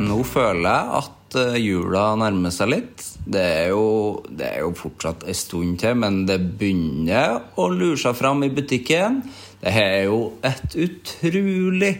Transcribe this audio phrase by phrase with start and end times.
[0.00, 3.04] Nå føler jeg at eh, jula nærmer seg litt.
[3.20, 7.98] Det er jo, det er jo fortsatt en stund til, men det begynner å lure
[8.00, 9.20] seg fram i butikken.
[9.60, 11.92] Det er jo et utrolig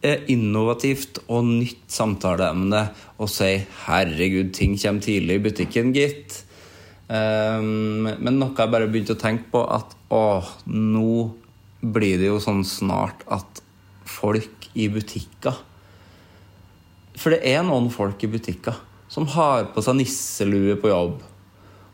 [0.00, 2.86] eh, innovativt og nytt samtaleemne
[3.20, 3.52] å si
[3.84, 6.38] 'herregud, ting kommer tidlig i butikken', gitt.
[7.12, 10.40] Um, men noe jeg bare begynte å tenke på, at å,
[10.72, 11.28] nå
[11.82, 13.60] blir det jo sånn snart at
[14.08, 15.58] folk i butikker
[17.18, 18.78] for det er noen folk i butikker
[19.12, 21.20] som har på seg nisselue på jobb.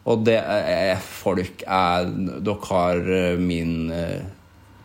[0.08, 2.06] Og det er folk er,
[2.44, 4.22] Dere har eh, min eh,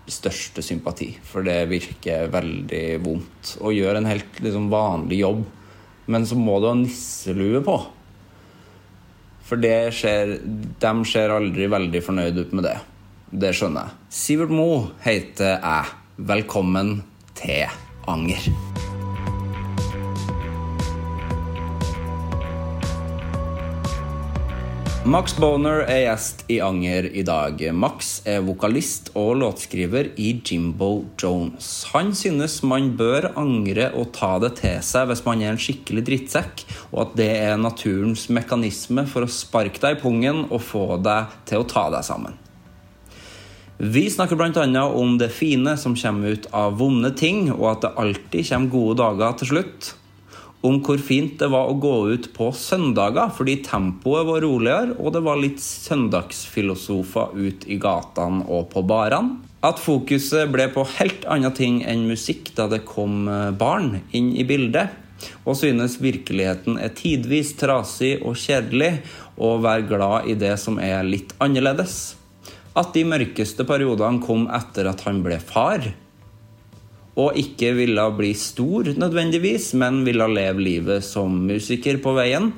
[0.10, 1.14] største sympati.
[1.24, 5.46] For det virker veldig vondt å gjøre en helt liksom, vanlig jobb.
[6.12, 7.78] Men så må du ha nisselue på.
[9.48, 12.78] For det skjer, de ser aldri veldig fornøyd ut med det.
[13.34, 14.14] Det skjønner jeg.
[14.24, 14.70] Sivert Mo
[15.06, 15.98] heter jeg.
[16.34, 16.98] Velkommen
[17.38, 17.68] til
[18.10, 18.73] Anger.
[25.03, 27.59] Max Boner er gjest i Anger i dag.
[27.75, 31.90] Max er vokalist og låtskriver i Jimbo Jones.
[31.91, 36.06] Han synes man bør angre og ta det til seg hvis man er en skikkelig
[36.08, 36.63] drittsekk,
[36.94, 41.36] og at det er naturens mekanisme for å sparke deg i pungen og få deg
[41.52, 42.40] til å ta deg sammen.
[43.84, 44.86] Vi snakker bl.a.
[44.88, 48.97] om det fine som kommer ut av vonde ting, og at det alltid kommer gode
[49.03, 49.92] dager til slutt
[50.63, 55.12] om hvor fint det var å gå ut på søndager, fordi tempoet var roligere, og
[55.16, 59.41] det var litt søndagsfilosofer ut i gatene og på barene.
[59.63, 64.34] At fokuset ble på helt andre ting enn musikk da det kom eh, barn inn
[64.35, 64.91] i bildet.
[65.47, 68.97] Og synes virkeligheten er tidvis trasig og kjedelig,
[69.40, 72.16] og være glad i det som er litt annerledes.
[72.75, 75.88] At de mørkeste periodene kom etter at han ble far
[77.19, 82.51] og ikke ville bli stor nødvendigvis, men ville leve livet som musiker på veien.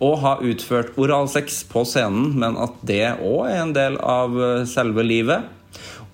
[0.00, 4.64] Og ha utført oralsex på scenen, men at det òg er en del av eh,
[4.68, 5.44] selve livet.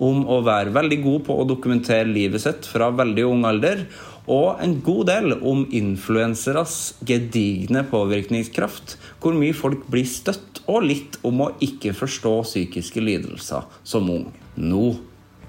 [0.03, 3.87] Om å være veldig god på å dokumentere livet sitt fra veldig ung alder.
[4.27, 8.97] Og en god del om influenseres gedigne påvirkningskraft.
[9.23, 14.27] Hvor mye folk blir støtt, og litt om å ikke forstå psykiske lidelser som ung.
[14.59, 14.91] Nå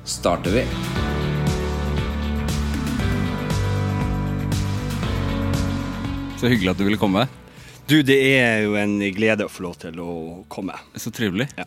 [0.07, 1.18] starter vi.
[6.39, 7.25] Så hyggelig at du ville komme.
[7.91, 10.13] Du, det er jo en glede å få lov til å
[10.53, 10.77] komme.
[10.95, 11.49] Så trivelig.
[11.59, 11.65] Ja.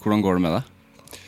[0.00, 1.18] Hvordan går det med deg?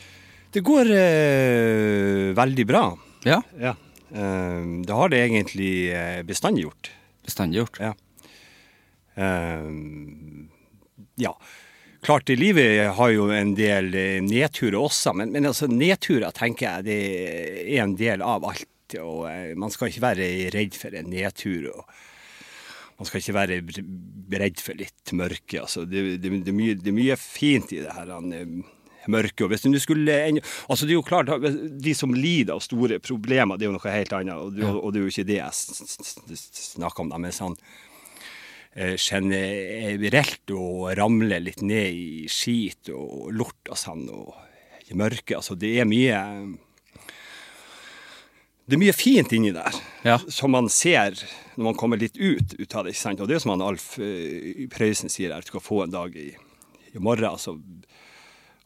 [0.55, 2.83] Det går eh, veldig bra.
[3.27, 3.75] Ja, Ja.
[4.09, 6.89] Eh, det har det egentlig eh, bestandig gjort.
[7.25, 7.77] bestandig gjort.
[7.83, 7.93] Ja.
[9.13, 9.69] Eh,
[11.21, 11.35] ja.
[12.01, 16.87] Klart, livet har jo en del eh, nedturer også, men, men altså, nedturer tenker jeg
[16.89, 17.01] det
[17.67, 18.97] er en del av alt.
[18.97, 21.75] Og eh, man skal ikke være redd for en nedtur.
[21.75, 21.83] og
[22.99, 23.61] man skal ikke være
[24.39, 25.61] redd for litt mørke.
[25.63, 28.75] Altså, det, det, det, er mye, det er mye fint i det her han, mørke.
[29.09, 29.41] mørket.
[29.45, 31.31] Og hvis du skulle, en- altså det er jo klart,
[31.81, 34.35] De som lider av store problemer, det er jo noe helt annet.
[34.35, 36.39] Og, det- og det er jo ikke det jeg
[36.75, 37.09] snakker om.
[37.09, 37.55] da, Men sånn
[38.75, 44.35] eh, generelt å ramle litt ned i skit og lort og sånn, og
[44.91, 46.19] i mørket altså Det er mye
[48.69, 49.73] Det er mye fint inni der,
[50.05, 50.19] Ja.
[50.29, 51.15] som man ser
[51.57, 52.93] når man kommer litt ut, ut av det.
[52.93, 53.21] ikke sant?
[53.23, 56.13] Og det er som han Alf uh, Prøysen sier her, du skal få en dag
[56.15, 56.29] i,
[56.93, 57.25] i morgen.
[57.31, 57.55] altså.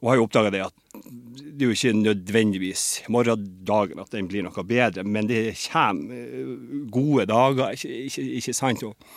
[0.03, 0.75] Og har jo oppdaga det at
[1.53, 2.83] det er jo ikke nødvendigvis
[3.13, 6.51] morgendagen at den blir noe bedre, men det kommer eh,
[6.91, 8.83] gode dager, ikke, ikke, ikke sant?
[8.83, 9.07] Og,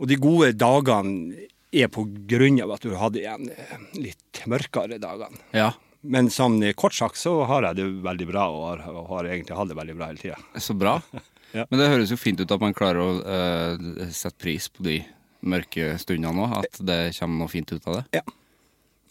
[0.00, 1.44] og de gode dagene
[1.76, 5.36] er på grunn av at du hadde en eh, litt mørkere dagene.
[5.52, 9.10] Ja, Men sånn eh, kort sagt så har jeg det veldig bra, og har, og
[9.16, 10.38] har egentlig hatt det veldig bra hele tida.
[10.62, 11.00] så bra.
[11.56, 11.62] Ja.
[11.70, 14.98] Men det høres jo fint ut at man klarer å uh, sette pris på de
[15.40, 16.58] mørke stundene òg.
[16.58, 18.18] At det kommer noe fint ut av det.
[18.18, 18.34] Ja.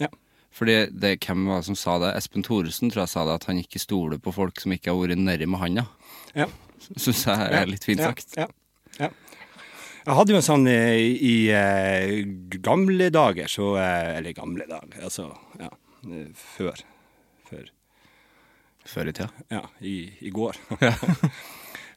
[0.03, 0.09] ja.
[0.53, 2.11] Fordi det, Hvem var det som sa det?
[2.13, 5.01] Espen Thoresen tror jeg sa det, at han ikke stoler på folk som ikke har
[5.01, 5.87] vært nedi med handa.
[6.37, 6.45] ja.
[6.93, 8.37] Syns jeg er litt fint sagt.
[8.37, 8.45] Ja,
[9.01, 9.09] ja.
[10.07, 12.21] Jeg hadde jo en sånn i, i eh,
[12.63, 15.25] gamle dager, så eh, Eller gamle dager, altså
[15.59, 15.73] ja, eh,
[16.35, 16.83] før.
[17.49, 17.71] Før.
[18.87, 19.29] Før i tida.
[19.51, 20.59] Ja, i, i går.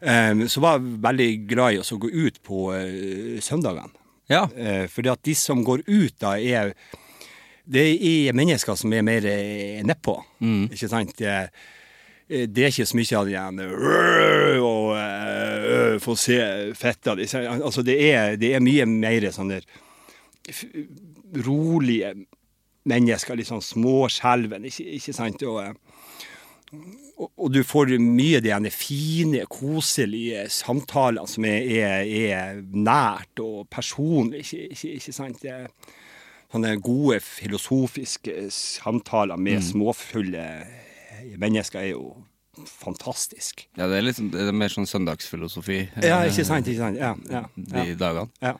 [0.01, 3.95] um, så var jeg veldig glad i å gå ut på uh, søndagene.
[4.31, 4.47] Ja.
[4.55, 6.75] Uh, fordi at de som går ut da, er
[7.71, 10.17] Det er mennesker som er mer eh, nedpå.
[10.75, 11.13] Ikke sant?
[11.15, 11.35] Det,
[12.27, 13.61] eh, det er ikke så mye av det igjen
[14.65, 16.41] og øh, få se
[16.75, 17.29] fetta di.
[17.31, 19.69] Altså, det er, det er mye mer sånn der
[21.47, 22.15] rolige
[22.89, 25.43] mennesker, litt sånn småskjelven, ikke, ikke sant?
[25.43, 25.73] Og, eh,
[27.19, 33.43] og, og du får mye av de fine, koselige samtalene som er, er, er nært
[33.43, 35.43] og personlig, ikke, ikke, ikke sant?
[35.43, 35.59] Det
[36.51, 40.43] Sånne gode filosofiske samtaler med småfulle
[41.39, 42.09] mennesker er jo
[42.67, 43.69] fantastisk.
[43.79, 46.67] ja, det er sånn- det er mer sånn søndagsfilosofi eh, Ja, ikke sant?
[46.67, 46.99] Ikke sant?
[46.99, 48.27] Ja, ja, de dagene.
[48.43, 48.57] ja.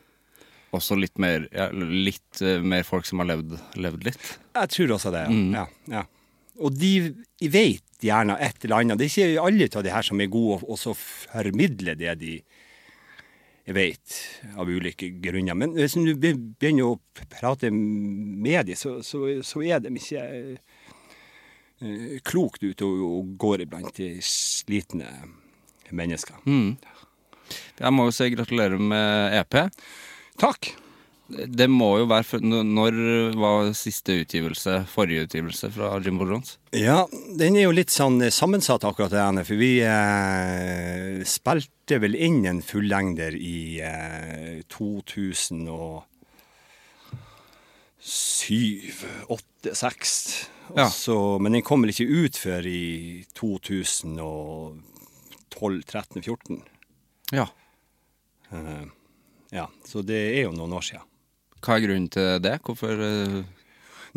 [0.77, 4.33] Også litt mer, ja, litt eh, mer folk som har levd, levd litt.
[4.55, 5.65] Jeg tror også det, ja.
[5.65, 6.05] ja, ja.
[6.61, 6.93] Og de
[7.41, 9.01] vet gjerne et eller annet.
[9.01, 12.35] Det er ikke alle av de her som er gode og så formidler det de
[13.71, 14.15] vet,
[14.59, 15.55] av ulike grunner.
[15.55, 17.01] Men hvis du begynner å
[17.31, 20.25] prate med dem, så, så, så er de ikke
[21.81, 25.11] eh, klokt ute og, og går iblant de slitne
[25.91, 26.43] mennesker.
[27.81, 29.57] Jeg må jo si gratulerer med EP.
[30.41, 30.73] Takk!
[31.31, 32.97] Det må jo være Når
[33.39, 36.59] var siste utgivelse, forrige utgivelse fra Jimbo Jones?
[36.75, 37.07] Ja,
[37.39, 42.47] den er jo litt sånn sammensatt akkurat det ene, for vi eh, spilte vel inn
[42.51, 46.03] en fullengder i eh, 2007,
[49.29, 50.49] 8, 6.
[50.71, 50.87] Ja.
[51.43, 54.79] men den kom vel ikke ut før i 2012,
[55.87, 56.63] 13, 14.
[57.35, 57.47] Ja.
[58.51, 58.87] Eh,
[59.55, 61.07] ja, så det er jo noen år siden.
[61.61, 62.55] Hva er grunnen til det?
[62.65, 63.41] Hvorfor eh,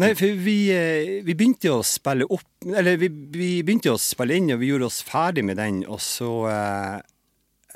[0.02, 4.40] Nei, for vi, eh, vi begynte å spille opp Eller vi, vi begynte å spille
[4.40, 6.96] inn, og vi gjorde oss ferdig med den, og så eh,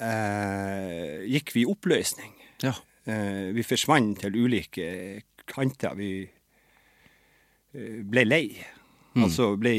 [0.07, 2.31] eh, gikk vi i oppløsning.
[2.63, 2.74] Ja.
[3.07, 4.88] Eh, vi forsvant til ulike
[5.48, 5.94] kanter.
[6.00, 8.48] Vi eh, ble lei.
[9.18, 9.74] Altså ble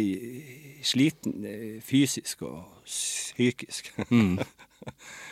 [0.82, 1.44] sliten
[1.86, 3.92] fysisk og psykisk.
[4.08, 4.38] Eh,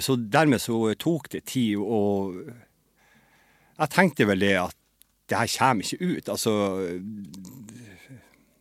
[0.00, 2.38] Så dermed så tok det tid, og
[3.80, 4.76] jeg tenkte vel det at
[5.30, 6.28] det her kommer ikke ut.
[6.28, 6.52] Altså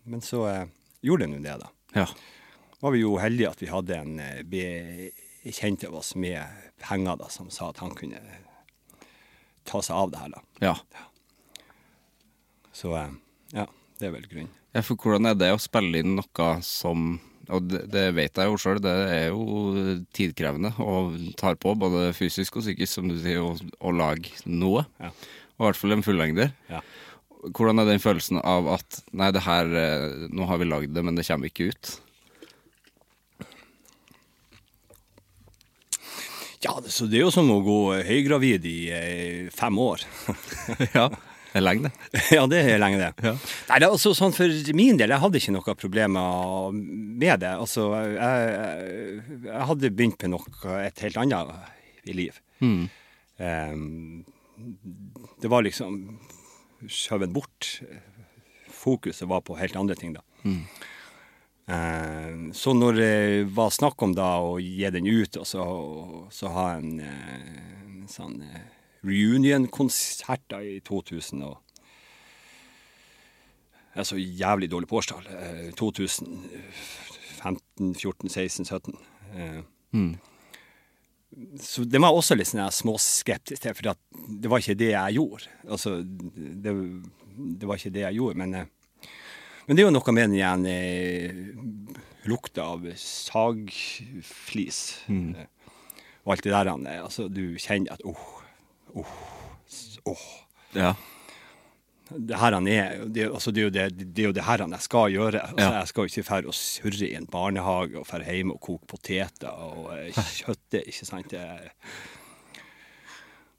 [0.10, 0.68] Men så eh,
[1.06, 1.69] gjorde det nå det, da.
[2.01, 2.06] ja.
[2.80, 7.28] Var vi jo heldige at vi hadde en eh, bekjent av oss med penger, da,
[7.30, 8.21] som sa at han kunne
[9.69, 10.71] ta seg av det her, da.
[10.71, 10.76] ja.
[12.74, 13.12] Så eh,
[13.54, 13.68] ja,
[14.00, 14.56] det er vel grunnen.
[14.74, 17.19] Ja, for hvordan er det å spille inn noe som
[17.56, 22.12] Og det, det vet jeg jo sjøl, det er jo tidkrevende og tar på både
[22.18, 24.86] fysisk og psykisk, som du sier, å, å lage noe.
[25.02, 25.10] Ja.
[25.58, 26.54] Og i hvert fall en fullengder.
[26.70, 26.84] Ja.
[27.56, 31.04] Hvordan er den følelsen av at Nei, det her eh, Nå har vi lagd det,
[31.08, 31.94] men det kommer ikke ut.
[36.60, 40.04] Ja, så det er jo som å gå høygravid i eh, fem år.
[40.98, 41.08] ja.
[41.54, 42.22] Det er lenge, det.
[42.38, 43.32] ja, det er lenge, det.
[43.70, 47.54] Nei, det er altså sånn For min del, jeg hadde ikke noen problemer med det.
[47.58, 52.38] Altså, jeg, jeg hadde begynt med noe et helt annet i liv.
[52.62, 54.24] Em,
[55.42, 55.98] det var liksom
[56.86, 57.72] skjøvet bort.
[58.80, 60.24] Fokuset var på helt andre ting, da.
[61.70, 63.16] Eh, så når det
[63.54, 65.66] var snakk om da å gi den ut, og så,
[66.34, 67.50] så ha en, eh,
[67.86, 68.40] en sånn
[69.04, 71.58] eh, reunion-konsert i 2000 og
[73.96, 75.26] Jeg er så jævlig dårlig på årstall.
[75.28, 78.94] Eh, 2015, 14, 16, 17.
[79.92, 80.16] Mm.
[81.62, 83.84] Så det var også litt sånn småskeptisk til, for
[84.42, 85.44] det var ikke det jeg gjorde.
[85.70, 86.74] Altså, det,
[87.60, 88.66] det var ikke det jeg gjorde, men eh,
[89.68, 91.34] Men det er jo noe med den igjen eh,
[92.26, 94.80] lukta av sagflis.
[95.08, 95.36] mm.
[96.26, 96.66] og alt det der.
[96.88, 98.39] eh, Altså, du kjenner at åh,
[98.96, 99.16] åh,
[100.06, 100.28] Oh, åh.
[100.74, 100.94] Ja.
[102.10, 104.72] Det her han er, det, altså, det, er det, det er jo det her han
[104.74, 105.42] jeg skal gjøre.
[105.46, 105.76] Altså, Ja.
[105.78, 108.88] Jeg skal jo ikke fære og surre i en barnehage og fære hjem og koke
[108.90, 111.30] poteter og eh, kjøtte, ikke sant.
[111.36, 111.44] Det,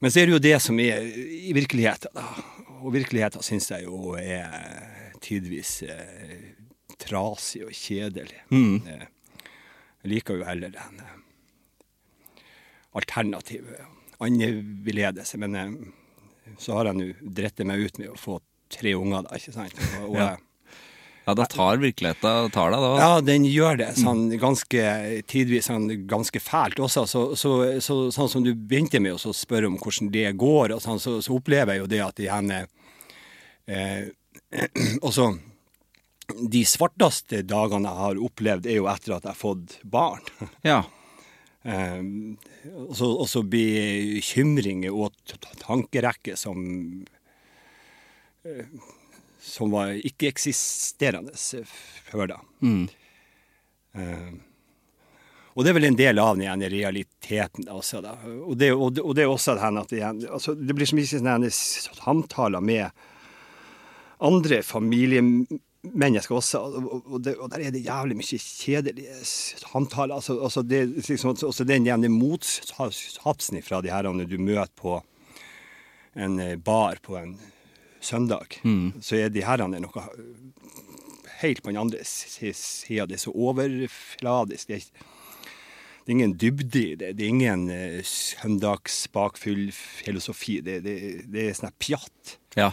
[0.01, 2.27] men så er det jo det som er i virkeligheten, da.
[2.81, 4.51] Og virkeligheten syns jeg jo er
[5.21, 6.35] tidvis eh,
[6.99, 8.41] trasig og kjedelig.
[8.49, 8.81] Mm.
[8.89, 11.17] jeg liker jo heller den eh,
[12.99, 13.79] alternative
[14.21, 15.39] annerledelse.
[15.41, 18.39] Men eh, så har jeg nå dritt meg ut med å få
[18.71, 19.83] tre unger, da, ikke sant.
[20.01, 20.31] Og, og, Ja.
[21.21, 22.87] Ja, da tar virkeligheten tar deg, da.
[22.97, 23.91] ja, den gjør det.
[23.99, 24.85] Sånn ganske
[25.29, 27.03] tidvis sånn ganske fælt også.
[27.05, 30.81] Så, så, så, sånn som du begynte med å spørre om hvordan det går, og
[30.81, 32.59] sånn, så, så opplever jeg jo det at de henne
[33.69, 34.09] eh,
[35.07, 35.29] Også
[36.51, 40.25] de svarteste dagene jeg har opplevd, er jo etter at jeg har fått barn.
[40.65, 40.81] Ja.
[41.63, 42.01] Eh,
[42.73, 43.11] og så-
[43.45, 45.13] bekymringer og
[45.61, 47.05] tankerekker som
[48.45, 48.65] eh,
[49.41, 51.33] som var ikke-eksisterende
[52.05, 52.39] før da.
[53.97, 54.31] Eh,
[55.51, 58.01] og det er vel en del av den igjen realiteten også.
[58.05, 58.13] Da.
[58.45, 60.87] Og, det, og, det, og det er også det her at det, altså, det blir
[60.87, 62.89] så mye samtaler med
[64.21, 64.61] andre
[65.81, 66.57] familiemennesker også,
[67.05, 70.15] og, det, og der er det jævlig mye kjedelige samtaler.
[70.15, 75.03] Altså, altså det, liksom, også den jevne motsatsen fra de her du møter på
[76.15, 77.39] en eh, bar på en
[78.01, 78.61] søndag,
[79.01, 80.01] så er de herrene noe
[81.41, 83.05] helt på den andre sida.
[83.05, 84.67] Det er så overfladisk.
[84.67, 84.79] Det er,
[86.01, 87.17] det er ingen dybde i det.
[87.17, 90.61] Det er ingen uh, søndagsbakfyll-filosofi.
[90.61, 92.37] Det, det, det er sånn pjatt.
[92.57, 92.71] ja.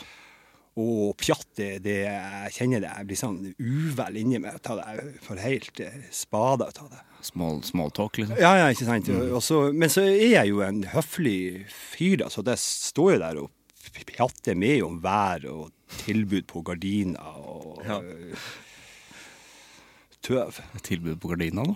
[0.79, 2.91] Og pjatt, det, det jeg kjenner det.
[3.01, 4.61] Jeg blir sånn uvel inni meg.
[4.63, 7.01] Ta det, jeg får helt spader spade ut av det.
[7.27, 8.39] Small, small talk, liksom.
[8.39, 9.09] Ja, ja, ikke sant.
[9.11, 9.33] Mm.
[9.43, 13.41] så, men så er jeg jo en høflig fyr, altså så det står jo der
[13.43, 13.51] og
[14.07, 15.73] pjatter med om vær og
[16.05, 17.99] tilbud på gardiner og Ja.
[17.99, 18.49] øh,
[20.23, 20.61] tøv.
[20.87, 21.75] Tilbud på gardiner, da.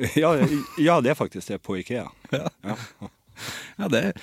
[0.16, 0.32] Ja,
[0.80, 2.06] ja, det er faktisk det på Ikea.
[2.32, 4.14] Ja, det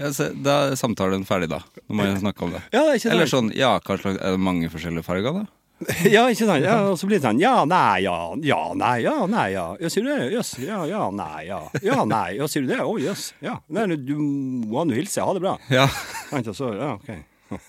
[0.00, 0.10] ja,
[0.46, 1.60] Da er samtalen ferdig, da.
[1.86, 2.62] Når man snakker om det.
[2.74, 5.44] Ja, det er Eller sånn, ja, hva slags, er det mange forskjellige farger, da?
[6.14, 6.64] Ja, ikke sant.
[6.64, 9.66] Ja, og så blir det sånn ja, nei, ja, ja, nei, ja, nei, ja.
[9.80, 10.30] Ja, sier du det?
[10.34, 10.54] Jøss.
[10.62, 11.60] Ja, ja, nei, ja.
[11.84, 12.36] Ja, nei.
[12.38, 12.80] Ja, sier du det?
[12.84, 13.28] Å, jøss.
[13.44, 13.58] Ja.
[13.74, 15.22] Nei, du må nå hilse.
[15.24, 15.56] Ha det bra.
[15.72, 15.86] Ja.
[16.54, 17.12] Så, ja, ok.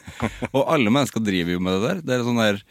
[0.55, 2.01] Og alle mennesker driver jo med det der.
[2.01, 2.61] Det er sånn der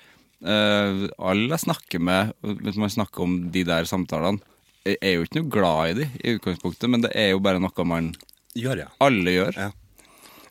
[0.49, 2.33] uh, Alle jeg snakker med,
[2.65, 4.43] hvis man snakker om de der samtalene,
[4.85, 7.87] er jo ikke noe glad i de i utgangspunktet, men det er jo bare noe
[7.89, 8.11] man
[8.55, 8.91] Gjør jeg.
[9.03, 9.57] alle gjør.
[9.59, 9.71] Ja.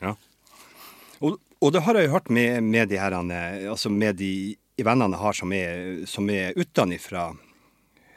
[0.01, 0.13] ja.
[1.23, 3.15] Og, og det har jeg jo hørt med, med de her,
[3.71, 4.31] altså med de
[4.83, 6.57] vennene jeg har som er, som er
[6.99, 7.29] fra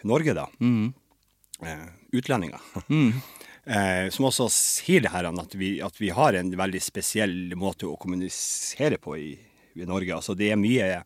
[0.06, 0.46] Norge, da.
[0.60, 2.60] Eh, utlendinger.
[3.66, 7.88] Eh, som også sier det her at vi, at vi har en veldig spesiell måte
[7.90, 9.32] å kommunisere på i,
[9.74, 10.12] i Norge.
[10.14, 11.00] Altså det er mye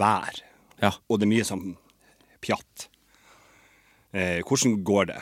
[0.00, 0.38] vær,
[0.80, 0.94] Ja.
[1.12, 1.74] og det er mye sånn
[2.40, 2.86] pjatt.
[4.12, 5.18] Eh, hvordan går det?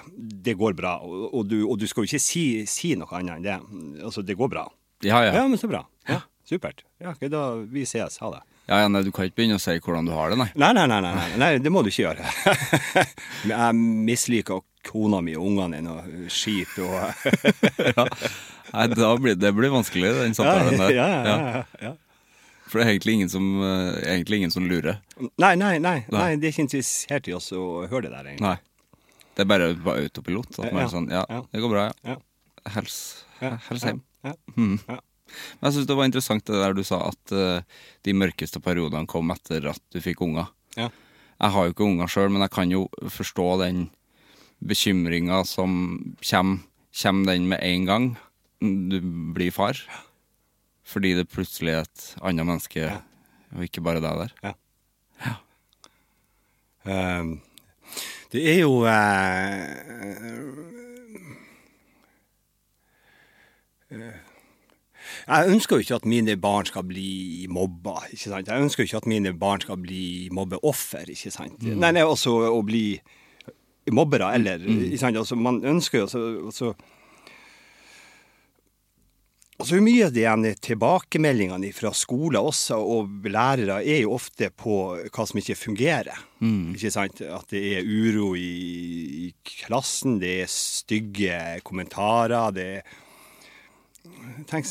[0.49, 0.97] Det går bra.
[1.04, 3.59] Og, og, du, og du skal jo ikke si, si noe annet enn det.
[4.04, 4.64] Altså, det går bra.
[5.04, 5.35] Ja, ja.
[5.40, 5.85] Ja, men så bra.
[6.09, 6.80] Ja, Supert.
[6.99, 8.16] Ja, okay, da vi ses.
[8.23, 8.40] Ha det.
[8.71, 10.49] ja, ja nei, du kan ikke begynne å si hvordan du har det, nei.
[10.57, 12.25] Nei, nei, nei, nei, nei, nei det må du ikke gjøre.
[13.52, 16.97] Jeg misliker kona mi og ungene dine og skit og
[18.73, 20.95] nei da blir, det blir vanskelig, den ja, samtalen ja, der.
[20.97, 21.92] ja, ja, ja.
[22.68, 24.99] For det er egentlig ingen som, eh, egentlig ingen som lurer.
[25.40, 26.16] Nei, nei, nei, Nei.
[26.16, 28.45] nei, de er ikke interessert i oss å høre det der, egentlig.
[28.45, 28.57] Nei.
[29.38, 30.49] Det er bare på autopilot.
[30.59, 31.42] At man Ja, er sånn, ja, ja.
[31.54, 32.16] det går bra, ja.
[32.16, 32.16] Ja.
[32.75, 32.97] Hels,
[33.40, 34.00] Ja, hels hjem.
[34.26, 34.80] ja, Mm.
[34.88, 34.97] ja.
[35.61, 37.61] Men jeg syns det var interessant det der du sa at uh,
[38.02, 40.49] de mørkeste periodene kom etter at du fikk unger.
[40.75, 40.88] Ja.
[41.38, 43.90] Jeg har jo ikke unger sjøl, men jeg kan jo forstå den
[44.64, 46.64] bekymringa som kommer.
[46.99, 48.07] Kommer den med en gang
[48.90, 48.99] du
[49.37, 49.78] blir far?
[50.88, 52.88] Fordi det plutselig er et annet menneske,
[53.54, 54.33] og ikke bare deg der.
[54.42, 54.54] Ja
[56.88, 57.40] Um,
[58.32, 59.62] det er jo eh,
[63.90, 64.18] eh,
[65.28, 68.02] Jeg ønsker jo ikke at mine barn skal bli mobba.
[68.12, 68.49] ikke sant?
[68.49, 71.08] Jeg ønsker jo ikke at mine barn skal bli mobbeoffer.
[71.08, 71.62] ikke sant?
[71.62, 73.00] Nei, nei, også å bli
[73.92, 75.16] mobbere eller ikke sant?
[75.16, 76.75] Altså, Man ønsker jo
[79.59, 84.79] så, så Mye av de tilbakemeldingene fra skoler også, og lærere er jo ofte på
[85.11, 86.23] hva som ikke fungerer.
[86.75, 87.21] Ikke sant?
[87.27, 89.33] At det er uro i, i
[89.67, 92.71] klassen, det er stygge kommentarer, det
[94.49, 94.65] Tenk,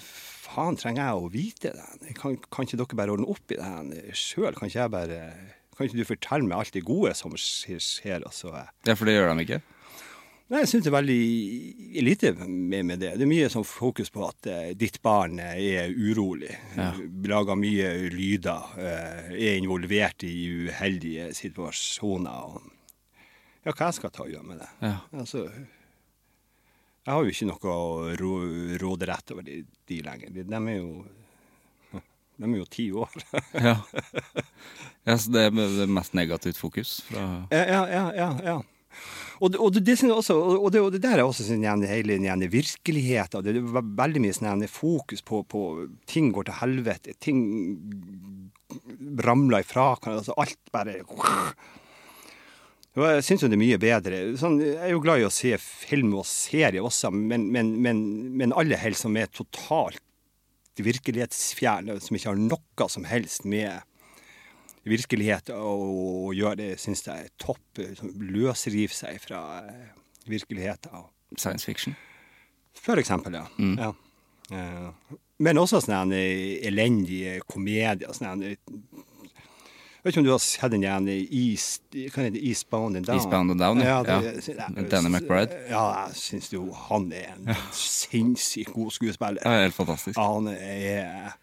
[0.00, 2.14] faen trenger jeg å vite det?
[2.18, 4.54] Kan, kan ikke dere bare ordne opp i det sjøl?
[4.56, 5.18] Kan ikke jeg bare
[5.76, 8.24] Kan ikke du fortelle meg alt det gode som skjer?
[8.24, 8.52] Altså?
[8.86, 9.60] Ja, for det gjør de ikke?
[10.52, 13.14] Nei, jeg syns det er veldig lite med, med det.
[13.16, 16.90] Det er mye sånn fokus på at uh, ditt barn er urolig, Ja.
[17.32, 20.34] lager mye lyder, Uh, er involvert i
[20.66, 22.58] uheldige situasjoner.
[23.64, 24.68] Ja, hva jeg skal ta og gjøre med det?
[24.82, 24.98] Ja.
[25.16, 25.46] Altså,
[27.02, 28.32] jeg har jo ikke noe å ro,
[28.82, 30.34] råderett over de, de lenger.
[30.36, 31.06] De, de er jo
[32.42, 33.16] de er jo ti år.
[33.56, 33.78] Ja.
[35.08, 38.04] ja så det er mest negativt fokus fra Ja, ja, ja.
[38.20, 38.58] ja, ja.
[39.42, 42.44] Og, og, det, også, og, det, og det der er også sånn igjen, hele den
[42.52, 43.42] virkeligheten.
[43.42, 45.62] Det er veldig mye sånn fokus på, på
[46.06, 47.16] ting går til helvete.
[47.18, 47.40] Ting
[49.26, 49.96] ramler ifra.
[50.12, 51.00] Altså alt bare
[52.94, 54.22] Jeg syns jo det er mye bedre.
[54.38, 58.02] Sånn, jeg er jo glad i å se film og serie også, men, men, men,
[58.38, 60.02] men alle helst som er totalt
[60.82, 63.82] virkelighetsfjerne, som ikke har noe som helst med
[64.84, 65.82] virkelighet og,
[66.28, 67.82] å gjøre, det syns jeg er topp.
[68.18, 69.92] Løsrive seg fra eh,
[70.26, 71.04] virkeligheten.
[71.38, 71.94] science fiction.
[72.74, 73.46] For eksempel, ja.
[73.78, 73.92] ja.
[74.52, 77.98] Eh, Men også sånne eh, elendige komedier.
[78.12, 78.58] Sånne, jeg
[80.02, 81.06] vet ikke om du har sett den igjen
[82.34, 83.16] Eastbound and Down?
[83.20, 84.00] Eastbound and Down, ja.
[84.02, 84.66] det- Ja.
[84.74, 85.54] det- Danny McBride.
[85.70, 89.38] Ja, jeg syns jo han er en sinnssykt god skuespiller.
[89.44, 90.18] Ja, helt fantastisk.
[90.18, 91.36] Han er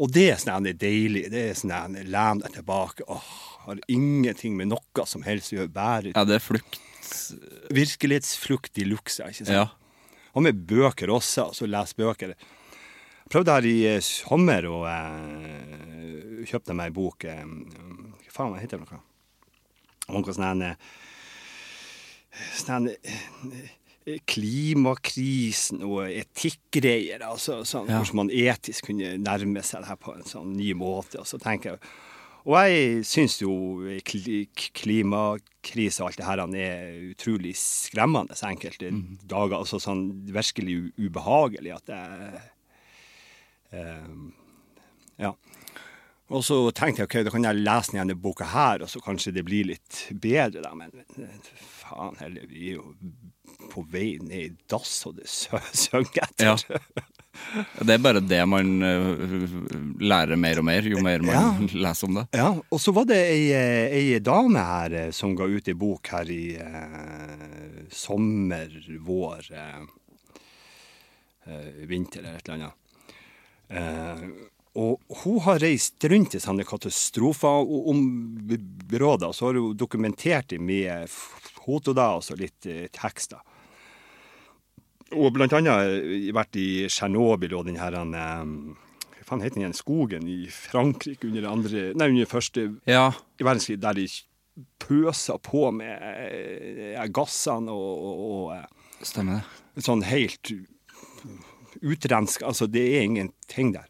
[0.00, 1.26] Og det er sånn det deilig.
[1.32, 3.04] Det er sånn Len deg tilbake.
[3.12, 3.26] Åh,
[3.66, 5.72] har ingenting med noe som helst å gjøre.
[5.74, 6.78] Bare Ja, det er flukt.
[7.70, 9.22] virkelighetsflukt i luxe.
[9.28, 9.48] ikke sant?
[9.54, 9.66] Ja.
[10.34, 12.32] Og med bøker også, altså lese bøker.
[12.34, 18.56] Jeg prøvde her i eh, sommer å eh, kjøpte meg ei bok eh, Hva faen
[18.58, 18.86] heter det?
[18.90, 19.00] noe?
[20.08, 20.76] Om noe sånn en, eh,
[22.58, 23.68] sånn eh,
[24.26, 27.22] Klimakrisen og etikkgreier.
[27.26, 27.98] Altså, sånn, Ja.
[28.00, 31.18] Hvordan man etisk kunne nærme seg det her på en sånn ny måte.
[31.20, 31.80] Og så tenker jeg
[32.48, 33.50] og jeg syns jo
[34.00, 38.88] kli- klimakrise og alt det her er utrolig skremmende enkelte
[39.28, 39.58] dager.
[39.58, 42.40] Altså sånn virkelig ubehagelig at det
[43.72, 44.32] um,
[45.18, 45.34] Ja.
[46.30, 49.32] Og så tenkte jeg ok, da kan jeg lese denne boka her, og så kanskje
[49.34, 50.70] det blir litt bedre, da.
[50.78, 51.40] Men men,
[51.82, 52.94] faen heller, vi er jo
[53.70, 56.46] på vei ned i dass, og det søng etter.
[56.52, 56.56] Ja.
[57.80, 59.20] Det er bare det man øh,
[60.02, 61.54] lærer mer og mer, jo mer man Ja.
[61.86, 62.26] leser om det.
[62.36, 65.74] Ja, og så var det ei, eh, ei dame her eh, som ga ut ei
[65.78, 68.68] bok her i eh, sommer,
[69.06, 69.82] vår, eh,
[71.46, 72.74] eh, vinter eller et eller annet.
[73.70, 74.20] Eh,
[74.80, 74.94] og
[75.24, 81.90] hun har reist rundt i sånne katastrofeområder, og så har hun dokumentert det med foto
[81.96, 83.40] da, og så litt eh, tekster.
[85.16, 88.50] Og blant annet eh, vært i Tsjernobyl og den her eh,
[89.16, 89.76] Hva faen heter den?
[89.76, 94.08] Skogen i Frankrike under andre Nei, under første Ja, verdenskrig, der de
[94.82, 98.50] pøsa på med eh, gassene og, og,
[99.00, 99.84] og stemmer det.
[99.86, 100.50] sånn helt
[101.80, 102.46] utrenska.
[102.50, 103.86] Altså, det er ingenting der.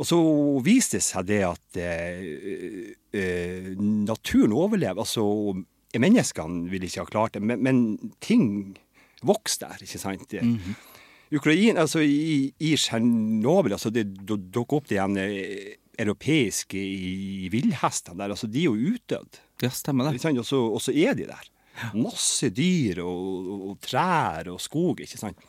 [0.00, 0.18] Og så
[0.64, 5.02] viste det seg det at eh, eh, naturen overlever.
[5.02, 5.24] Altså,
[5.98, 8.78] menneskene ville ikke ha klart det, men, men ting
[9.26, 10.34] vokser der, ikke sant?
[11.30, 18.18] Ukraina, altså i, i Tsjernobyl, altså det dukker dukket opp de eh, europeiske i villhestene
[18.18, 19.40] der, altså de er jo utdødd.
[19.62, 20.24] Ja, stemmer det.
[20.32, 21.50] Og, så, og så er de der.
[21.94, 25.46] Masse dyr og, og, og trær og skog, ikke sant.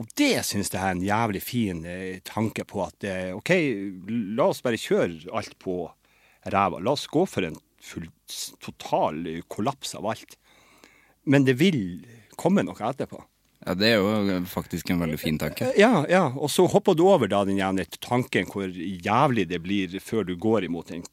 [0.00, 3.52] Og det syns jeg er en jævlig fin eh, tanke på at eh, OK,
[4.34, 5.84] la oss bare kjøre alt på
[6.50, 6.80] ræva.
[6.82, 8.08] La oss gå for en full,
[8.64, 10.38] total kollaps av alt.
[11.30, 12.00] Men det vil
[12.40, 13.20] komme noe etterpå.
[13.60, 15.68] Ja, Det er jo faktisk en veldig fin tanke.
[15.76, 19.98] Ja, ja, og så hopper du over da den jævne tanken hvor jævlig det blir
[20.00, 21.04] før du går imot den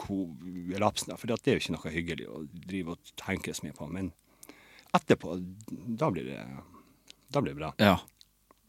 [0.00, 1.12] kollapsen.
[1.20, 3.88] For det er jo ikke noe hyggelig å drive og tenke så mye på.
[3.92, 4.08] Men
[4.96, 5.36] etterpå,
[6.00, 6.40] da blir det,
[7.28, 7.72] da blir det bra.
[7.82, 7.98] Ja.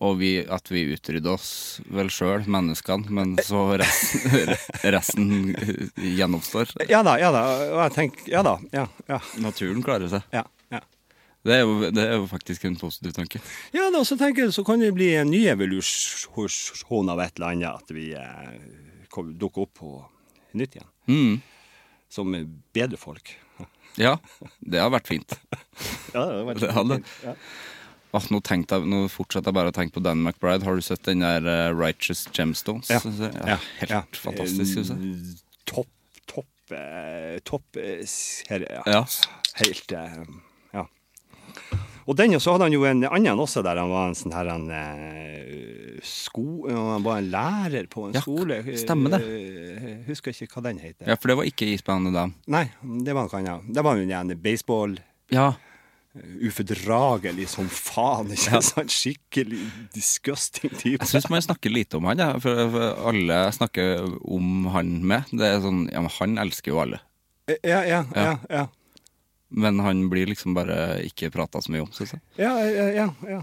[0.01, 4.55] Og vi, at vi utrydder oss vel sjøl, menneskene, men så resten,
[4.97, 5.27] resten
[5.95, 6.73] gjenoppstår.
[6.89, 7.43] Ja da, ja da.
[7.69, 10.25] Og jeg tenker, ja da, ja, ja, Naturen klarer seg.
[10.35, 10.43] ja.
[11.41, 11.49] Ja.
[11.49, 13.41] Det er, jo, det er jo faktisk en positiv tanke.
[13.73, 17.55] Ja da, så tenker jeg så kan det bli en ny evolusjon av et eller
[17.55, 19.93] annet, at vi eh, dukker opp på
[20.57, 20.91] nytt igjen.
[21.09, 21.39] Mm.
[22.11, 22.35] Som
[22.75, 23.33] bedre folk.
[23.99, 24.17] Ja,
[24.59, 25.37] det har vært fint.
[26.11, 26.95] Ja, det var Det hadde.
[28.11, 30.65] Åh, nå, jeg, nå fortsetter jeg bare å tenke på Dan McBride.
[30.67, 32.91] Har du sett den der uh, Righteous Gemstones?
[32.91, 32.99] Ja.
[33.47, 34.01] ja helt ja.
[34.19, 34.73] fantastisk.
[34.73, 34.99] Synes jeg.
[34.99, 35.87] Eh, Topp,
[36.27, 38.83] topp, eh, topp eh, serie, ja.
[38.99, 39.05] Ja.
[39.63, 40.25] Helt eh, Ja.
[42.09, 44.33] Og den, og så hadde han jo en annen også, der han var en sånn
[44.33, 46.65] her han, eh, sko...
[46.67, 48.57] Han var en lærer på en Ja, skole.
[48.81, 49.21] stemmer det.
[49.21, 51.05] Eh, husker ikke hva den heter.
[51.07, 52.65] Ja, for det var ikke isbane da Nei,
[53.05, 53.69] det var noe annet.
[53.77, 54.97] Det var jo en baseball
[55.31, 55.51] Ja.
[56.41, 58.31] ufordragelig som faen.
[58.33, 58.91] ikke sant?
[58.91, 59.61] Skikkelig
[59.95, 60.99] disgusting type.
[61.05, 64.97] Jeg syns man snakker lite om han, ja, for, for alle jeg snakker om han
[65.07, 65.31] med.
[65.31, 66.99] Det er sånn, ja, men Han elsker jo alle,
[67.63, 68.37] Ja, ja, ja.
[68.49, 68.65] ja.
[69.51, 72.21] Men han blir liksom bare ikke prata så mye om, syns jeg.
[72.39, 72.53] Ja,
[72.95, 73.41] ja, ja.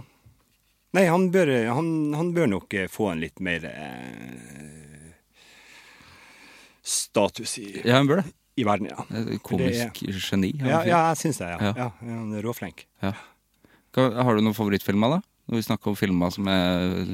[0.96, 5.12] Nei, han bør, han, han bør nok eh, få en litt mer eh,
[6.82, 8.30] status i, Ja, han bør det.
[8.58, 9.04] i verden, ja.
[9.20, 10.54] Et Komisk geni.
[10.62, 11.50] Ja, ja, jeg syns det.
[11.60, 11.72] Ja.
[11.76, 11.88] Ja.
[12.00, 12.86] Han er råflink.
[13.04, 13.12] Ja.
[13.98, 15.20] Har du noen favorittfilmer, da?
[15.48, 17.04] Når vi snakker om filmer som er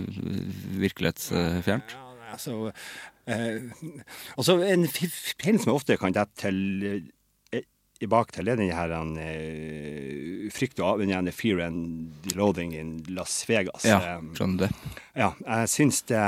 [0.83, 1.95] virkelighetsfjernt?
[1.95, 2.71] Ja, altså,
[3.31, 3.61] eh,
[4.35, 7.11] altså En film som jeg ofte kan dette til
[8.01, 12.75] eh, i bak til, er den her han, uh, frykt og av- Fear and Loathing
[12.75, 13.85] in Las Vegas.
[13.87, 14.71] Ja, skjønner det.
[15.17, 16.25] Ja, jeg syns det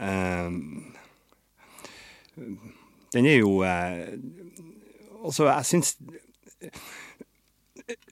[0.00, 0.94] um,
[3.12, 4.14] Den er jo eh,
[5.20, 5.96] Altså, jeg syns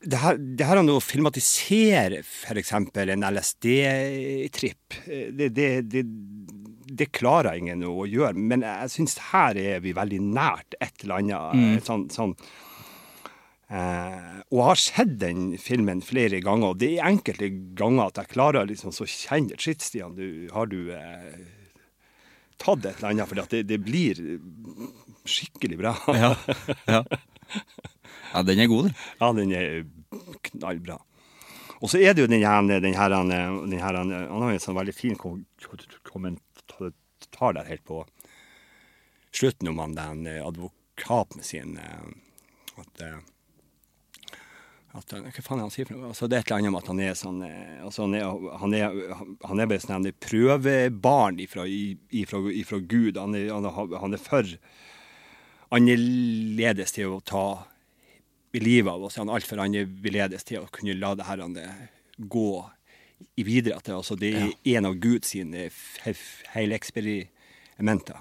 [0.03, 2.73] det her, det her å filmatisere f.eks.
[2.75, 6.03] en LSD-tripp, eh, det, det, det,
[6.99, 8.35] det klarer ingen å gjøre.
[8.37, 11.55] Men jeg syns her er vi veldig nært et eller annet.
[11.55, 11.77] Mm.
[11.87, 12.35] Sånn, sånn
[13.69, 16.73] Eh, og har sett den filmen flere ganger.
[16.73, 20.71] og Det er enkelte ganger at jeg klarer liksom så kjenne Shit, Stian, du, har
[20.71, 21.35] du eh,
[22.57, 23.29] tatt et eller annet?
[23.29, 24.23] For det, det blir
[25.29, 25.93] skikkelig bra.
[26.17, 26.33] Ja.
[26.89, 27.03] ja.
[28.33, 28.97] ja, den er god, den.
[29.21, 29.69] Ja, den er
[30.49, 30.99] knallbra.
[31.79, 34.75] Og så er det jo den her, den her, den her Han har en sånn
[34.81, 35.45] veldig fin kom-
[36.09, 38.01] kommentar der helt på
[39.31, 42.09] slutten om han den advokaten sin eh,
[42.81, 43.21] At, eh,
[44.97, 46.09] at han, Hva faen er han sier for noe?
[46.15, 48.25] Altså, det er et eller annet om at han er sånn eh, altså, han, er,
[48.63, 48.87] han, er,
[49.51, 53.21] han er bare sånn en prøvebarn ifra, ifra, ifra Gud.
[53.21, 54.49] Han er, han er, for
[55.77, 57.45] annerledes til å ta
[58.57, 59.19] livet av oss.
[59.21, 61.85] Han er altfor annerledes til å kunne la det her eh,
[62.19, 62.47] gå
[63.39, 63.77] i videre.
[63.77, 64.49] At det, altså, det er
[64.79, 65.35] en av Guds
[65.75, 68.19] fe- feileksperimenter.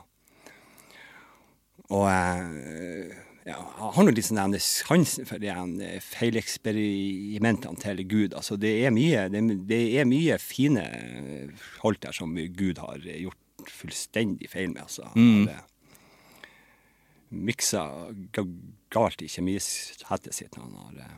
[1.96, 3.16] Og eh,
[3.48, 8.36] ja, har nå litt sånn sansen for de eh, feileksperimentene til Gud.
[8.36, 10.84] Altså, det, er mye, det, det er mye fine
[11.80, 14.84] folk der som Gud har gjort fullstendig feil med.
[14.84, 15.08] Altså.
[15.16, 15.48] Mm.
[15.48, 15.74] har, eh,
[17.30, 17.84] miksa
[18.94, 21.18] galt i kjemisettet sitt når han har eh,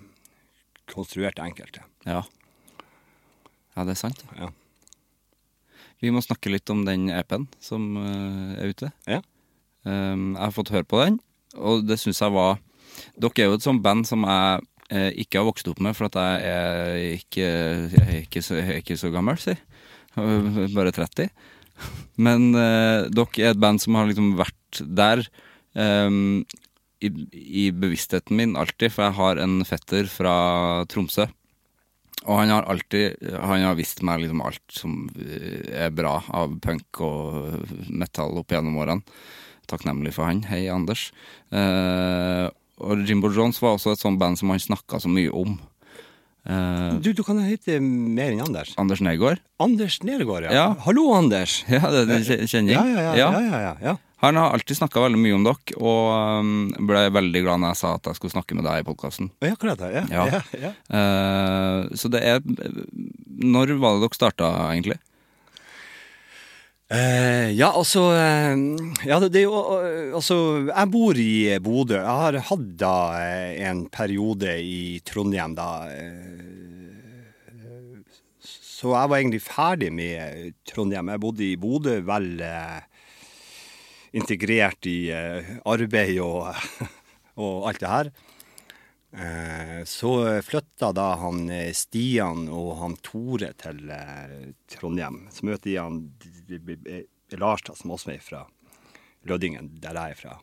[0.89, 1.86] konstruert enkelte.
[2.06, 2.24] Ja.
[3.76, 4.24] ja, det er sant.
[4.38, 4.52] Ja.
[6.00, 8.94] Vi må snakke litt om den EP-en som eh, er ute.
[9.10, 9.22] Ja.
[9.88, 11.22] Um, jeg har fått høre på den,
[11.57, 12.59] og det syns jeg var
[13.19, 16.09] Dere er jo et sånt band som jeg eh, ikke har vokst opp med, for
[16.09, 17.45] at jeg er ikke,
[17.93, 19.55] jeg er ikke, så, jeg er ikke så gammel, si.
[20.75, 21.29] Bare 30.
[22.19, 25.23] Men eh, dere er et band som har liksom vært der
[25.79, 26.19] eh,
[26.99, 30.35] i, i bevisstheten min alltid, for jeg har en fetter fra
[30.91, 31.29] Tromsø.
[32.27, 36.57] Og han har alltid Han har vist meg liksom alt som eh, er bra av
[36.63, 39.05] punk og metal opp gjennom årene.
[39.69, 40.43] Takknemlig for han.
[40.49, 41.10] Hei, Anders.
[41.53, 42.47] Eh,
[42.79, 45.58] og Jimbo Jones var også et sånt band som han snakka så mye om.
[46.49, 48.73] Eh, Du, du kan hete mer enn Anders.
[48.79, 49.41] Anders Nergård.
[49.60, 50.53] Anders Nergård, ja.
[50.55, 50.67] Ja.
[50.86, 51.63] Hallo, Anders.
[51.69, 52.75] Ja, det er en kjenning.
[52.77, 53.32] Ja, ja, ja.
[53.39, 53.97] ja, ja, ja.
[54.19, 56.08] Han har alltid snakka veldig mye om dere, og
[56.43, 56.49] um,
[56.89, 59.29] ble veldig glad når jeg sa at jeg skulle snakke med deg i podkasten.
[59.39, 59.91] Ja, akkurat det.
[59.95, 60.08] Ja.
[60.12, 60.25] Ja.
[60.34, 60.41] Ja.
[60.65, 64.97] Ja, Eh, så det er Når var det dere starta, egentlig?
[66.89, 68.58] Eh, ja, altså uh,
[69.06, 71.99] Ja, det, det uh, Altså, jeg bor i Bodø.
[71.99, 72.93] Jeg har hatt da
[73.62, 75.67] en periode i Trondheim, da.
[78.41, 81.13] Så jeg var egentlig ferdig med Trondheim.
[81.13, 82.41] Jeg bodde i Bodø, vel
[84.15, 86.49] integrert i arbeid og,
[87.43, 88.12] og alt det her.
[89.86, 90.15] Så
[90.47, 93.84] flytta da han Stian og han Tore til
[94.73, 95.28] Trondheim.
[95.36, 96.04] Så møter jeg han
[97.39, 98.45] Lars, da, som også er fra
[99.27, 100.38] Lødingen, der jeg er fra.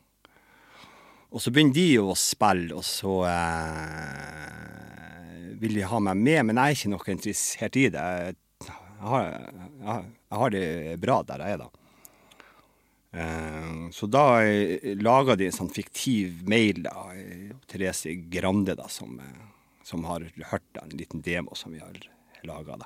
[1.33, 4.57] Og så begynner de å spille, og så eh,
[5.61, 8.05] vil de ha meg med, men jeg er ikke noe interessert i det.
[8.67, 9.25] Jeg har,
[9.81, 11.69] jeg jeg har det bra der jeg er, da.
[13.17, 18.89] Eh, Så da eh, laga de en sånn fiktiv mail da, eh, Therese Grande, da,
[18.91, 19.21] som,
[19.87, 21.97] som har hørt da, en liten demo som vi har
[22.45, 22.77] laga.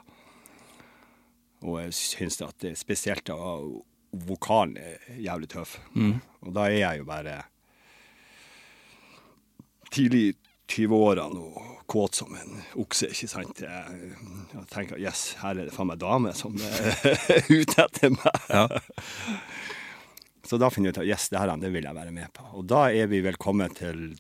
[1.62, 3.36] Og jeg syns at det, spesielt da,
[4.26, 5.78] vokalen er jævlig tøff.
[6.40, 7.40] Og da er jeg jo bare
[9.90, 10.36] tidlig i
[10.70, 13.60] 20-årene og kåt som en okse, ikke sant.
[13.64, 14.10] Jeg,
[14.54, 16.94] jeg tenker yes, her er det faen meg dame som er
[17.58, 18.44] ute etter meg.
[18.48, 18.68] Ja.
[20.50, 22.42] Så da finner vi ut at yes, det her det vil jeg være med på.
[22.58, 24.18] Og da er vi vel kommet til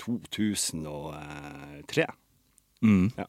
[0.00, 2.06] 2003.
[2.80, 3.10] Mm.
[3.18, 3.28] Ja.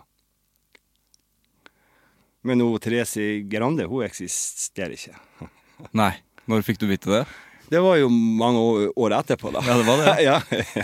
[2.43, 5.15] Men hun Therese Grande, hun eksisterer ikke.
[5.99, 6.13] Nei.
[6.49, 7.23] Når fikk du vite det?
[7.71, 8.59] Det var jo mange
[8.99, 9.61] år, etterpå, da.
[9.65, 10.15] Ja, det var det.
[10.27, 10.35] ja,
[10.75, 10.83] ja.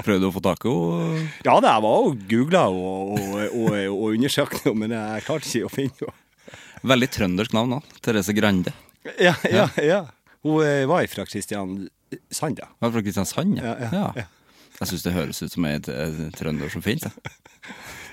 [0.00, 1.26] Prøvde du å få tak i henne?
[1.44, 5.68] ja det var og googla og, og, og, og undersøkte henne, men jeg klarte ikke
[5.68, 6.16] å finne henne.
[6.86, 8.00] Veldig trøndersk navn, da.
[8.04, 8.72] Therese Grande.
[9.22, 10.00] Ja, ja, ja.
[10.46, 12.68] Hun eh, var fra Kristiansand, ja.
[12.82, 14.26] Var fra Kristiansand, Ja, ja, ja.
[14.80, 15.94] Jeg syns det høres ut som ei t-
[16.36, 17.06] trønder som finnes.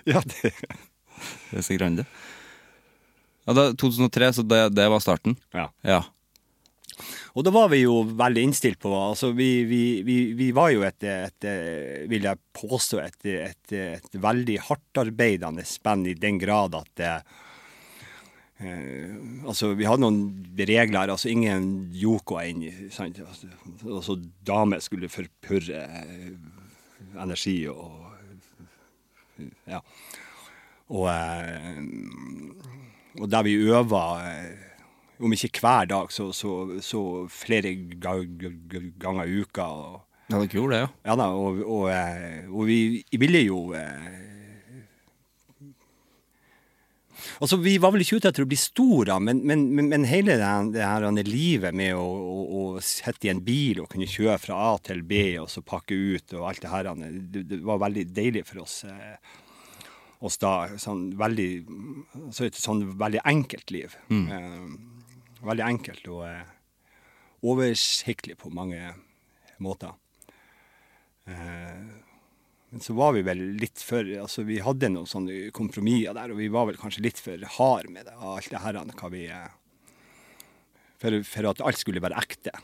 [0.05, 0.13] jeg.
[0.13, 0.53] Ja, det,
[1.49, 2.05] Therese Grande.
[3.43, 5.37] Ja, da, 2003, så det, det var starten?
[5.53, 5.69] ja.
[5.81, 6.03] Ja.
[7.33, 10.83] Og da var vi jo veldig innstilt på altså vi, vi, vi, vi var jo
[10.85, 11.47] et, et,
[12.11, 17.09] vil jeg påstå, et, et, et veldig hardtarbeidende band i den grad at det,
[18.61, 19.17] eh,
[19.49, 20.21] altså vi hadde noen
[20.59, 23.17] regler, altså ingen joker inn, sant?
[23.25, 23.49] Altså,
[23.89, 26.31] altså damer skulle forpurre eh,
[27.17, 28.03] energi og
[29.65, 29.79] ja.
[30.93, 31.81] Og, eh,
[33.19, 34.73] og der vi øva eh,
[35.23, 39.69] om ikke hver dag, så, så, så flere ga, ga, ga, ganger i uka.
[39.69, 40.91] Og, Ja, dere gjorde det, ja.
[41.11, 44.21] ja da, og, og, eh, og vi ville jo eh,
[47.41, 50.35] Altså, Vi var vel ikke ute etter å bli store, men, men, men, men hele
[50.39, 52.43] det her, det her livet med å, å,
[52.77, 55.95] å sitte i en bil og kunne kjøre fra A til B og så pakke
[55.95, 58.81] ut og alt det her, det, det var veldig deilig for oss.
[60.23, 61.47] Oss da, sånn veldig,
[62.31, 63.97] så et sånn veldig enkelt liv.
[64.31, 64.69] Eh,
[65.43, 66.53] veldig enkelt og eh,
[67.43, 68.93] oversiktlig på mange
[69.63, 69.91] måter.
[71.27, 71.83] Eh,
[72.73, 76.39] men så var vi vel litt for altså Vi hadde noen sånne kompromisser der, og
[76.39, 78.79] vi var vel kanskje litt for hard med det, alt det her.
[78.97, 79.99] Hva vi, eh,
[81.03, 82.55] for, for at alt skulle være ekte.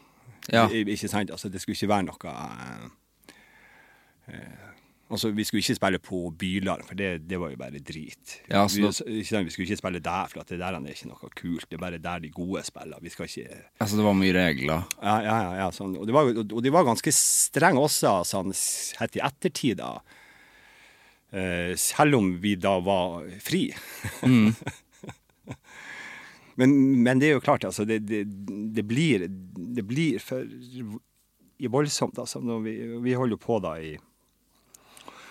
[0.50, 0.66] Ja.
[0.72, 1.30] Ikke sant?
[1.30, 2.88] Altså, det skulle ikke være noe eh,
[4.34, 4.69] eh,
[5.10, 8.36] Altså, Vi skulle ikke spille på Bylarm, for det, det var jo bare drit.
[8.50, 11.66] Ja, så vi, vi skulle ikke spille der, for det der er ikke noe kult.
[11.66, 13.02] Det er bare der de gode spiller.
[13.02, 14.84] Vi skal ikke Altså, det var mye regler.
[15.02, 15.96] ja, ja, ja, sånn.
[15.98, 18.54] og, det var, og de var ganske strenge også, sånn
[19.00, 19.96] helt i ettertid, da.
[21.34, 23.64] Eh, selv om vi da var fri.
[26.60, 28.28] men, men det er jo klart, altså, det, det,
[28.78, 30.46] det, blir, det blir for
[31.74, 32.76] voldsomt, altså, når vi,
[33.10, 33.96] vi holder på da i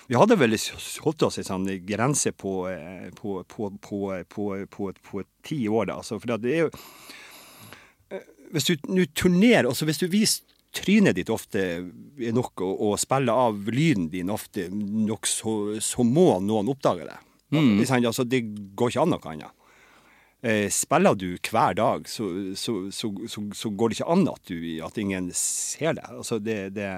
[0.08, 0.56] vi hadde vel
[1.04, 5.90] holdt oss en sånn grense på, eh, på, på, på, på, på, på ti år,
[5.90, 5.98] da.
[6.00, 6.70] Altså, for det er jo
[8.52, 10.46] hvis du nå turnerer, altså hvis du viser
[10.78, 16.04] trynet ditt ofte er nok, og, og spiller av lyden din ofte nok, så, så
[16.04, 17.16] må noen oppdage det.
[17.56, 17.80] Mm.
[17.80, 18.42] Altså, det
[18.76, 19.54] går ikke an noe annet.
[20.44, 24.52] Eh, spiller du hver dag, så, så, så, så, så går det ikke an at,
[24.52, 26.04] du, at ingen ser det.
[26.12, 26.92] Altså, det, det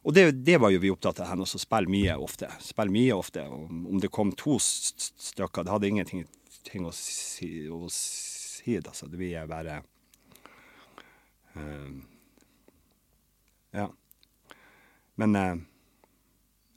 [0.00, 2.48] og det, det var jo vi opptatt av her, å spille mye ofte.
[2.64, 3.44] Spille mye ofte.
[3.44, 6.24] Om, om det kom to st- stykker, det hadde ingenting
[6.64, 9.08] ting å si, å si altså.
[9.10, 9.80] Det vil jeg bare
[11.56, 11.92] uh,
[13.76, 13.86] Ja.
[15.20, 15.60] Men uh,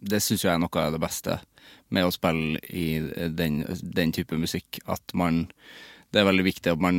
[0.04, 1.40] Det syns jeg er noe av det beste
[1.94, 3.00] med å spille i
[3.32, 3.62] den,
[3.96, 4.82] den type musikk.
[4.90, 5.46] At man
[6.12, 6.98] Det er veldig viktig at man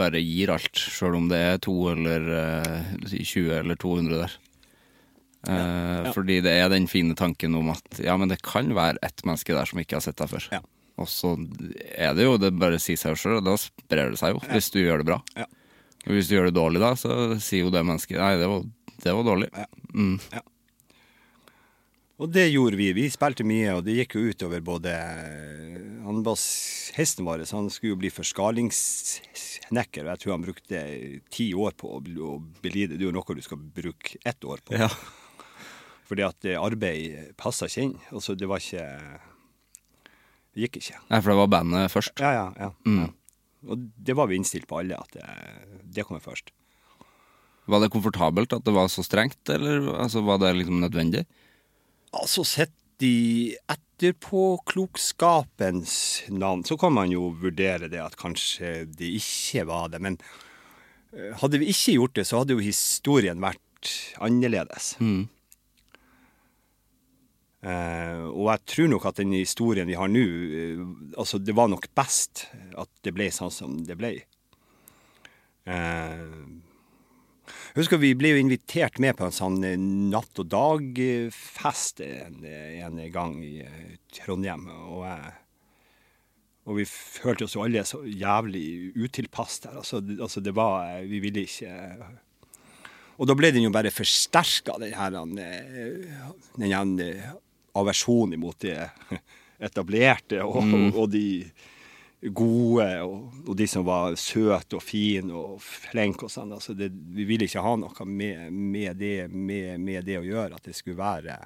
[0.00, 4.32] bare gir alt, sjøl om det er to eller eh, 20 eller 200 der.
[5.48, 9.24] Eh, Fordi det er den fine tanken om at ja, men det kan være ett
[9.24, 10.48] menneske der som ikke har sett deg før.
[10.52, 10.60] Ja.
[11.00, 11.32] Og så
[11.96, 14.68] er det jo det bare sier seg sjøl, og da sprer det seg jo, hvis
[14.74, 15.18] du gjør det bra.
[15.38, 15.46] Ja.
[16.06, 18.64] Og hvis du gjør det dårlig da, så sier jo det mennesket nei, det var,
[19.00, 19.48] det var dårlig.
[19.56, 19.66] Ja.
[19.94, 20.16] Mm.
[22.20, 22.90] Og det gjorde vi.
[22.92, 24.92] Vi spilte mye, og det gikk jo utover både
[26.04, 26.20] Han
[26.90, 30.76] Hesten vår han skulle jo bli forskalingssnekker, og jeg tror han brukte
[31.32, 32.96] ti år på å å bli det.
[32.98, 34.76] Det er jo noe du skal bruke ett år på.
[34.76, 34.90] Ja.
[36.10, 37.98] Fordi at eh, arbeid passa ikke inn.
[38.10, 38.86] Altså, det var ikke
[40.50, 40.98] Det gikk ikke.
[41.06, 42.18] Nei, for det var bandet først.
[42.18, 42.70] Ja, ja, ja.
[42.82, 43.02] Mm.
[43.04, 43.08] ja.
[43.70, 45.22] Og det var vi innstilt på alle, at det,
[45.94, 46.50] det kommer først.
[47.70, 51.22] Var det komfortabelt at det var så strengt, eller altså, var det liksom nødvendig?
[52.16, 55.92] Altså, sett i etterpåklokskapens
[56.34, 60.00] navn, så kan man jo vurdere det at kanskje det ikke var det.
[60.02, 60.14] Men
[61.14, 63.86] eh, hadde vi ikke gjort det, så hadde jo historien vært
[64.20, 64.84] annerledes.
[64.98, 65.24] Eh,
[67.60, 70.24] og jeg tror nok at den historien vi har nå,
[70.56, 70.80] eh,
[71.20, 72.46] altså det var nok best
[72.80, 74.14] at det ble sånn som det ble.
[75.68, 76.24] Eh,
[77.70, 82.40] Jeg husker vi ble jo invitert med på en sånn eh, natt og dag-fest en,
[82.48, 84.64] en gang i eh, Trondheim.
[84.70, 85.04] Og,
[86.64, 88.64] og vi følte oss jo alle så jævlig
[88.96, 89.76] utilpass der.
[89.82, 91.76] Altså, altså det var Vi ville ikke
[93.20, 95.36] Og da ble den jo bare forsterka, den her den,
[96.56, 96.70] den
[97.74, 98.78] her imot det
[99.60, 101.26] etablerte og, og, og de
[102.20, 106.52] gode, og, og de som var søte og fine og flinke og sånn.
[106.52, 110.56] Altså det, vi ville ikke ha noe med, med, det, med, med det å gjøre,
[110.56, 111.40] at det skulle være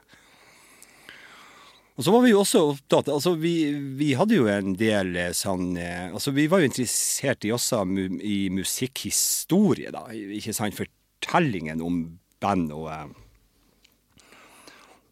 [1.94, 5.34] og så var vi jo også opptatt altså vi, vi hadde jo en del eh,
[5.36, 7.84] sånn eh, altså Vi var jo interessert i også
[8.18, 10.08] i musikkhistorie, da.
[10.10, 10.74] Ikke sant?
[10.74, 12.00] Fortellingen om
[12.42, 13.12] band og eh,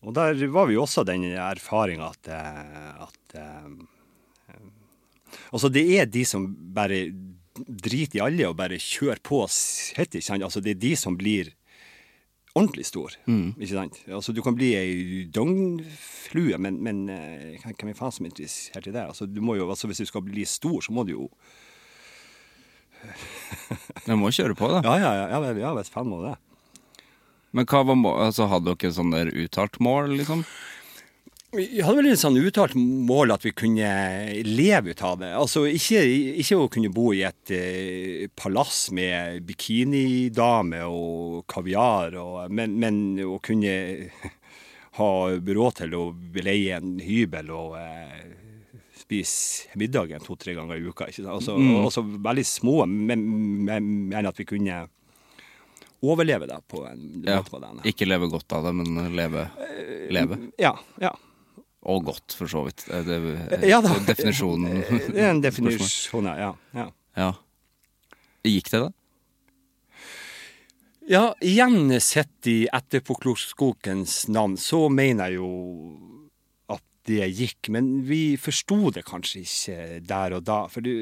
[0.02, 3.88] Og der var vi også den erfaringa at, eh, at eh,
[5.52, 6.44] Altså, det er de som
[6.76, 7.06] bare
[7.56, 10.44] driter i alle og bare kjører på sitt, ikke sant.
[10.44, 11.50] Altså, det er de som blir
[12.52, 13.16] ordentlig stor,
[13.56, 13.98] ikke sant.
[14.12, 18.88] Altså, du kan bli ei døgnflue, men, men eh, hvem er faen som er interessert
[18.88, 19.04] i det?
[19.04, 21.28] Altså, du må jo, altså, hvis du skal bli stor, så må du jo
[24.06, 24.82] Du må kjøre på, da.
[24.86, 26.36] Ja, ja, ja, ja, ja, ja faen må det.
[27.52, 30.46] Men hva var mål, altså, hadde dere sånn der uttalt mål, liksom?
[31.52, 33.88] Vi hadde vel en sånn uttalt mål at vi kunne
[34.46, 35.34] leve ut av det.
[35.36, 36.00] Altså ikke,
[36.40, 43.02] ikke å kunne bo i et eh, palass med bikinidame og kaviar, og, men, men
[43.28, 43.74] å kunne
[44.98, 46.06] ha råd til å
[46.40, 48.32] leie en hybel og eh,
[49.02, 51.10] spise middagen to-tre ganger i uka.
[51.12, 51.36] Ikke sant?
[51.36, 53.28] Altså, altså veldig små, men,
[53.68, 54.86] men, men at vi kunne
[56.02, 57.38] overleve det på en Ja.
[57.40, 57.84] måte på denne.
[57.86, 59.44] Ikke leve godt av det, men leve.
[60.10, 60.38] leve.
[60.58, 61.12] Ja, ja.
[61.82, 62.84] Og godt, for så vidt.
[62.86, 63.04] Det,
[63.50, 63.90] det, Ja da.
[63.94, 64.82] er definisjonen.
[65.10, 66.52] Det er en definisjon, ja.
[66.74, 66.88] ja.
[67.18, 67.30] Ja.
[68.46, 68.90] Gikk det, da?
[71.10, 75.48] Ja, igjen sett i etterpåklokskapens navn, så mener jeg jo
[76.70, 77.68] at det gikk.
[77.74, 80.60] Men vi forsto det kanskje ikke der og da.
[80.70, 80.92] For du,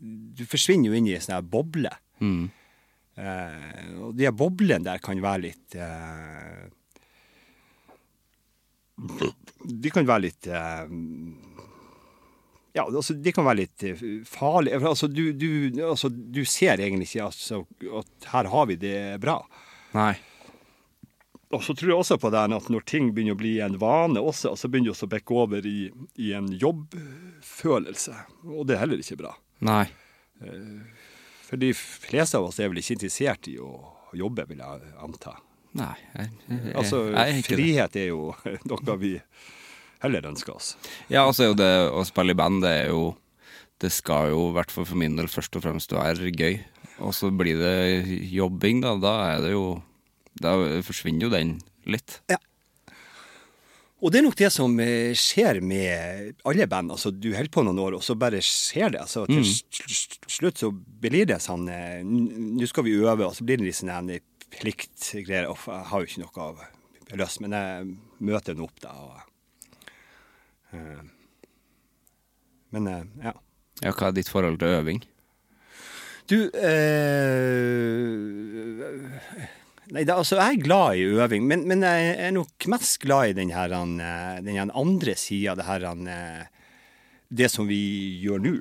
[0.00, 1.92] du forsvinner jo inn i en sånn boble.
[2.24, 2.48] Mm.
[3.16, 6.62] Eh, og de boblene der kan være litt eh,
[9.68, 10.86] De kan være litt eh,
[12.72, 14.80] Ja, altså, de kan være litt eh, farlige.
[14.80, 15.48] Altså, du, du,
[15.84, 17.64] altså, du ser egentlig ikke altså,
[18.00, 19.42] at her har vi det bra.
[19.92, 20.14] Nei.
[21.52, 24.20] Og så tror jeg også på det at når ting begynner å bli en vane
[24.24, 28.16] også, så begynner det også å bekke over i, i en jobbfølelse.
[28.48, 29.34] Og det er heller ikke bra.
[29.68, 29.84] Nei.
[31.52, 33.68] For de fleste av oss er vel ikke interessert i å
[34.16, 35.34] jobbe, vil jeg anta.
[35.76, 35.92] Nei.
[36.16, 37.58] Jeg, jeg, Altså, jeg er ikke det.
[37.58, 38.22] frihet er jo
[38.72, 39.10] noe vi
[40.00, 40.70] heller ønsker oss.
[41.12, 43.10] Ja, altså jo det å spille i band, det er jo
[43.82, 46.56] Det skal jo, i hvert fall for min del, først og fremst være gøy.
[47.02, 47.76] Og så blir det
[48.32, 48.94] jobbing, da.
[49.02, 49.66] Da er det jo
[50.40, 52.20] Da forsvinner jo den litt.
[54.02, 56.90] Og det er nok det som eh, skjer med alle band.
[56.90, 59.00] Altså, du holder på noen år, og så bare skjer det.
[59.04, 63.46] Altså, til sl- slutt så blir det sånn eh, Nå skal vi øve, og så
[63.46, 64.10] blir det litt sånn en
[64.52, 65.46] pliktgreier.
[65.46, 66.56] Jeg har jo ikke noe av
[67.22, 67.94] lyst, men jeg
[68.26, 68.90] møter nå opp, da.
[69.06, 69.14] Og,
[70.74, 71.02] uh,
[72.74, 73.34] men uh, ja.
[73.82, 75.00] Ja, hva er ditt forhold til øving?
[76.30, 78.02] Du eh,
[79.92, 83.28] Nei, det, altså, jeg er glad i øving, men, men jeg er nok mest glad
[83.28, 86.46] i den her, eh, den her andre sida, det her han, eh,
[87.32, 87.78] Det som vi
[88.24, 88.54] gjør nå.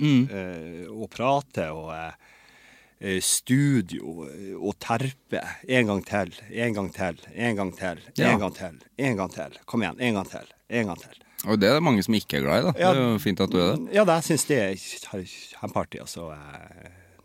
[0.00, 4.24] Eh, å prate og eh, studio
[4.60, 5.42] og terpe.
[5.68, 8.36] En gang til, en gang til, en gang til, en Ja.
[8.40, 8.78] gang til.
[8.98, 9.58] En gang til.
[9.68, 11.20] Kom igjen, en gang til, en gang til.
[11.44, 12.72] Og det er det mange som ikke er glad i, da.
[12.80, 12.92] Ja.
[12.96, 13.92] Det er jo fint at du er det.
[13.92, 16.30] Ja, jeg syns det er kjempeartig, altså.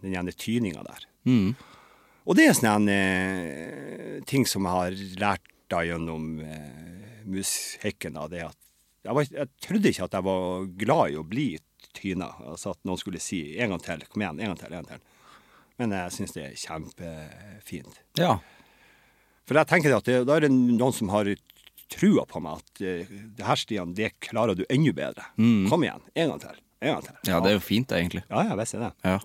[0.03, 1.05] Den ene tyninga der.
[1.27, 1.55] Mm.
[2.29, 8.19] Og det er sånne eh, ting som jeg har lært da gjennom eh, musikken.
[8.19, 8.57] Da, det at
[9.07, 11.47] jeg, var, jeg trodde ikke at jeg var glad i å bli
[11.97, 12.29] tyna.
[12.51, 14.91] Altså at noen skulle si 'en gang til', kom igjen, en gang til, en gang
[14.93, 15.01] til.
[15.79, 17.99] Men jeg syns det er kjempefint.
[18.19, 18.37] Ja.
[19.47, 21.33] For jeg tenker at det, da er det noen som har
[21.89, 25.29] trua på meg at eh, det her, Stian, det klarer du enda bedre.
[25.71, 26.65] Kom igjen, en gang til.
[26.79, 27.15] En gang til.
[27.25, 28.21] ja, det er jo fint, egentlig.
[28.29, 28.93] Ja, jeg visste det.
[29.01, 29.17] Ja.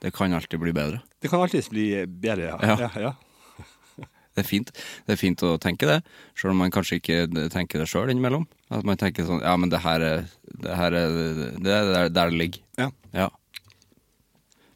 [0.00, 1.00] Det kan alltid bli bedre.
[1.20, 2.58] Det kan alltids bli bedre, ja.
[2.62, 2.76] Ja.
[2.86, 3.14] ja, ja.
[4.38, 4.68] Det er fint
[5.06, 5.96] Det er fint å tenke det,
[6.38, 8.44] selv om man kanskje ikke tenker det sjøl innimellom.
[8.70, 11.18] At man tenker sånn Ja, men det her er Det, her er,
[11.58, 12.62] det er der, det ligger.
[12.78, 12.90] ja.
[13.16, 13.28] Ja.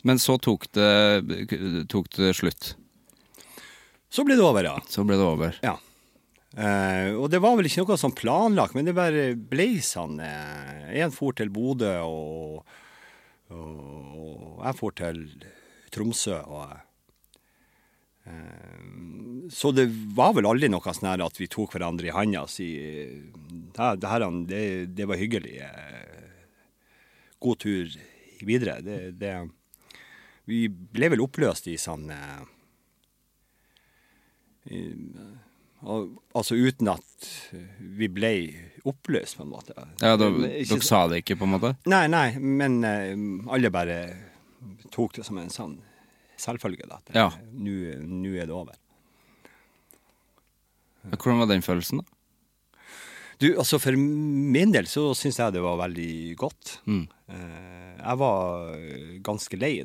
[0.02, 2.72] Men så tok det, tok det slutt.
[4.10, 4.74] Så ble det over, ja.
[4.90, 5.54] Så ble det over.
[5.62, 5.76] Ja.
[6.58, 10.18] Eh, og det var vel ikke noe sånn planlagt, men det bare ble sånn.
[10.20, 12.66] Eh, en for til Bodø, og,
[13.53, 15.22] og jeg for til
[15.92, 16.38] Tromsø.
[16.46, 16.72] Og
[18.24, 22.44] Eh, så det var vel aldri noe sånn her at vi tok hverandre i handa
[22.46, 22.68] og si
[23.74, 24.62] det, her, det,
[24.94, 25.57] det var hyggelig.
[25.66, 26.36] eh,
[27.42, 27.90] God tur
[28.46, 28.78] videre.
[28.86, 29.34] Det, det,
[30.46, 32.42] vi ble vel oppløst i sånn eh,
[35.82, 37.24] Altså uten at
[37.98, 38.30] vi ble
[38.89, 39.74] oppløst, på en måte.
[40.03, 41.74] Ja, da, Dere sa det ikke, på en måte?
[41.91, 43.99] Nei, nei, men uh, alle bare
[44.95, 45.76] tok det som en sånn
[46.43, 46.89] selvfølge.
[46.91, 46.99] da.
[46.99, 47.28] at, Ja.
[47.28, 48.74] eh, Nå er det over.
[51.11, 52.05] Hvordan var den følelsen, da?
[53.43, 56.76] Du, altså For min del så syns jeg det var veldig godt.
[56.87, 57.09] Mm.
[57.28, 58.76] Eh, jeg var
[59.26, 59.80] ganske lei.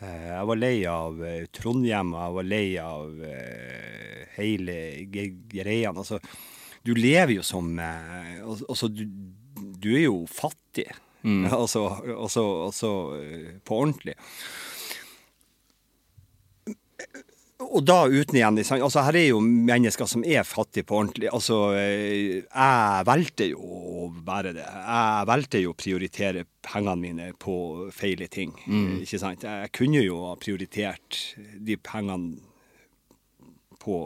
[0.00, 4.76] Eh, jeg var lei av eh, Trondheim, og jeg var lei av eh, hele
[5.52, 5.92] greia.
[5.92, 6.20] Altså,
[6.86, 9.04] du lever jo som eh, Altså, du,
[9.80, 10.88] du er jo fattig.
[11.52, 11.82] Altså,
[12.16, 14.14] altså, altså eh, på ordentlig.
[17.60, 18.56] Og da uten igjen?
[18.80, 21.28] Altså Her er jo mennesker som er fattige på ordentlig.
[21.28, 24.64] Altså, eh, jeg valgte jo å være det.
[24.64, 27.56] Jeg valgte jo å prioritere pengene mine på
[27.92, 28.56] feile ting.
[29.04, 29.44] Ikke sant?
[29.44, 31.20] Jeg kunne jo ha prioritert
[31.60, 32.40] de pengene
[33.80, 34.00] på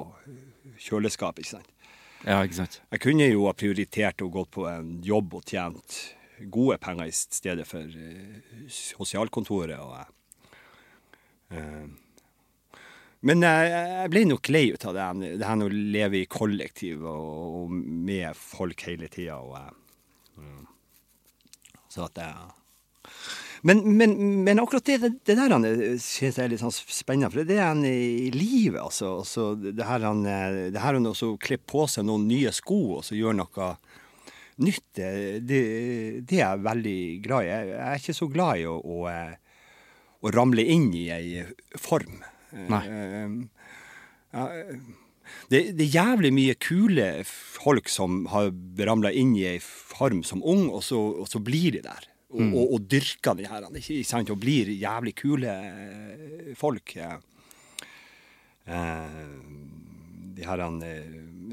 [0.83, 1.71] kjøleskapet, ikke sant.
[2.25, 2.79] Ja, ikke sant?
[2.89, 5.99] Jeg kunne jo ha prioritert å gå på en jobb og tjent
[6.53, 9.79] gode penger i stedet for uh, sosialkontoret.
[9.79, 9.93] og
[11.55, 11.87] uh,
[13.25, 17.07] men jeg, jeg ble nok lei ut av det, det her å leve i kollektiv
[17.09, 19.39] og, og med folk hele tida.
[20.37, 20.65] Uh,
[21.89, 22.35] Så at jeg
[23.65, 25.65] men, men, men akkurat det, det, der han,
[26.03, 28.83] synes jeg er litt sånn spennende, for det er han i livet.
[28.83, 29.19] altså.
[29.23, 33.07] altså det her han, det her han også kle på seg noen nye sko og
[33.09, 33.71] så gjør noe
[34.63, 35.09] nytt, det,
[35.49, 35.63] det,
[36.29, 37.51] det er jeg veldig glad i.
[37.51, 39.65] Jeg, jeg er ikke så glad i å, å, eh,
[40.23, 41.45] å ramle inn i ei
[41.81, 42.21] form.
[42.71, 42.83] Nei.
[42.85, 43.35] Eh,
[44.35, 44.47] ja,
[45.51, 48.53] det, det er jævlig mye kule folk som har
[48.87, 52.11] ramla inn i ei form som ung, og så, og så blir de der.
[52.35, 52.55] Og, Mm.
[52.59, 54.31] og, og dyrker de her, ikke sant?
[54.31, 56.97] og blir jævlig kule eh, folk.
[56.97, 57.15] eh.
[58.67, 59.21] Eh,
[60.35, 61.05] de her, eh,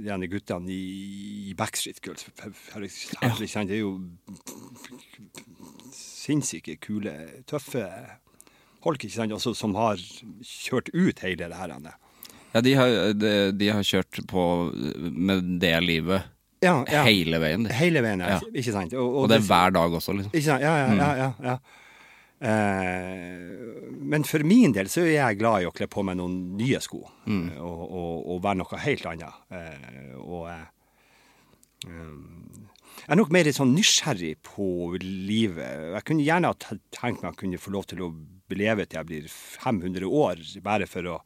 [0.01, 3.99] de her guttene i, i Backstreet Girls for- for- Det er jo
[5.93, 7.13] sinnssyke, kule,
[7.49, 7.85] tøffe
[8.83, 9.31] folk ikke sant?
[9.35, 9.97] også, som har
[10.41, 11.75] kjørt ut hele det her.
[12.53, 14.43] Ja, de har, de, de har kjørt på
[15.11, 16.23] med det livet
[16.61, 17.03] Ja, ja.
[17.07, 17.65] hele veien.
[17.65, 17.73] Det.
[17.73, 18.37] Hele veien, ja.
[18.53, 18.93] Ikke sant?
[18.93, 20.33] Og det er hver dag også, liksom.
[20.35, 20.61] Ikke sant?
[20.61, 21.13] Ja, ja, ja.
[21.17, 21.55] ja, ja.
[22.41, 23.41] Eh,
[24.01, 26.81] men for min del så er jeg glad i å kle på meg noen nye
[26.81, 27.03] sko.
[27.29, 27.47] mm.
[27.61, 29.41] Og, og, og være noe helt annet.
[29.53, 30.63] Eh, og eh,
[31.89, 32.69] um,
[33.01, 34.67] jeg er nok mer sånn nysgjerrig på
[35.01, 35.87] livet.
[35.95, 38.11] Jeg kunne gjerne tenkt meg å kunne få lov til å
[38.53, 41.21] leve til jeg blir 500 år, bare for å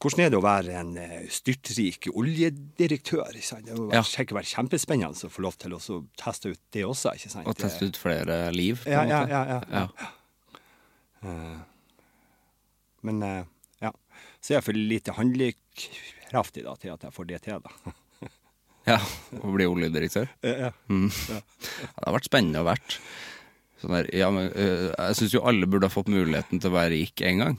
[0.00, 3.34] hvordan er det å være en eh, styrtrik oljedirektør?
[3.36, 3.66] Ikke sant?
[3.68, 4.00] Det må Ja.
[4.00, 5.80] være, sikkert være kjempespennende å få lov til å
[6.16, 7.12] teste ut det også.
[7.18, 7.46] ikke sant?
[7.50, 9.30] Og teste ut flere liv, på Ja, en ja, måte.
[9.30, 9.88] ja, ja, ja.
[11.22, 11.64] Ja.
[13.02, 13.44] Men eh,
[13.84, 13.90] ja,
[14.40, 17.60] så er jeg for lite handlekraftig da, til at jeg får det til.
[17.64, 17.70] da.
[18.88, 18.96] Ja,
[19.36, 20.30] Å bli oljedirektør.
[20.42, 21.10] Ja, Mm.
[21.28, 21.40] Ja,
[21.76, 22.96] det har vært spennende å vært.
[23.80, 26.92] Sånn der, ja, men, jeg syns jo alle burde ha fått muligheten til å være
[26.96, 27.58] rik en gang.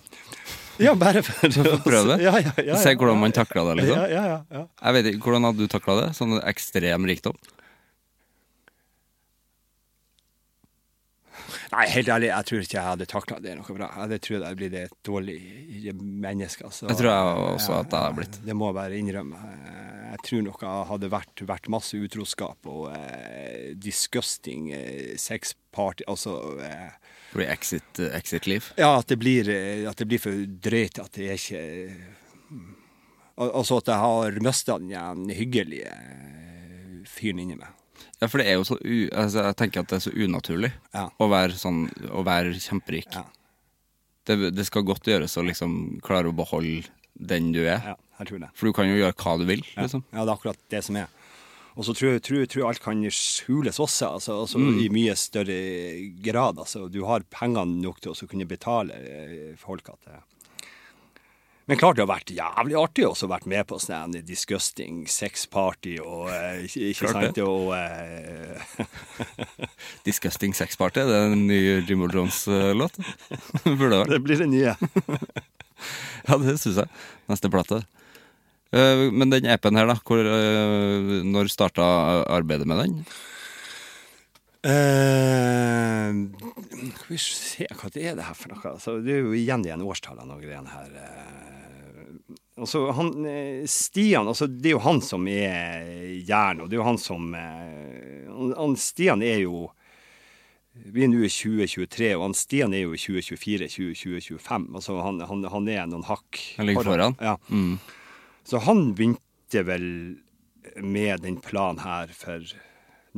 [0.82, 2.19] Ja bare for for å prøve det.
[2.25, 3.97] Ja, ja, ja, Se ja, hvordan man takla det, liksom.
[3.97, 4.67] Ja, ja, ja, ja.
[4.82, 6.07] Jeg vet ikke, Hvordan hadde du takla det?
[6.17, 7.38] Sånn ekstrem rikdom?
[11.71, 13.88] Nei, helt ærlig, jeg tror ikke jeg hadde takla det noe bra.
[14.11, 15.38] Jeg tror jeg hadde blitt et dårlig
[15.95, 16.67] menneske.
[16.67, 16.89] Altså.
[16.89, 18.39] Jeg tror jeg også at jeg hadde blitt.
[18.43, 19.39] Det må jeg bare innrømme.
[20.12, 26.03] Jeg tror nok jeg hadde vært, vært masse utroskap og eh, disgusting eh, sex party
[26.12, 26.89] Altså eh,
[27.32, 28.68] Det blir exit- exit-liv.
[28.78, 30.36] Ja, at det, blir, eh, at det blir for
[30.68, 30.99] drøyt.
[30.99, 31.62] At det ikke
[33.41, 37.72] Al- Altså at jeg har mista den hyggelige eh, fyren inni meg.
[38.22, 38.97] Ja, for det er jo så u...
[39.18, 41.07] Altså, jeg tenker at det er så unaturlig Ja.
[41.18, 43.07] å være sånn Å være kjemperik.
[43.16, 43.24] Ja.
[44.28, 46.84] Det, det skal godt gjøres å liksom klare å beholde
[47.16, 47.82] den du er.
[47.93, 48.51] Ja, jeg tror det.
[48.55, 50.03] For du kan jo gjøre hva du vil, Ja, liksom.
[50.12, 51.07] ja, det er akkurat det som er.
[51.80, 55.14] Og så tror jeg tror, tror jeg alt kan skjules også, altså, altså i mye
[55.16, 55.55] større
[56.20, 56.59] grad.
[56.59, 60.20] Altså, du har pengene nok til å kunne betale eh, folk at det
[61.70, 66.28] Men klart det har vært jævlig artig å vært med på sånn disgusting sexparty og
[66.34, 67.39] eh, ikke, Klart sant?
[67.39, 67.45] det.
[67.47, 68.59] Og, eh,
[70.07, 72.99] Disgusting Sex Party, det er en ny Jimbo Jones-låt.
[73.64, 74.12] Burde det vært.
[74.12, 74.76] det blir det nye.
[76.27, 76.89] Ja, det syns jeg.
[77.32, 77.82] Neste plate.
[78.71, 79.97] Eh, Men den EP-en her, da.
[80.05, 81.84] Hvor, eh, når starta
[82.29, 83.03] arbeidet med den?
[84.61, 86.11] Uh,
[86.93, 88.73] skal vi se, hva er det her for noe?
[88.75, 90.91] Altså, det er jo igjen igjen årstallene og greiene her.
[92.61, 93.09] Altså, han,
[93.65, 95.82] Stian, altså, det er jo han som er
[96.27, 99.65] jern, og det er jo han som han, Stian er jo
[100.74, 104.67] Vi er nå i 2023, og han Stian er jo i 2024-2025.
[104.80, 107.15] Altså, han, han, han er noen hakk Han ligger foran?
[107.19, 107.34] Ja.
[108.47, 109.88] Så han begynte vel
[110.80, 112.45] med den planen her for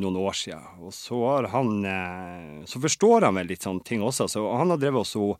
[0.02, 0.66] noen år siden.
[0.82, 4.26] Og så har han eh, Så forstår han vel litt sånne ting også.
[4.34, 5.36] Så han har drevet også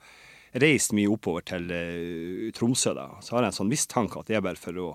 [0.62, 3.08] reist mye oppover til eh, Tromsø, da.
[3.26, 4.92] Så har jeg en sånn mistanke at det er bare for å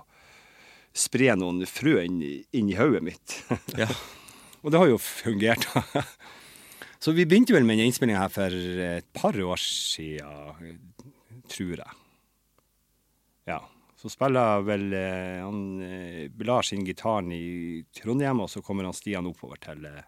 [0.95, 3.41] spre noen frø inn, i- inn i hodet mitt.
[3.75, 3.91] Ja.
[4.63, 5.67] Og det har jo fungert.
[6.99, 8.55] Så vi begynte vel med den innspillinga her for
[8.89, 10.79] et par år siden,
[11.49, 11.99] tror jeg.
[13.49, 13.63] Ja.
[13.99, 18.95] Så spiller vel eh, han eh, Lars inn gitaren i Trondheim, og så kommer han
[18.95, 20.05] Stian oppover til eh,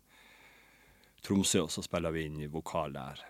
[1.26, 3.24] Tromsø, og så spiller vi inn vokal der.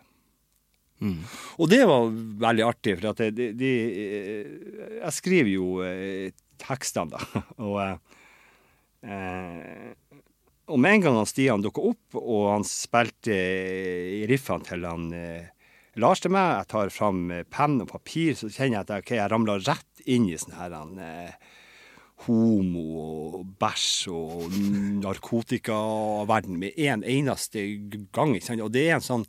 [1.56, 2.10] Og det var
[2.44, 4.50] veldig artig, for at de, eh,
[4.98, 6.28] jeg skriver jo eh,
[6.60, 7.42] tekstene, da.
[7.66, 7.96] Og, eh,
[9.08, 9.90] eh,
[10.70, 15.08] og med en gang han Stian dukka opp, og han spilte i riffene til han
[15.16, 15.48] eh,
[16.00, 19.04] Lars til meg, jeg tar fram eh, penn og papir, så kjenner jeg at jeg,
[19.04, 21.50] okay, jeg ramler rett inn i sånn her han, eh,
[22.26, 24.58] homo og bæsj og
[25.00, 27.64] narkotikaverden med en eneste
[28.12, 28.34] gang.
[28.36, 28.64] Ikke sant?
[28.66, 29.24] Og det er en sånn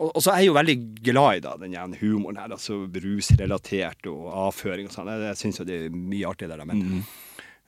[0.00, 4.08] og, og så er jeg jo veldig glad i da, den humoren her, altså rusrelatert
[4.08, 5.10] og avføring og sånn.
[5.12, 7.10] Jeg, jeg syns jo det er mye artig der, men eh,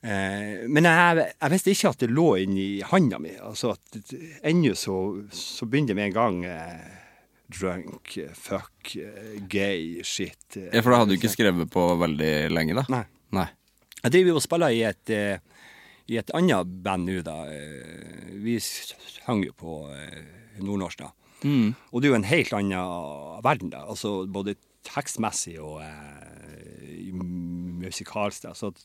[0.03, 3.31] Men jeg, jeg visste ikke at det lå inni handa mi.
[3.39, 4.97] Altså at ennå så,
[5.31, 6.99] så begynner det med en gang eh,
[7.53, 10.57] drunk, eh, fuck, eh, gay, shit.
[10.59, 10.67] eh.
[10.73, 12.83] ja, for da hadde du ikke skrevet på veldig lenge, da?
[12.91, 13.03] Nei.
[13.37, 13.47] Nei.
[14.03, 15.39] Jeg driver og spiller i et, eh,
[16.11, 17.37] i et annet band nå, da.
[17.47, 21.13] Eh, Vi sang jo på eh, nordnorsk, da.
[21.43, 23.85] Og det er jo en helt annen verden, da.
[23.91, 27.09] Altså både tekstmessig og eh,
[27.83, 28.43] musikalsk.
[28.49, 28.53] da.
[28.55, 28.83] Så at,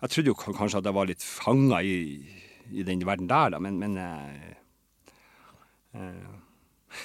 [0.00, 1.96] jeg trodde jo kanskje at jeg var litt fanga i,
[2.72, 4.54] i den verden der, da, men, men eh,
[5.96, 6.30] eh,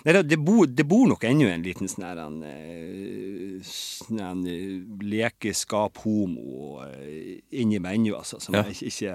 [0.01, 4.39] Nei, det, det, bor, det bor nok ennå en liten sånn her en, eh, sånn
[4.49, 4.79] eh,
[5.11, 8.39] lekeskap-homo eh, inni meg ennå, altså.
[8.41, 8.63] Som, Ja.
[8.65, 9.13] jeg ikke,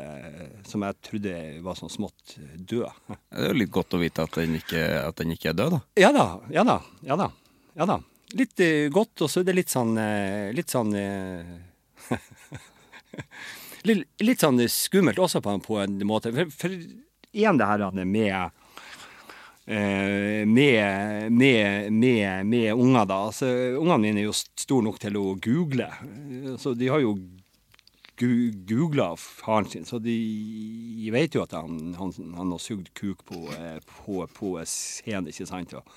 [0.70, 1.34] som jeg trodde
[1.66, 2.86] var sånn smått død.
[3.10, 5.74] Det er jo litt godt å vite at den ikke, at den ikke er død,
[5.74, 5.80] da.
[6.04, 7.28] Ja da, ja da, ja da.
[7.74, 7.98] Ja da.
[8.38, 8.62] Litt
[8.94, 9.96] godt, og så er det litt sånn
[10.54, 10.94] Litt sånn
[13.88, 16.32] litt, litt sånn skummelt også på, på en måte.
[16.36, 16.74] For, for
[17.30, 18.50] igjen det her med
[19.66, 23.20] eh, med, med, med, med unger, da.
[23.30, 23.50] Altså,
[23.80, 25.90] ungene mine er jo store nok til å google.
[26.58, 27.16] Så de har jo
[28.20, 33.46] googla faren sin, så de vet jo at han, han, han har sugd kuk på,
[33.56, 35.72] eh, på, på scenen, ikke sant?
[35.78, 35.94] Og,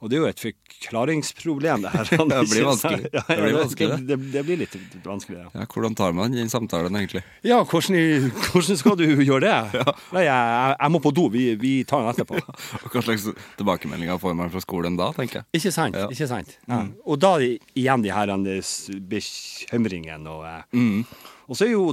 [0.00, 2.10] og det er jo et forklaringsproblem, det her.
[2.30, 3.10] Det blir vanskelig.
[3.12, 5.48] Ja, Det blir vanskelig, det, det, blir litt vanskelig, ja.
[5.60, 7.22] Ja, Hvordan tar man den samtalen, egentlig?
[7.44, 9.84] Ja, hvordan, hvordan skal du gjøre det?
[10.16, 11.28] Nei, jeg, jeg, må på do.
[11.34, 12.40] Vi, vi tar den etterpå.
[12.84, 13.28] Og Hva slags
[13.60, 15.50] tilbakemeldinger får man fra skolen da, tenker jeg?
[15.60, 15.98] Ikke sant?
[16.08, 16.56] Ikke sant?
[16.64, 16.84] Ja.
[17.04, 18.76] Og da igjen de her eh,
[19.12, 21.02] bekymringene og mm.
[21.50, 21.90] Og så er jo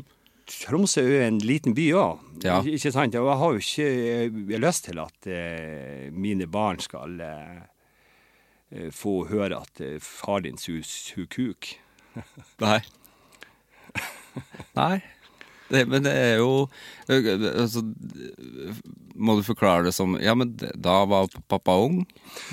[0.47, 2.61] Tromsø er jo en liten by òg, Ja.
[2.63, 3.15] ikke sant?
[3.15, 3.87] Og jeg har jo ikke
[4.53, 7.65] jeg lyst til at eh, mine barn skal eh, eh,
[8.91, 11.69] få høre at eh, far din suger hun kuk.
[12.63, 12.81] Nei.
[14.77, 14.97] Nei.
[15.67, 16.69] Det, men det er jo
[17.11, 17.81] altså,
[19.19, 22.05] Må du forklare det som Ja, men da var pappa ung.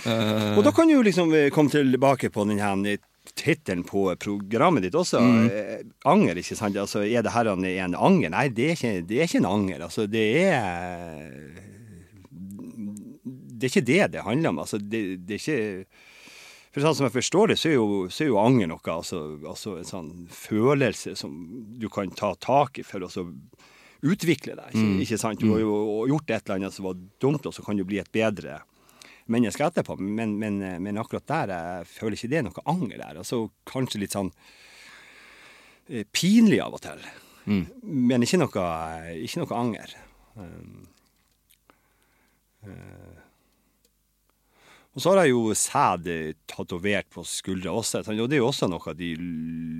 [0.02, 0.56] Uh...
[0.58, 2.98] Og da kan du jo liksom eh, komme tilbake på den her eh,
[3.38, 5.20] tittelen på programmet ditt også.
[5.22, 5.92] Mm.
[6.04, 6.76] anger, ikke sant?
[6.76, 8.34] Altså, er det her en, en anger?
[8.34, 9.86] Nei, det er, ikke, det er ikke en anger.
[9.86, 11.73] Altså, det er
[13.54, 14.60] Det er ikke det det handler om.
[14.64, 16.02] Altså, det, det er ikke
[16.74, 19.18] for sånn som jeg forstår det, så er jo, så er jo anger noe altså,
[19.46, 21.36] altså en sånn følelse som
[21.78, 23.10] du kan ta tak i for å
[24.04, 24.72] utvikle deg.
[24.74, 25.38] Ikke, ikke sant?
[25.38, 25.76] Du har jo
[26.10, 28.58] gjort et eller annet som var dumt, og så kan du bli et bedre
[29.30, 29.96] menneske etterpå.
[30.02, 33.22] Men, men, men akkurat der jeg føler ikke det er noe anger der.
[33.22, 34.32] Altså kanskje litt sånn
[35.88, 37.06] eh, pinlig av og til.
[37.86, 38.66] Men ikke noe,
[39.22, 39.94] ikke noe anger.
[40.34, 40.88] Um,
[42.66, 43.23] eh,
[44.94, 48.04] og så har jeg jo sæd eh, tatovert på skuldra også.
[48.14, 49.08] Og det er jo også noe de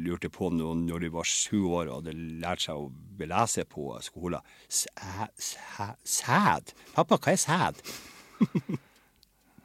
[0.06, 2.90] lurte på når, de var sju år og hadde lært seg å
[3.22, 4.42] lese på skolen.
[4.66, 4.90] Sæ,
[5.38, 6.74] sæ, sæd?
[6.96, 7.78] Pappa, hva er sæd?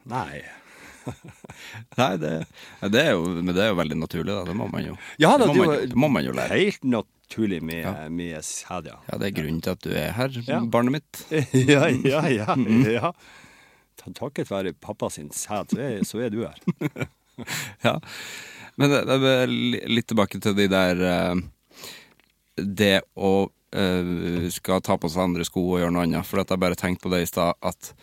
[0.10, 0.40] Nei.
[2.00, 2.32] Nei, det,
[2.94, 4.44] det er jo, men det er jo veldig naturlig, da.
[4.52, 6.34] Det må man jo, Ja, da, det, må det man, var- det må man jo
[6.38, 6.60] lære.
[6.62, 9.00] Helt naturlig med, med sæd, ja.
[9.10, 10.62] Ja, det er grunnen til at du er her, Ja.
[10.78, 11.24] barnet mitt.
[11.74, 12.56] ja, ja, ja.
[13.00, 13.14] ja.
[14.00, 15.76] Ta- Takket være pappa sin sæd,
[16.08, 17.08] så, er- du her.
[17.86, 17.94] Ja.
[18.80, 19.36] Men det, det
[19.88, 21.36] litt tilbake til de der eh,
[22.60, 23.32] Det å
[23.76, 26.28] eh, skal ta på seg andre sko og gjøre noe annet.
[26.28, 27.94] For at jeg bare tenkte på det i stad, at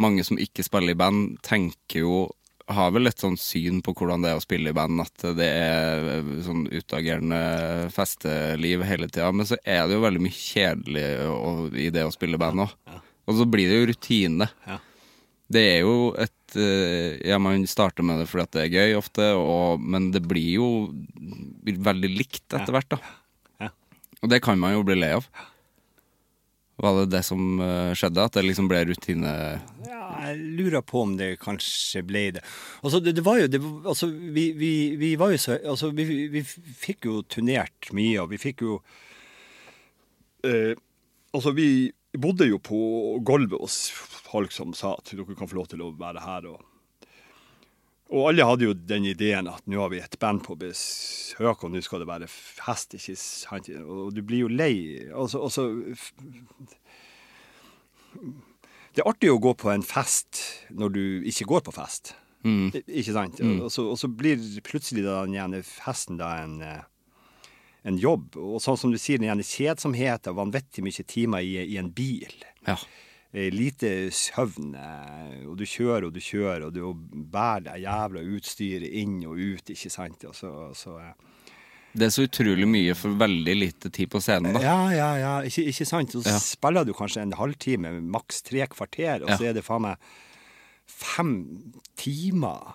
[0.00, 2.16] mange som ikke spiller i band, tenker jo
[2.66, 5.46] har vel et sånn syn på hvordan det er å spille i band, at det
[5.46, 7.38] er eh, sånn utagerende
[7.94, 9.28] festeliv hele tida.
[9.36, 11.06] Men så er det jo veldig mye kjedelig
[11.84, 12.74] i det å spille i band òg.
[13.26, 14.48] Og så blir det jo rutine.
[14.66, 14.80] Ja.
[15.52, 18.96] Det er jo et eh, Ja, man starter med det fordi at det er gøy
[18.98, 20.70] ofte, og, men det blir jo
[21.66, 22.98] veldig likt etter hvert, da.
[23.66, 23.70] Ja.
[24.22, 25.28] Og det kan man jo bli lei av.
[26.76, 28.24] Var det det som eh, skjedde?
[28.26, 29.32] At det liksom ble rutine
[29.86, 32.42] Ja, jeg lurer på om det kanskje ble det.
[32.82, 36.26] Altså, det, det var jo det, Altså, vi, vi, vi var jo så Altså, vi,
[36.32, 38.80] vi fikk jo turnert mye, og vi fikk jo
[40.44, 40.74] eh,
[41.32, 41.68] Altså, vi
[42.22, 42.78] bodde jo på
[43.26, 43.90] gulvet hos
[44.26, 46.48] folk som sa at dere kan få lov til å være her.
[46.54, 46.64] og
[48.06, 51.72] og alle hadde jo den ideen at nå har vi et band på besøk, og
[51.74, 53.70] nå skal det være fest, ikke sant?
[53.82, 55.08] Og du blir jo lei.
[55.10, 55.64] Altså, altså
[58.94, 62.14] Det er artig å gå på en fest når du ikke går på fest.
[62.46, 62.70] Mm.
[62.86, 63.42] Ikke sant?
[63.42, 66.84] Og, så, og så blir plutselig den ene festen da en, eh,
[67.86, 68.36] en jobb.
[68.42, 72.34] Og sånn som du sier, den kjedsomheten, vanvittig mye timer i, i en bil.
[72.66, 72.76] Ja.
[73.32, 76.82] Eh, Lite søvn, eh, og du kjører og du kjører, og du
[77.30, 80.24] bærer det jævla utstyret inn og ut, ikke sant?
[80.28, 81.12] Og så, så, eh,
[81.96, 84.60] Det er så utrolig mye for veldig lite tid på scenen, da.
[84.60, 86.12] ja, ja, ja, ikke, ikke sant?
[86.12, 86.38] Så Ja.
[86.38, 89.36] spiller du kanskje en halvtime, maks tre kvarter, og Ja.
[89.38, 89.96] så er det faen meg
[90.86, 91.32] fem
[91.96, 92.74] timer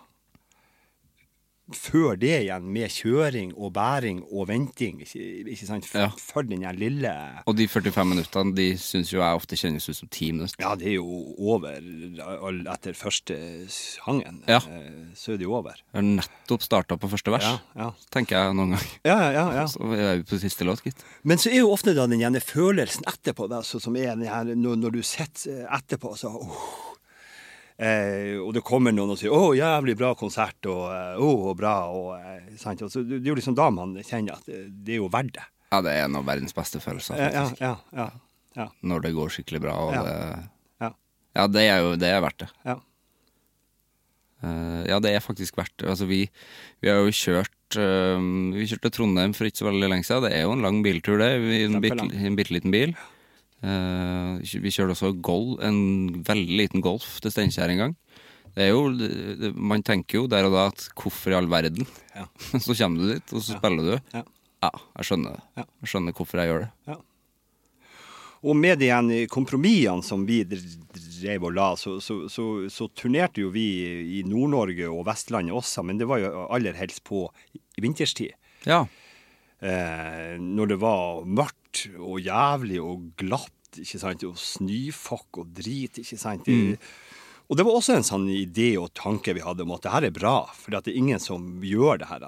[1.77, 5.85] før det igjen med kjøring og bæring og venting, ikke, sant?
[5.85, 6.09] For, Ja.
[6.17, 7.11] for den lille
[7.47, 10.57] Og de 45 minuttene de syns jo jeg ofte kjennes ut som ti minutter.
[10.63, 11.07] Ja, det er jo
[11.37, 11.77] over
[12.73, 13.37] etter første
[13.69, 14.43] sangen.
[14.47, 14.57] Ja.
[14.57, 15.75] eh, Så er det jo over.
[15.93, 17.91] Jeg har nettopp starta på første vers, Ja, ja.
[18.11, 18.87] tenker jeg noen gang.
[19.05, 19.65] Ja, ja, ja.
[19.67, 21.03] Så er vi på siste låt, gitt.
[21.23, 24.43] Men så er jo ofte da den følelsen etterpå, da, så, som er den her,
[24.55, 26.90] når, når du sitter etterpå, så åh,
[27.81, 30.85] eh, Og det kommer noen og sier 'Å, jævlig bra konsert', og
[31.17, 32.81] 'Å, 'Å, bra', og eh, sant?
[32.85, 35.45] Og så Det er jo liksom da man kjenner at det, er jo verdt det.
[35.71, 37.61] Ja, det er en av verdens beste følelser, Ja, ja, faktisk.
[37.61, 37.75] ja.
[37.95, 38.09] ja,
[38.55, 40.03] ja, Når det går skikkelig bra, og Ja.
[40.03, 40.49] det
[40.81, 40.93] ja,
[41.35, 42.49] Ja, det er jo det er verdt det.
[42.65, 42.75] ja.
[44.41, 45.87] Uh, ja, det er faktisk verdt det.
[45.91, 46.23] Altså, vi,
[46.81, 48.17] vi har jo kjørt uh,
[48.57, 50.23] Vi kjørte Trondheim for ikke så veldig lenge siden.
[50.25, 51.27] Det er jo en lang biltur, det.
[51.37, 52.95] I en, bitte, bit, liten bil.
[53.61, 57.95] Eh, vi kjørte også gol, en veldig liten Golf til Steinkjer en gang.
[58.51, 61.87] Det er jo, man tenker jo der og da at hvorfor i all verden?
[62.17, 62.25] Ja.
[62.65, 63.95] så kommer du dit, og så spiller du.
[64.17, 64.25] Ja.
[64.61, 65.63] Ja, jeg skjønner det.
[65.81, 66.97] Jeg skjønner hvorfor jeg gjør det.
[68.41, 73.51] Og med de kompromissene som vi drev og la, så, så, så, så turnerte jo
[73.53, 73.65] vi
[74.17, 77.27] i Nord-Norge og Vestlandet også, men det var jo aller helst på
[77.81, 78.33] vinterstid.
[78.69, 78.83] Ja.
[79.61, 81.60] Eh, når det var mørkt
[81.97, 86.49] og jævlig og glatt, ikke sant, og snøfokk og drit, ikke sant.
[87.51, 90.07] Og det var også en sånn idé og tanke vi hadde om at det her
[90.07, 92.27] er bra, for det er ingen som gjør det her.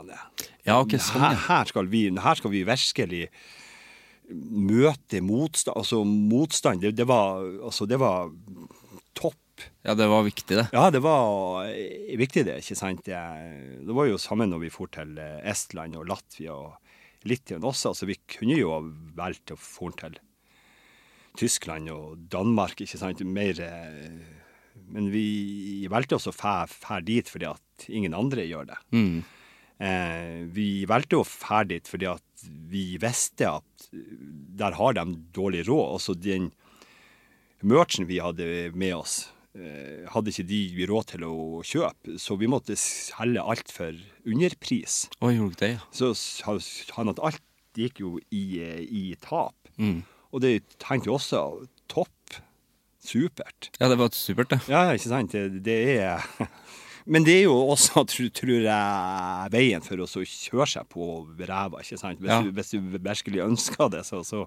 [0.68, 1.44] Ja, ok, sånn, her, ja.
[1.48, 3.28] her, skal vi, her skal vi virkelig
[4.34, 5.78] møte motstand.
[5.80, 8.34] Altså motstand, det, det, var, altså, det var
[9.16, 9.40] topp.
[9.86, 10.68] ja, det var viktig, det.
[10.76, 13.04] Ja, det var eh, viktig det, ikke sant.
[13.08, 13.20] Det,
[13.88, 16.83] det var jo samme når vi for til eh, Estland og Latvia og
[17.30, 17.94] Litauen også.
[17.94, 18.80] Altså, vi kunne jo ha
[19.18, 20.18] valgt å få til
[21.40, 23.24] Tyskland og Danmark, ikke sant.
[23.26, 24.34] Mer eh,
[24.94, 28.80] Men vi valgte også å fære dit fordi at ingen andre gjør det.
[28.94, 29.24] Mm.
[29.84, 35.66] Eh, vi valgte å fære dit fordi at vi visste at der har de dårlig
[35.68, 35.88] råd.
[35.98, 36.52] Altså den
[37.64, 39.32] merchen vi hadde med oss,
[40.10, 41.36] hadde ikke de råd til å
[41.68, 43.94] kjøpe, så vi måtte selge alt for
[44.26, 45.04] underpris.
[45.22, 45.84] Å, gjorde det, ja?
[45.94, 46.14] Så
[46.98, 47.42] han at alt
[47.78, 49.56] gikk jo i, eh, i tap.
[49.78, 50.02] Mm.
[50.34, 51.44] Og det tenkte vi også
[51.92, 52.10] topp.
[53.04, 53.68] Supert.
[53.82, 54.62] Ja, det var supert, det.
[54.72, 55.34] Ja, ikke sant.
[55.36, 56.24] Det, det er
[57.12, 61.08] Men det er jo også, tror, tror jeg, veien for oss å kjøre seg på
[61.44, 62.22] ræva, ikke sant.
[62.24, 62.40] Hvis, Ja.
[62.46, 64.46] du, hvis du virkelig ønsker det, så, så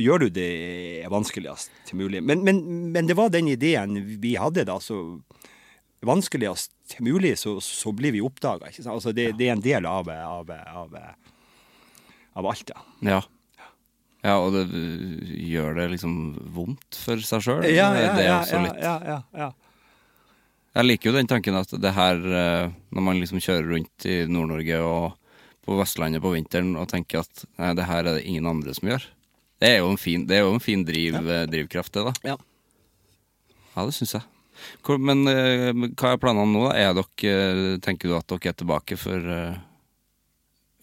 [0.00, 2.22] gjør du det vanskeligst mulig.
[2.22, 5.00] Men, men, men det var den ideen vi hadde da, så
[6.04, 8.72] vanskeligst mulig, så, så blir vi oppdaga.
[8.86, 10.98] Altså, det, det er en del av, av, av,
[12.34, 12.84] av alt, da.
[13.06, 13.22] Ja.
[14.24, 14.64] Ja, og det
[15.44, 16.14] gjør det liksom
[16.54, 17.66] vondt for seg sjøl.
[17.68, 19.50] Ja, ja, det er ja, også ja, litt ja, ja, ja.
[20.74, 24.16] Jeg liker jo den tanken at det her, eh, når man liksom kjører rundt i
[24.26, 25.12] Nord-Norge og
[25.64, 28.88] på Vestlandet på vinteren og tenker at nei, det her er det ingen andre som
[28.90, 29.04] gjør.
[29.62, 32.14] Det er jo en fin, det er jo en fin driv, eh, drivkraft, det, da.
[32.32, 32.36] Ja.
[33.74, 34.26] Ja, det syns jeg.
[34.86, 36.74] Hvor, men eh, hva er planene nå, da?
[36.78, 39.56] Er dere, eh, tenker du at dere er tilbake for, eh,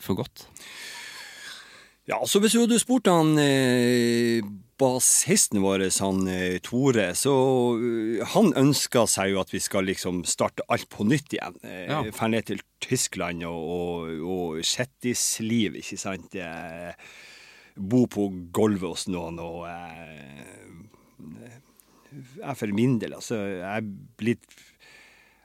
[0.02, 0.48] for godt?
[2.10, 4.42] Ja, så hvis du hadde spurt han eh,
[4.82, 7.34] bassisten vår, han eh, Tore, så
[7.78, 11.60] eh, han ønsker seg jo at vi skal liksom starte alt på nytt igjen.
[11.64, 12.02] Eh, Ja.
[12.34, 16.36] Ned til Tyskland og, og, og Shettisliv, ikke sant.
[16.36, 16.92] Eh,
[17.76, 20.48] bo på gulvet hos noen og eh,
[22.42, 23.86] Jeg for min del, altså, jeg
[24.20, 24.46] blitt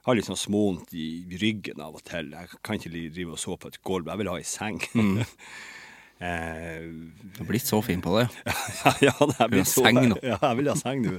[0.06, 1.06] har litt sånn småvondt i
[1.42, 2.28] ryggen av og til.
[2.30, 4.06] Jeg kan ikke drive og sove på et gulv.
[4.06, 4.76] Jeg vil ha ei seng.
[6.22, 8.28] eh, Du har blitt så fin på det.
[8.46, 8.92] ja.
[9.08, 10.18] ja, det er blitt så- seng nå.
[10.30, 11.16] Ja, jeg vil ha seng nå.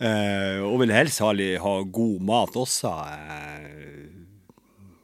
[0.00, 2.94] Eh, og vil helst ha, ha god mat også.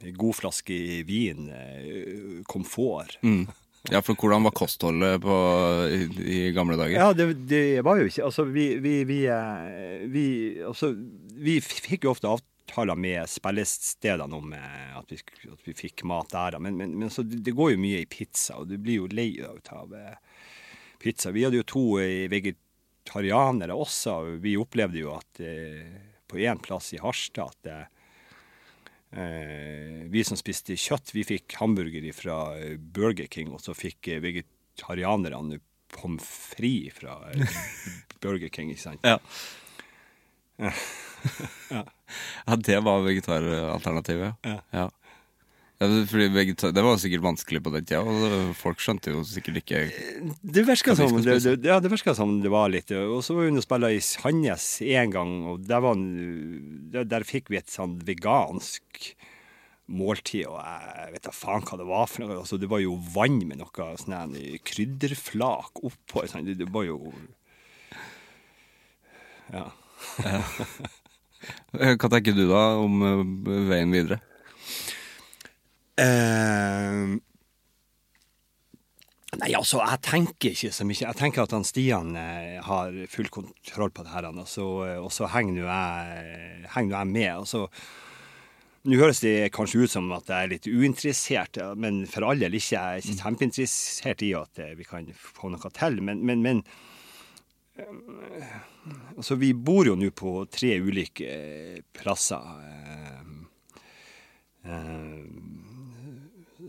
[0.01, 1.51] Eh, god flaske vin.
[1.53, 3.18] Eh, komfort.
[3.20, 3.44] Mm.
[3.89, 5.37] Ja, for hvordan var kostholdet på,
[5.89, 6.99] i, i gamle dager?
[6.99, 10.24] Ja, det, det var jo ikke Altså, vi vi, vi, eh, vi,
[10.66, 10.93] altså,
[11.64, 16.59] fikk jo ofte avtaler med spillestedene om eh, at vi, at vi fikk mat der,
[16.61, 19.31] men, men, men det, det går jo mye i pizza, og du blir jo lei
[19.41, 20.18] av eh,
[21.01, 21.33] pizza.
[21.33, 21.87] Vi hadde jo to
[22.28, 25.41] vegetarianere også, og vi opplevde jo at
[26.31, 27.89] på én plass i Harstad at
[29.11, 34.22] vi som spiste kjøtt, vi fikk hamburger fra eh, Burger King, og så fikk eh,
[34.22, 35.58] vegetarianerne
[35.90, 37.58] pommes frites fra eh,
[38.22, 39.06] Burger King, ikke sant?
[39.06, 39.18] Ja.
[41.74, 44.46] ja, det var vegetaralternativet.
[44.46, 44.58] Ja.
[44.76, 44.88] Ja.
[45.81, 49.78] Det- var sikkert vanskelig på den tida, og folk skjønte jo sikkert ikke
[50.45, 53.57] Det virka som, det, det, ja, det som det var litt Og så var hun
[53.57, 55.97] og spilte i Sandnes én gang, og der, var,
[57.09, 59.14] der, fikk vi et sånn vegansk
[59.89, 62.39] måltid, og jeg vet da faen hva det var for noe.
[62.45, 66.28] Altså, det var jo vann med noe sånn krydderflak oppå.
[66.28, 66.45] Sånn.
[66.45, 67.01] Det, det var jo
[69.51, 69.70] Ja.
[70.20, 70.59] Eh,
[71.97, 73.24] Hva tenker du da om eh,
[73.72, 74.20] veien videre?
[76.01, 77.16] Eh,
[79.40, 81.03] nei, altså, jeg tenker ikke så mye.
[81.03, 84.68] Jeg tenker at han Stian eh, har full kontroll på det her, og så,
[85.01, 87.32] og så henger nå jeg, jeg med.
[87.42, 87.66] Og så,
[88.88, 92.57] nå høres det kanskje ut som at jeg er litt uinteressert, men for all del
[92.57, 92.78] ikke.
[92.78, 96.01] Jeg er ikke kjempeinteressert i at eh, vi kan få noe til.
[96.07, 96.64] Men, men, men
[97.76, 98.57] eh,
[99.18, 102.57] altså, vi bor jo nå på tre ulike eh, plasser.
[102.64, 103.26] eh,
[104.64, 105.68] eh,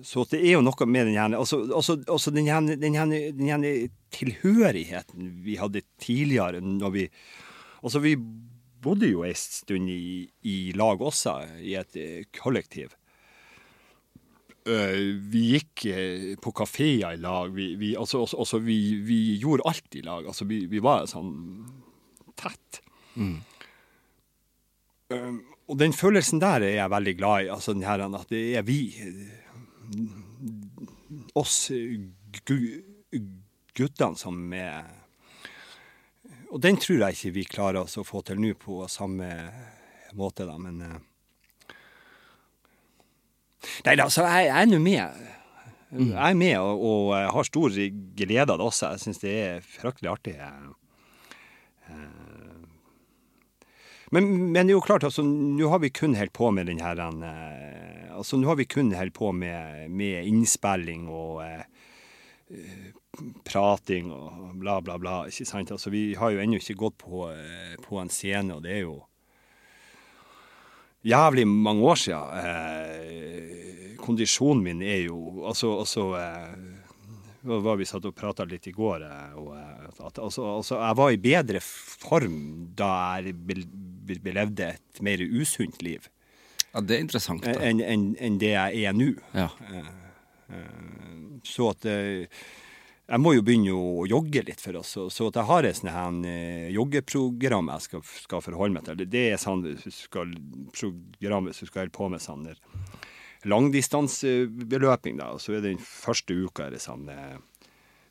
[0.03, 3.11] så det er jo noe med den her, altså, altså, altså den, her, den, her,
[3.35, 7.07] den her tilhørigheten vi hadde tidligere når vi
[7.81, 8.11] Altså, vi
[8.83, 11.31] bodde jo en stund i, i lag også,
[11.65, 12.91] i et eh, kollektiv.
[14.69, 17.49] Eh, vi gikk eh, på kafeer i lag.
[17.55, 20.27] Vi, vi, altså, altså, altså, vi, vi gjorde alt i lag.
[20.29, 21.31] Altså, vi, vi var sånn
[22.37, 22.83] tett.
[25.09, 25.31] Eh,
[25.71, 27.51] og den følelsen der er jeg veldig glad i.
[27.53, 28.81] Altså den her at det er vi.
[31.35, 31.71] Oss
[33.75, 34.85] guttene som er
[36.51, 39.29] Og den tror jeg ikke vi klarer oss å få til nå på samme
[40.17, 40.97] måte, da, men eh,
[43.85, 45.21] Nei da, så jeg, jeg er nå med.
[45.91, 47.75] Jeg er med og, og har stor
[48.17, 48.89] glede av det også.
[48.95, 50.33] Jeg syns det er fryktelig artig.
[54.12, 56.82] Men, men det er jo klart, altså, nå har vi kun holdt på med den
[56.84, 61.64] her eh, Altså, nå har vi kun holdt på med, med innspilling og eh,
[63.47, 65.16] prating og bla, bla, bla.
[65.32, 65.72] Ikke sant?
[65.72, 68.84] Altså, vi har jo ennå ikke gått på, eh, på en scene, og det er
[68.84, 68.99] jo
[71.07, 72.43] jævlig mange år siden.
[72.43, 76.82] Eh, kondisjonen min er jo Altså, altså eh,
[77.43, 81.12] var vi satt og prata litt i går, eh, og at, altså, altså, jeg var
[81.12, 82.38] i bedre form
[82.78, 83.36] da jeg
[84.05, 86.07] be, levde et mer usunt liv
[86.73, 87.45] Ja, det er interessant.
[87.45, 89.09] enn en, en det jeg er nå.
[89.35, 89.49] Ja.
[91.43, 92.27] Så at eh,
[93.11, 94.93] jeg må jo begynne å jogge litt for oss.
[95.11, 98.95] Så, at jeg har et sånt eh, joggeprogram jeg skal, skal forholde meg til.
[99.01, 100.31] Det- Det er sånn skal,
[100.71, 102.47] program hvis du skal holde på med sånn
[103.43, 105.17] langdistanseløping.
[105.41, 107.37] så er den første uka er det sånn eh,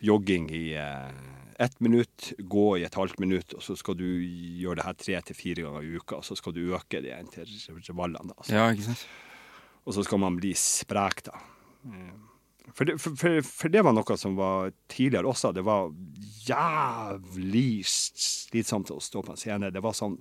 [0.01, 1.11] jogging i eh,
[1.61, 5.19] ett minutt, gå i et halvt minutt, og så skal du gjøre det her tre
[5.29, 7.11] til fire ganger i uka, og så skal du øke til
[7.77, 8.33] intervallene.
[8.37, 8.55] Altså.
[8.57, 9.07] ja, ikke sant?
[9.85, 11.37] Og så skal man bli sprek, da.
[11.89, 12.17] Eh,
[12.77, 15.51] For det, for, for, for det var noe som var tidligere også.
[15.57, 15.89] Det var
[16.47, 19.71] jævlig slitsomt å stå på en scene.
[19.75, 20.17] Det var sånn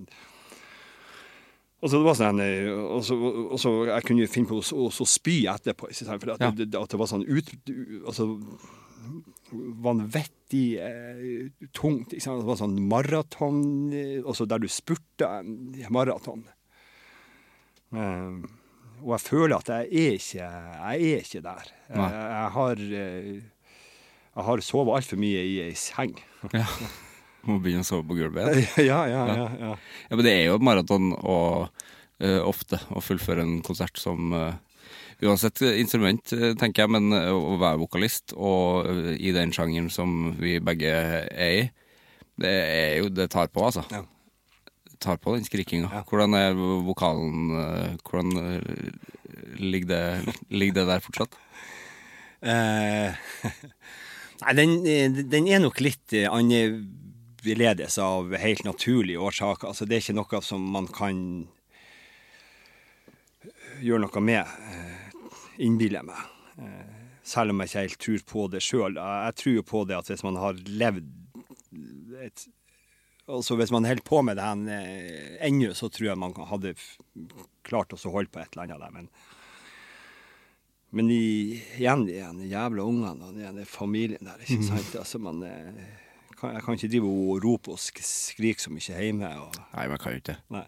[1.79, 3.15] Og så det var sånn, eh, og så,
[3.53, 5.91] og så Jeg kunne finne på å, å, å spy etterpå.
[5.93, 6.49] For at, Ja.
[6.51, 7.53] det, at det var sånn ut,
[8.09, 8.25] altså,
[9.51, 12.15] vanvittig eh, tungt.
[12.15, 13.61] Det var sånn maraton,
[13.93, 16.45] eh, også der du spurta en maraton.
[17.89, 18.43] Um,
[19.01, 21.71] og jeg føler at jeg er ikke, jeg er ikke der.
[21.89, 23.39] Jeg, jeg har eh,
[24.39, 26.17] jeg har sovet altfor mye i ei seng.
[26.55, 26.65] Ja.
[27.47, 28.57] Må begynne å sove på gulvet
[28.89, 29.45] ja, ja, ja.
[29.47, 29.69] ja.
[29.79, 34.57] Ja, men det er jo et maraton eh, ofte å fullføre en konsert som eh,
[35.19, 39.89] Uansett instrument, eh, tenker jeg, men eh, å være vokalist og eh, i den sjangeren
[39.91, 41.65] som vi begge er i,
[42.39, 43.83] det er jo Det tar på, altså.
[43.91, 44.05] Ja.
[44.87, 45.89] Det tar på den skrikinga.
[45.91, 46.03] Ja.
[46.07, 48.93] Hvordan er vokalen eh, Hvordan eh,
[49.59, 51.35] ligger det, ligger det der fortsatt?
[52.39, 53.19] Eh,
[54.45, 59.67] nei, den, eh, den er nok litt eh, annerledes av helt naturlige årsaker.
[59.73, 61.19] Altså, det er ikke noe som man kan
[63.83, 64.98] gjøre noe med, eh,
[65.59, 66.21] innbiller jeg meg.
[66.63, 68.99] Eh, selv om jeg ikke helt tror på det sjøl.
[68.99, 71.11] Jeg, tror jo på det at hvis man har levd
[72.19, 72.47] et
[73.29, 76.71] Altså Hvis man holder på med det her eh, ennå, så tror jeg man hadde
[77.61, 78.95] klart å holde på et eller annet der.
[78.95, 79.11] Men
[80.89, 84.95] men i, igjen igjen, de jævla ungene og den familien der, ikke sant.
[84.97, 85.91] Altså, man, eh,
[86.33, 89.29] kan, jeg kan ikke drive og rope og skrike skrike så mye hjemme.
[89.43, 90.63] Og, Nei, man kan jo ikke det.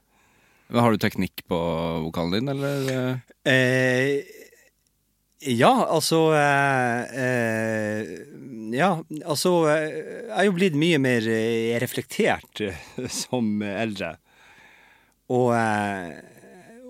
[0.78, 1.58] Har du teknikk på
[2.06, 2.86] vokalen din, eller?
[3.50, 4.38] eh?
[5.42, 8.10] Ja, altså eh, eh,
[8.78, 8.92] Ja,
[9.26, 9.88] altså eh,
[10.28, 12.78] Jeg er jo blitt mye mer eh, reflektert eh,
[13.24, 14.16] som eldre.
[15.32, 15.54] Og,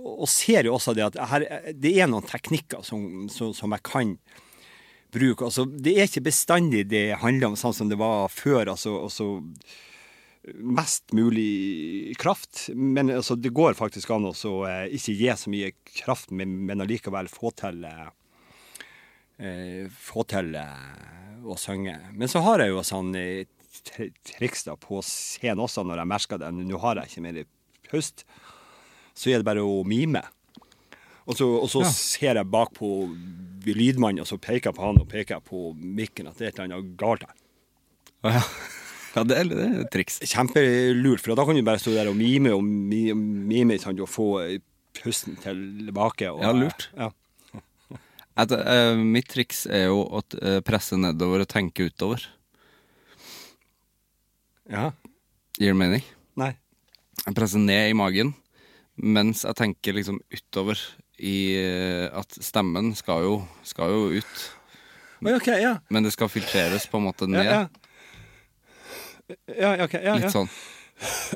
[0.01, 1.45] og ser jo også det at her,
[1.77, 4.15] det er noen teknikker som, som, som jeg kan
[5.13, 5.45] bruke.
[5.45, 8.73] Altså, det er ikke bestandig det handler om sånn som det var før.
[8.73, 9.29] altså, altså
[10.57, 12.69] mest mulig kraft.
[12.73, 15.71] Men altså, det går faktisk an å ikke gi så mye
[16.01, 18.09] kraft, men, men allikevel få til eh,
[19.97, 21.95] Få til eh, å synge.
[22.13, 23.45] Men så har jeg jo sånn eh,
[24.27, 26.51] triks da på scenen også, når jeg merker det.
[26.53, 27.39] Nå har jeg ikke mer
[27.89, 28.25] pust.
[29.17, 30.21] Så er det bare å mime.
[31.29, 32.87] Og så, og så ser jeg bak på
[33.65, 36.59] lydmannen, og så peker jeg på han og peker på mikken at det er et
[36.63, 37.35] eller annet galt her.
[38.25, 38.41] Ja.
[39.15, 40.19] ja, det er, det et triks.
[40.31, 44.09] Kjempelurt, for da kan du bare stå der og mime og mi- mime sånn, og
[44.09, 44.27] få
[44.97, 46.29] pusten tilbake.
[46.33, 46.89] Og, Ja, lurt.
[46.97, 47.11] Ja.
[48.39, 52.23] At, uh, mitt triks er jo å eh, presse nedover og tenke utover.
[54.71, 54.91] ja.
[55.59, 56.03] Gir det mening?
[56.39, 56.53] Nei.
[57.25, 58.31] Jeg presser ned i magen,
[58.95, 60.79] mens jeg tenker liksom utover
[61.21, 63.35] i eh, at stemmen skal jo,
[63.67, 64.45] skal jo ut.
[65.21, 65.75] Oi, OK, ja.
[65.93, 67.45] Men det skal filtreres på en måte ned.
[67.45, 67.65] ja.
[69.47, 70.15] Ja, ja, ok, ja, ja.
[70.19, 70.49] Litt sånn.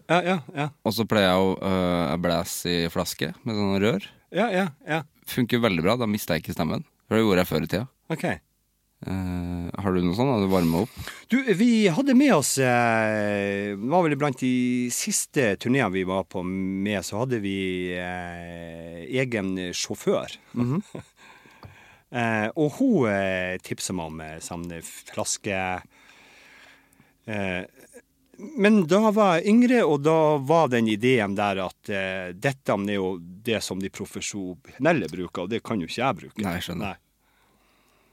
[0.10, 0.66] Ja, ja, ja.
[0.86, 4.08] Og så pleier jeg å uh, blæse i flaske med sånne rør.
[4.36, 5.04] Ja, ja, ja.
[5.32, 5.96] Funker veldig bra.
[5.96, 6.84] Da mister jeg ikke stemmen.
[7.08, 7.86] For det gjorde jeg før i tida.
[8.12, 8.26] OK.
[9.06, 10.32] Uh, har du noe sånt?
[10.34, 10.94] Har du varma opp?
[11.32, 16.42] Du, vi hadde med oss uh, var vel blant de siste turneene vi var på
[16.48, 17.58] med, så hadde vi
[17.96, 20.36] uh, egen sjåfør.
[22.18, 25.62] eh, og hun uh, tipsa meg om sånn flaske
[28.38, 32.96] Men da var jeg yngre, og da var den ideen der at eh, dette er
[32.96, 36.46] jo det som de profesjonelle bruker, og det kan jo ikke jeg bruke.
[36.46, 37.00] Nei, skjønner.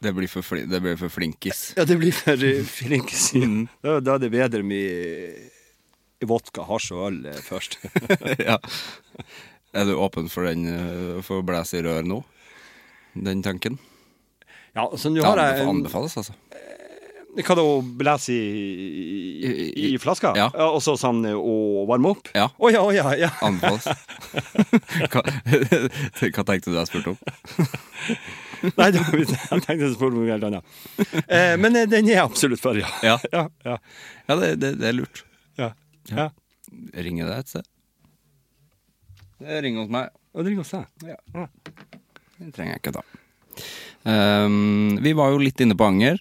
[0.02, 1.62] Det blir for, det blir for flinkis.
[1.78, 3.30] Ja, det blir for flinkis.
[3.30, 3.70] flinkes.
[3.84, 7.78] Da, da er det bedre med vodka, hasj og øl eh, først.
[8.48, 8.58] ja.
[9.72, 10.66] Er du åpen for den
[11.24, 12.20] for å blæse i rør nå?
[13.14, 13.78] Den tanken?
[14.72, 16.34] ja, altså nå har jeg anbefales, altså.
[17.32, 18.40] Hva da, å blæse i,
[19.48, 20.34] i, i, flaska?
[20.36, 20.50] Ja.
[20.68, 22.28] Og så sånn eh, å varme opp?
[22.36, 22.50] Ja.
[22.52, 23.30] Å ja, å ja, ja.
[23.46, 23.86] Anbefales.
[25.12, 25.22] hva,
[26.20, 27.22] hva tenkte du jeg spurte om?
[28.78, 30.76] Nei, da, jeg tenkte jeg spørre om noe helt annet.
[31.24, 32.90] Eh, men eh, den er absolutt for, ja.
[33.02, 33.16] Ja.
[33.32, 33.78] ja, ja,
[34.28, 35.24] Ja, det, det, det er lurt.
[35.60, 35.72] ja.
[36.12, 36.28] ja.
[36.94, 37.66] Ringer det et sted?
[39.42, 40.12] Det ringer hos meg.
[40.32, 41.14] Og det ringer hos deg.
[41.14, 41.18] Ja.
[41.34, 41.48] Ja.
[42.38, 43.02] Det trenger jeg ikke da.
[44.02, 46.20] Um, vi var jo litt inne på anger.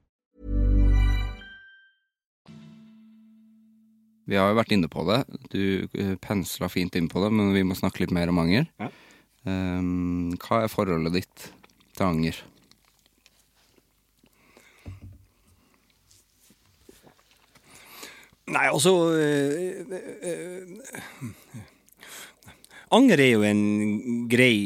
[4.29, 5.23] Vi har jo vært inne på det.
[5.53, 5.63] Du
[5.97, 8.67] eh, pensla fint inn på det, men vi må snakke litt mer om anger.
[8.81, 8.91] Ja.
[9.41, 11.47] Um, hva er forholdet ditt
[11.97, 12.37] til anger?
[18.51, 19.85] Nei, altså øh,
[20.23, 20.67] øh,
[22.91, 24.57] Anger er jo en grei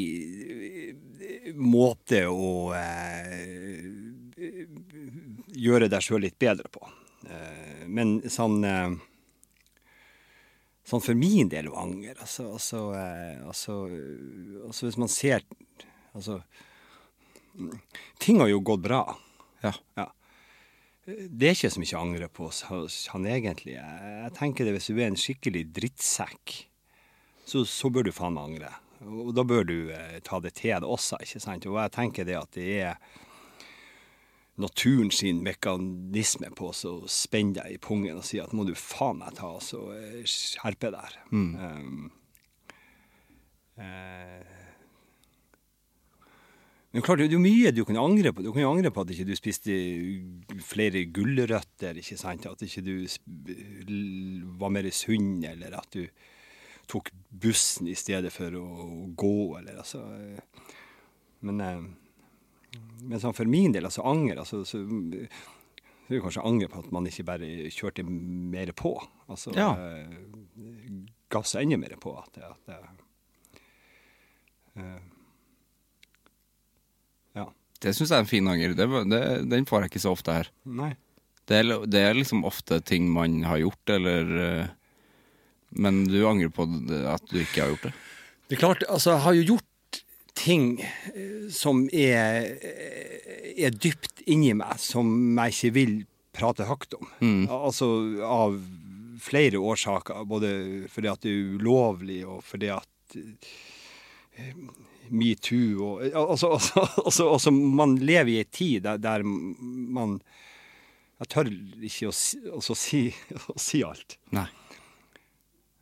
[0.49, 3.83] øh, måte å øh,
[5.53, 6.81] gjøre deg sjøl litt bedre på.
[7.87, 8.95] Men sånn øh,
[10.85, 15.41] Sånn for min del av anger, altså, altså, eh, altså, øh, altså Hvis man ser
[16.13, 16.41] Altså
[18.19, 18.99] Ting har jo gått bra.
[19.63, 19.71] Ja.
[19.95, 20.09] Ja.
[21.05, 23.77] Det er ikke så mye å angre på hos han egentlig.
[23.77, 26.55] Jeg tenker det hvis du er en skikkelig drittsekk,
[27.47, 28.71] så, så bør du faen meg angre.
[29.05, 31.67] Og da bør du eh, ta det til deg også, ikke sant.
[31.69, 33.23] Og jeg tenker det at det er
[34.61, 39.19] naturen sin mekanisme på å spenne deg i pungen og si at må du faen
[39.19, 41.17] meg ta og så deg skjerpe der.
[41.31, 42.11] Um,
[43.75, 44.55] eh,
[46.95, 48.39] men klart, det er jo mye du kan angre på.
[48.45, 49.73] Du kan jo angre på at ikke du spiste
[50.63, 52.47] flere gulrøtter, ikke sant?
[52.47, 52.93] At ikke du
[54.55, 56.05] var mer sunn, eller at du
[56.87, 58.63] tok bussen i stedet for å
[59.11, 60.71] gå, eller altså eh,
[61.43, 61.83] Men, eh,
[63.05, 66.79] men sånn for min del, altså anger, altså så, så er det kanskje anger på
[66.83, 68.95] at man ikke bare kjørte mer på.
[69.29, 69.71] Altså Ja.
[69.77, 70.07] eh,
[71.33, 72.13] gassa enda mer på.
[72.17, 72.77] At, det- at det,
[74.75, 74.99] eh,
[77.39, 77.47] ja.
[77.81, 78.73] Det syns jeg er en fin anger.
[78.77, 79.21] Det, det,
[79.51, 80.49] den får jeg ikke så ofte her.
[80.65, 80.93] Nei.
[81.45, 84.67] Det er, det er liksom ofte ting man har gjort, eller eh,
[85.77, 87.93] Men du angrer på det, at du ikke har gjort det?
[88.47, 89.65] Det er klart, altså, jeg har jo gjort
[90.35, 95.07] ting eh, som er, eh, er dypt inni meg, som
[95.39, 95.93] jeg ikke vil
[96.35, 97.11] prate høyt om.
[97.55, 97.87] Altså
[98.27, 98.57] av
[99.25, 100.49] flere årsaker, både
[100.91, 104.51] fordi at det er ulovlig, og fordi at eh,
[105.09, 110.19] metoo og altså, altså, altså, altså, man lever i en tid der, der man
[111.15, 113.01] Jeg tør ikke å si, å si,
[113.53, 114.17] å si alt.
[114.35, 114.49] Nei.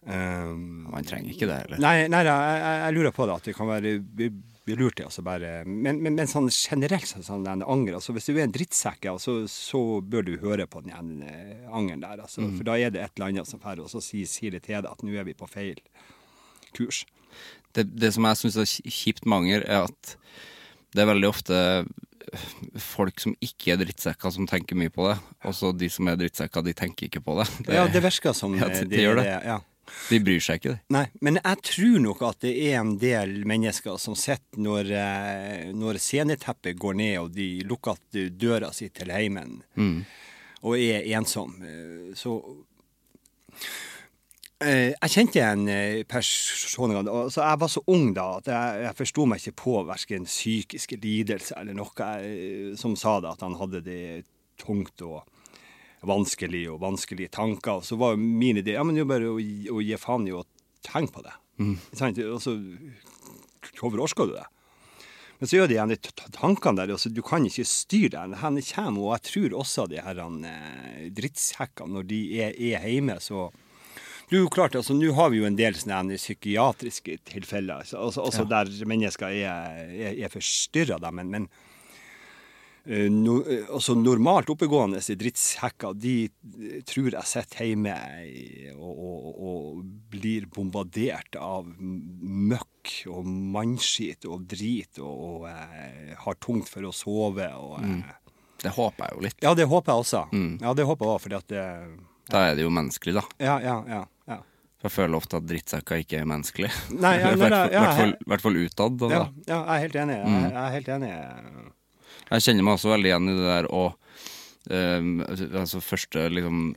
[0.05, 1.79] Um, Man trenger ikke det heller.
[1.79, 3.93] Nei, nei, nei jeg, jeg- lurer på det, at det kan være
[4.79, 8.33] lurt til altså bare Men, men, men sånn generelt sånn, den anger altså Hvis du
[8.37, 12.19] er en drittsekk, ja, så, så bør du høre på den eh, angeren der.
[12.23, 14.63] Altså, For da er det et eller annet som drar og så sier, sier det
[14.67, 15.79] til deg at nå er vi på feil
[16.75, 17.05] kurs.
[17.73, 20.15] Det, det som jeg syns er kjipt med anger, er at
[20.93, 21.59] det er veldig ofte
[22.79, 25.17] folk som ikke er drittsekker, som tenker mye på det.
[25.47, 27.47] Og så de som er drittsekker, de tenker ikke på det.
[27.73, 29.27] ja, det virker som Ja, det- de, gjør det.
[29.45, 29.59] ja.
[30.09, 30.79] De bryr seg ikke, de.
[30.95, 35.71] Nei, men jeg tror nok at det er en del mennesker som sitter når, eh,
[35.75, 37.99] når sceneteppet går ned og de lukker
[38.39, 39.59] døra si til heimen
[40.63, 41.57] og er ensom.
[41.67, 42.37] eh, Så
[44.61, 45.65] eh, Jeg kjente en
[46.07, 49.75] person en altså Jeg var så ung da at jeg, jeg forsto meg ikke på
[49.89, 54.01] verken psykiske lidelser eller noe som sa det, at han hadde det
[54.61, 55.23] tungt og
[56.07, 57.81] vanskelig og vanskelige tanker.
[57.81, 60.35] Og så var min idé ja, men det er bare å, å gi faen i
[60.35, 60.45] å
[60.85, 61.37] tenke på det.
[61.61, 61.77] Mm.
[62.31, 62.57] Og så
[63.79, 64.45] Hvorfor du det?
[65.39, 65.97] Men så gjør de
[66.35, 66.91] tankene der.
[66.95, 68.39] Altså, du kan ikke styre det.
[68.39, 73.17] Hen kommer, og jeg tror også de her eh, drittsekkene, når de er, er hjemme,
[73.23, 73.49] så
[74.31, 78.63] du, klart, altså Nå har vi jo en del sånne psykiatriske tilfeller altså, altså, ja.
[78.63, 81.49] der mennesker er, er, er forstyrra, men, men
[82.85, 87.93] no, eh, altså normalt oppegående drittsekker, de eh, tror jeg sitter hjemme
[88.75, 96.35] og, og, og blir bombardert av møkk og mannskit og drit og, og eh, har
[96.43, 97.47] tungt for å sove.
[97.55, 98.01] Og, mm.
[98.63, 99.37] Det håper jeg jo litt.
[99.43, 100.23] Ja, det håper jeg også.
[100.63, 101.63] Ja, det håper jeg også, fordi at det
[102.31, 103.23] Da er det jo menneskelig, da.
[103.43, 104.01] Ja, ja, ja.
[104.31, 104.37] ja.
[104.79, 106.69] For jeg føler ofte at drittsekker ikke er menneskelig.
[106.91, 109.07] I hvert fall- ja, hvert hvert fall utad.
[109.07, 110.19] Ja, ja, jeg er helt enig.
[110.19, 111.13] Jeg, jeg er helt enig.
[112.33, 115.07] Jeg kjenner meg også veldig igjen i det der å uh,
[115.61, 116.73] Altså første liksom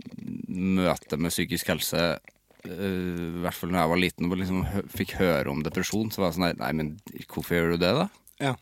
[0.76, 4.84] møte med psykisk helse uh, I hvert fall når jeg var liten og liksom hø
[4.92, 6.94] fikk høre om depresjon, så var jeg sånn Nei, nei, men
[7.32, 8.08] hvorfor gjør du det, da?
[8.42, 8.56] Ja.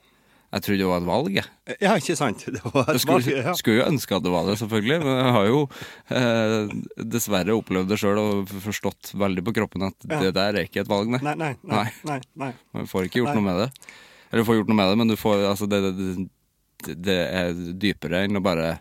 [0.55, 1.77] Jeg trodde det var et valg, jeg.
[1.83, 2.45] Ja, ikke sant?
[2.55, 3.55] Det var Jeg skulle, valg, ja.
[3.59, 4.99] skulle jo ønske at det var det, selvfølgelig.
[5.03, 5.63] Men jeg har jo
[6.15, 6.75] eh,
[7.17, 10.21] dessverre opplevd det sjøl og forstått veldig på kroppen at Ja.
[10.23, 11.19] det der er ikke et valg, nei.
[11.27, 11.89] Nei, nei, nei.
[12.07, 12.53] nei, nei.
[12.71, 13.69] Du får ikke gjort noe med det.
[14.31, 16.29] Eller du får gjort noe med det, men du får, altså, det, det,
[16.85, 18.79] det er dypere enn å bare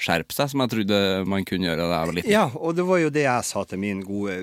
[0.00, 2.32] skjerpe seg, som jeg trodde man kunne gjøre da jeg var liten.
[2.32, 4.36] Ja, og det var jo det jeg sa til mine gode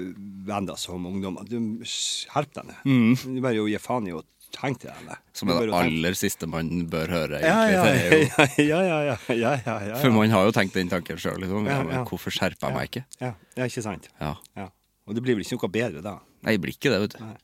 [0.47, 1.47] venner som ungdommer.
[1.49, 3.23] Du skjerp deg ned.
[3.25, 4.21] Du bare jo gi faen i å
[4.53, 5.17] tenke deg det.
[5.37, 8.29] Som er det aller siste man bør høre, egentlig.
[8.69, 11.41] ja, ja, ja, ja, ja, ja, ja, for man har jo tenkt den tanken sjøl,
[11.43, 11.67] liksom.
[12.07, 13.05] Hvorfor skjerper jeg meg ikke?
[13.23, 14.09] ja, ja, ikke sant?
[14.21, 14.35] Ja.
[14.57, 14.69] Ja.
[15.07, 16.17] Og det blir vel ikke noe bedre da?
[16.45, 17.21] Nei, det blir ikke det, vet du.
[17.25, 17.35] Nei.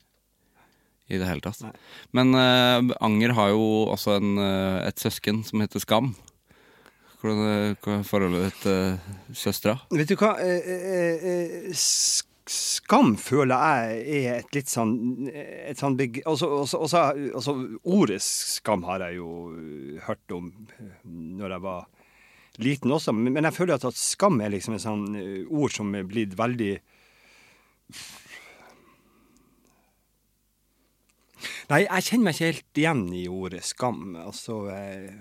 [1.12, 1.60] I det hele tatt.
[1.66, 1.72] Nei.
[2.16, 6.14] Men uh, Anger har jo også en, uh, et søsken som heter Skam.
[7.20, 9.78] Hvordan er- hva er forholdet ditt til søstera?
[9.92, 10.34] Vet du hva?
[10.44, 11.84] Eh, eh, eh,
[12.44, 17.04] Skam føler jeg er et litt sånn et sånn big, Altså, også, også,
[17.40, 17.54] også,
[17.88, 21.86] ordet skam har jeg jo eh, hørt om eh, når jeg var
[22.60, 25.88] liten også, men, jeg føler at, at skam er liksom et sånn eh, ord som
[25.96, 26.74] er blitt veldig
[31.70, 34.16] Nei, jeg kjenner meg ikke helt igjen i ordet skam.
[34.20, 35.14] Altså eh,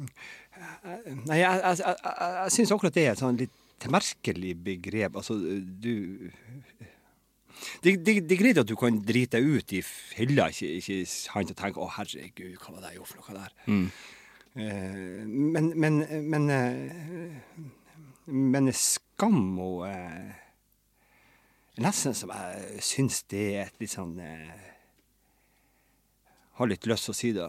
[0.00, 5.16] Nei, jeg, jeg, jeg, jeg, syns akkurat det er et sånn litt merkelig begrep.
[5.20, 6.28] Altså, du
[7.84, 11.02] det, det, det er greit at du kan drite deg ut i fylla, ikke, ikke
[11.08, 13.54] sant, og tenke 'Å, herregud, hva var det jeg gjorde for noe der?'
[14.58, 17.60] Eh, men men, men, eh,
[18.26, 20.32] men skam og eh,
[21.80, 24.64] Nesten som jeg syns det er et litt sånn eh,
[26.60, 27.46] Har litt lyst til å si det.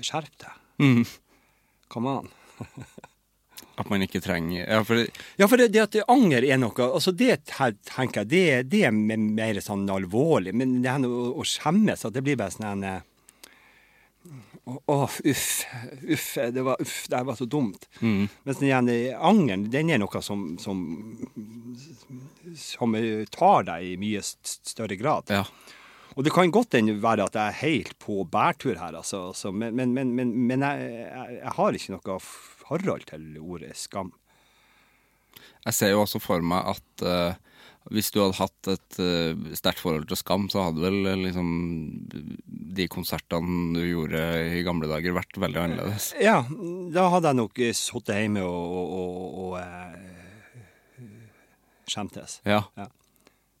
[0.00, 0.62] Skjerp deg.
[0.80, 1.02] Mm.
[1.92, 2.30] Come on.
[3.78, 5.02] At man ikke trenger Ja, for
[5.38, 8.94] Ja, for det, det at anger er noe altså Det tenker jeg, det, det er
[8.94, 10.54] mer sånn alvorlig.
[10.54, 13.02] Men det er å, å skjemmes, at det blir bare sånn en eh,
[14.64, 15.48] Å, oh, uff.
[16.08, 16.28] Uff.
[16.54, 17.84] Det var, uff, det her var så dumt.
[18.00, 18.90] Mens den igjen,
[19.20, 20.80] angeren, den er noe som, som
[22.56, 22.96] Som
[23.34, 25.32] tar deg i mye større grad.
[25.32, 25.44] ja.
[26.14, 29.32] Og det kan godt være at jeg er helt på bærtur her, altså.
[29.32, 31.08] altså men men, men, men, men jeg,
[31.40, 34.12] jeg, har ikke noe forhold til ordet skam.
[35.64, 37.40] Jeg ser jo også for meg at eh,
[37.92, 41.48] hvis du hadde hatt et uh, sterkt forhold til Skam, så hadde vel eh, liksom
[42.74, 44.22] de konsertene du gjorde
[44.56, 46.12] i gamle dager, vært veldig annerledes.
[46.22, 46.38] Ja,
[46.94, 51.04] da hadde jeg nok sittet hjemme og, og, og, og uh,
[51.92, 52.38] skjemtes.
[52.48, 52.62] Ja.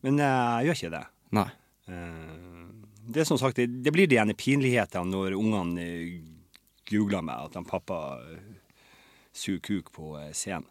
[0.04, 1.04] Men eh, jeg gjør ikke det.
[1.34, 1.48] Nei.
[3.04, 5.84] Det er som sagt, det, det blir de ene pinlighetene når ungene
[6.88, 7.98] googler meg at han pappa
[9.36, 10.70] suger kuk på scenen.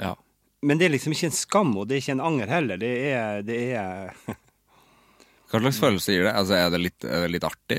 [0.00, 0.16] Ja.
[0.64, 2.80] Men det er liksom ikke en skam, og det er ikke en anger heller.
[2.80, 4.16] Det er, det er
[5.50, 6.32] Hva slags følelse gir det?
[6.34, 7.76] Altså, er det litt, er det litt artig,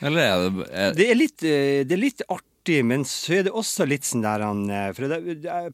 [0.00, 0.24] eller?
[0.24, 3.54] Er det er, Det er litt, eh, det er litt artig, men så er det
[3.54, 5.72] også litt sånn der han eh, For det, jeg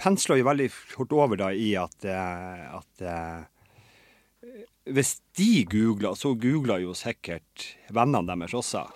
[0.00, 4.50] pensler jo veldig fort over da i at, eh, at eh,
[4.90, 8.88] Hvis de googler, så googler jo sikkert vennene deres også.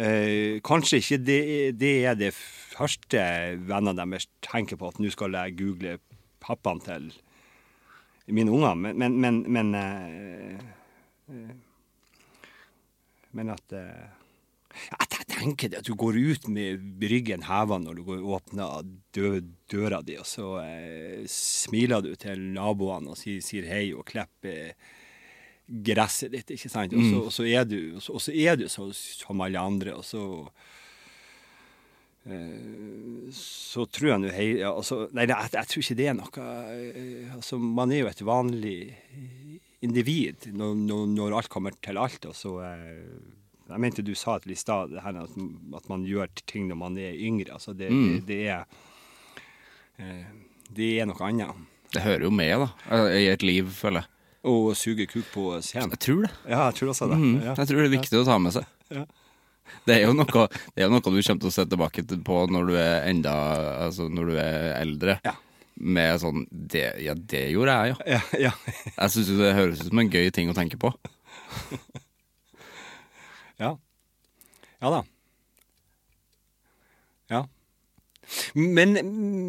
[0.00, 1.42] Eh, kanskje ikke det,
[1.80, 3.20] det er det første
[3.60, 5.98] vennene deres tenker på, at nå skal jeg google
[6.40, 7.10] pappaen til
[8.32, 11.52] mine unger, men, men, men, men eh,
[13.32, 14.10] men at eh,
[14.72, 18.86] Jeg tenker det at du går ut med ryggen heva når du går åpner
[19.16, 19.40] dø,
[19.72, 24.72] døra di, og så eh, smiler du til naboene og sier, sier hei og klipper
[25.66, 26.94] gresset ditt, ikke sant?
[26.96, 30.04] Og så, og så er du, og så, er du så, som alle andre, og
[30.04, 30.22] så
[32.26, 36.48] eh, så tror jeg nå hei, altså, Nei, jeg, jeg tror ikke det er noe
[36.74, 38.76] eh, altså, Man er jo et vanlig
[39.82, 42.28] individ når, når, når alt kommer til alt.
[42.28, 43.08] Og så eh,
[43.70, 45.18] Jeg mente du sa i stad at,
[45.78, 47.54] at man gjør ting når man er yngre.
[47.56, 48.66] Altså det, det, det er
[50.72, 51.68] Det er noe annet.
[51.92, 52.98] Det hører jo med, da.
[53.12, 54.21] I et liv, føler jeg.
[54.42, 55.92] Å suge kuk på scenen.
[55.94, 56.30] Jeg tror det.
[56.50, 57.18] Ja, jeg tror også det.
[57.20, 57.54] Mm, Ja.
[57.54, 58.66] Jeg tror det er viktig å ta med seg.
[58.90, 59.04] Ja.
[59.86, 62.66] Det er jo noe, det er noe du kommer til å se tilbake på når
[62.68, 63.32] du er enda
[63.86, 65.14] Altså når du er eldre.
[65.24, 65.36] Ja.
[65.78, 68.18] Med sånn det, Ja, det gjorde jeg, ja.
[68.18, 68.20] Ja,
[68.50, 68.50] ja.
[68.98, 70.92] Jeg syns det høres ut som en gøy ting å tenke på.
[73.62, 73.76] Ja.
[74.82, 75.00] Ja da.
[77.30, 77.42] Ja.
[78.58, 78.96] Men,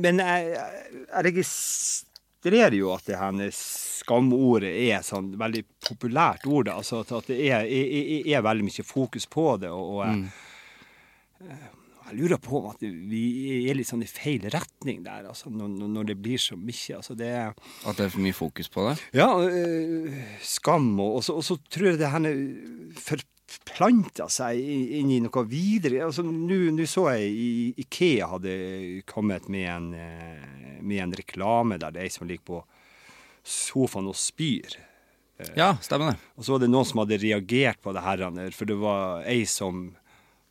[0.04, 2.13] men jeg, jeg registrerer
[2.52, 6.68] jo at det her skamordet er sånn veldig populært ord.
[6.70, 9.72] Altså at, det er, er, er veldig mye fokus på det.
[9.72, 10.06] Og, og
[11.48, 11.72] jeg,
[12.04, 13.24] jeg lurer på om at vi
[13.70, 16.98] er litt sånn i feil retning der, altså, når, når det blir så mye.
[17.00, 17.54] Altså det er
[17.88, 18.98] At det er for mye fokus på det.
[19.16, 20.12] ja, øh,
[20.44, 20.92] skam.
[21.00, 22.28] Og, og, så, og så tror jeg det her
[23.00, 23.24] for,
[23.66, 26.04] planta seg inn i noe videre.
[26.08, 31.92] Altså, Nå så jeg i- Ikea hadde kommet med en, eh, med en reklame der
[31.92, 32.64] det er ei som ligger på
[33.44, 34.78] sofaen og spyr.
[35.58, 36.20] Ja, stemmer det.
[36.38, 39.44] Og så var det noen som hadde reagert på det her, for det var ei
[39.46, 39.96] som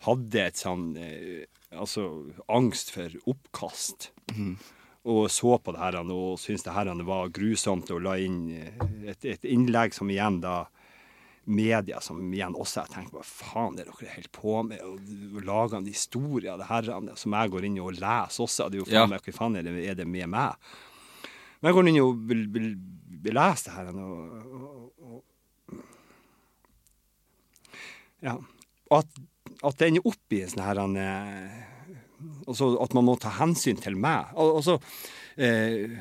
[0.04, 4.10] hadde et sånn eh, Altså angst for oppkast.
[5.08, 9.08] Og så på det her og syntes det her var grusomt, og la inn eh,
[9.08, 10.66] et, et innlegg som igjen da
[11.44, 14.78] Media som igjen også jeg tenker hva faen er dere helt på med?
[14.86, 15.00] Og,
[15.34, 18.68] lage lager en historie av det her som jeg går inn og leser også.
[18.70, 19.06] Det er jo faen Ja.
[19.10, 20.54] meg, Hva faen er det, er det med meg?
[21.60, 22.70] Men jeg går inn og vil, vil,
[23.26, 23.90] vil lese det her.
[23.90, 25.82] Og, og, og,
[28.22, 28.36] ja.
[28.94, 29.20] At,
[29.62, 30.96] at det ender opp i en sånn her en,
[32.46, 34.30] altså At man må ta hensyn til meg.
[34.38, 34.78] Al altså
[35.36, 35.98] eh,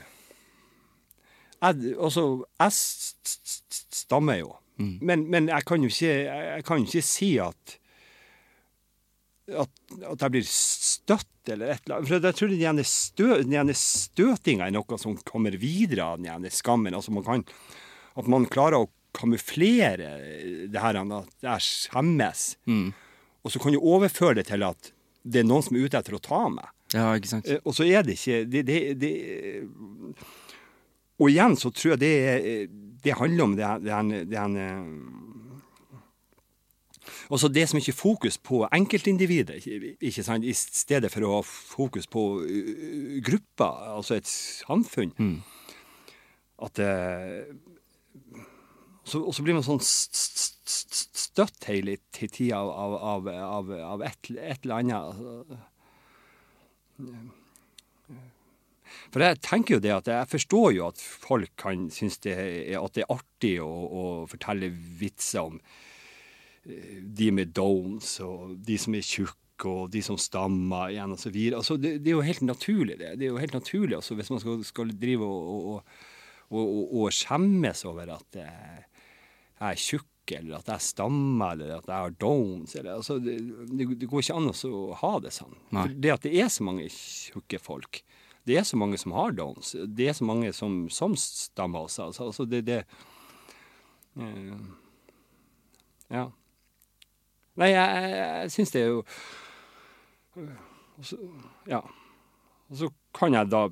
[1.62, 2.24] jeg, altså,
[2.58, 2.72] jeg
[4.02, 4.56] stammer jo.
[4.80, 7.78] Men, men jeg kan jo ikke, jeg, kan ikke si at
[9.52, 9.70] at,
[10.08, 12.08] at jeg blir støtt eller et eller annet.
[12.08, 13.28] For jeg tror den stø,
[13.82, 16.94] støtinga er noe som kommer videre av den skammen.
[16.96, 17.44] Altså man kan,
[18.16, 20.12] at man klarer å kamuflere
[20.72, 22.46] det her at jeg skjemmes.
[23.44, 24.92] Og så kan du overføre det til at
[25.26, 26.70] det er noen som er ute etter å ta meg.
[26.96, 27.48] Ja, ikke sant?
[27.48, 29.12] Eh, Og så er det ikke det, det, det,
[31.22, 32.72] Og igjen så tror jeg det, er-
[33.04, 34.86] det handler om det, det, det eh,
[37.32, 39.64] Altså det som ikke er fokus på enkeltindividet,
[40.02, 40.44] ikke, sant?
[40.46, 45.14] i stedet for å ha fokus på gruppa, grupper, altså et samfunn.
[46.62, 47.48] At eh,
[49.04, 53.32] så, Og så blir man sånn st- st- st- støtt hele tida av, av, av,
[53.48, 55.58] av, av et, et eller annet.
[59.12, 62.78] For jeg tenker jo det at jeg forstår jo at folk kan synes det er,
[62.80, 65.60] at det er artig å, å fortelle vitser om
[66.66, 69.40] eh, de med downs og de som er tjukke
[69.70, 71.36] og de som stammer igjen osv.
[71.54, 73.16] Altså, det, det er jo helt naturlig, det.
[73.20, 76.00] Det er jo helt naturlig altså, hvis man skal, skal drive og, og,
[76.50, 78.80] og, og, skjemmes over at eh,
[79.62, 82.76] jeg er tjukk, eller at jeg stammer, eller at jeg har downs.
[82.80, 83.38] Eller, altså, det,
[83.70, 85.56] det, det går ikke an å ha det sånn.
[85.76, 85.86] Nei.
[85.86, 88.02] For det at det er så mange tjukke folk,
[88.48, 92.10] det er så mange som har downs, det er så mange som, som stammer også.
[92.10, 92.84] Altså, altså det, det
[94.18, 94.62] uh,
[96.12, 96.28] Ja.
[97.60, 99.04] Nei, jeg, jeg, jeg syns det er jo
[100.38, 100.58] uh,
[101.04, 101.20] så,
[101.70, 101.84] Ja.
[102.72, 102.88] Og så
[103.18, 103.68] kan jeg da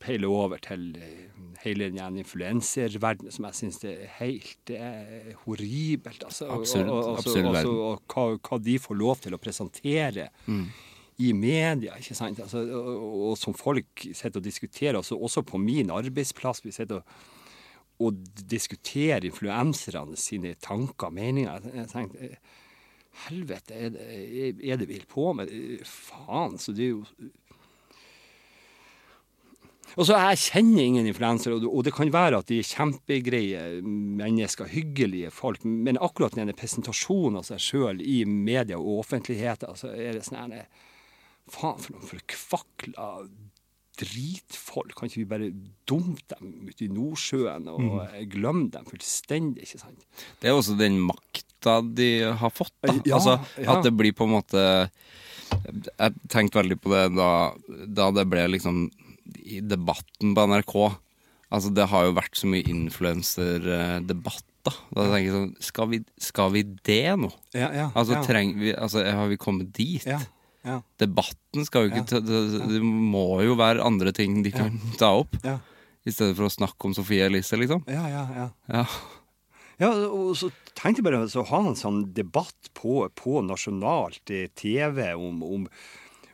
[0.00, 1.30] peile over til eh,
[1.64, 6.22] hele den influenserverdenen som jeg syns er helt er horribelt.
[6.24, 6.88] Altså, absolutt.
[6.88, 10.30] og, og, og, absurd og, hva, hva de får lov til å presentere
[11.20, 12.40] i media, ikke sant?
[12.40, 16.62] Altså, og, og, som folk sitter og diskuterer, altså, også på min arbeidsplass.
[16.64, 17.20] Vi sitter og,
[18.00, 21.60] og diskuterer influenserne sine tanker og meninger.
[21.68, 22.32] Jeg, jeg tenkte,
[23.26, 24.04] Helvete, er det,
[24.62, 25.50] er- det vi holder på med?
[25.84, 27.04] Faen, så det er jo
[29.98, 34.68] og så Jeg kjenner ingen influensere, og det- kan være at de er kjempegreie mennesker,
[34.70, 40.12] hyggelige folk, men akkurat denne presentasjonen av seg sjøl i media og offentligheten, så er
[40.14, 40.68] det sånn her
[41.50, 43.06] Faen, for noen forkvakla
[44.00, 44.94] dritfolk.
[44.96, 45.50] Kan ikke vi bare
[45.88, 47.98] dumpe dem ute i Nordsjøen og
[48.32, 50.06] glemme dem fullstendig, ikke sant?
[50.40, 52.10] Det er også den makta de
[52.40, 52.72] har fått.
[52.80, 52.94] Da.
[53.04, 53.74] Ja, altså, ja.
[53.74, 54.62] At det blir på en måte
[55.50, 57.30] Jeg tenkte veldig på det da,
[57.90, 58.86] da det ble liksom
[59.44, 60.74] i debatten på NRK.
[61.50, 64.46] Altså Det har jo vært så mye influenserdebatt.
[64.64, 67.30] Da Da tenker jeg sånn Skal vi, skal vi det nå?
[67.56, 70.04] Ja, ja, Altså, treng, vi, altså Har vi kommet dit?
[70.04, 70.18] Ja,
[70.66, 75.14] ja, Debatten skal jo ikke ta, det, må jo være andre ting de kan ta
[75.22, 75.38] opp.
[75.46, 75.58] ja,
[76.04, 77.86] I stedet for å snakke om Sofie Elise, liksom.
[77.88, 78.50] ja, ja, ja.
[78.68, 78.84] Ja.
[79.80, 84.50] Ja, og så tenkte jeg bare å ha en sånn debatt på, på nasjonalt eh,
[84.52, 85.62] TV om, om,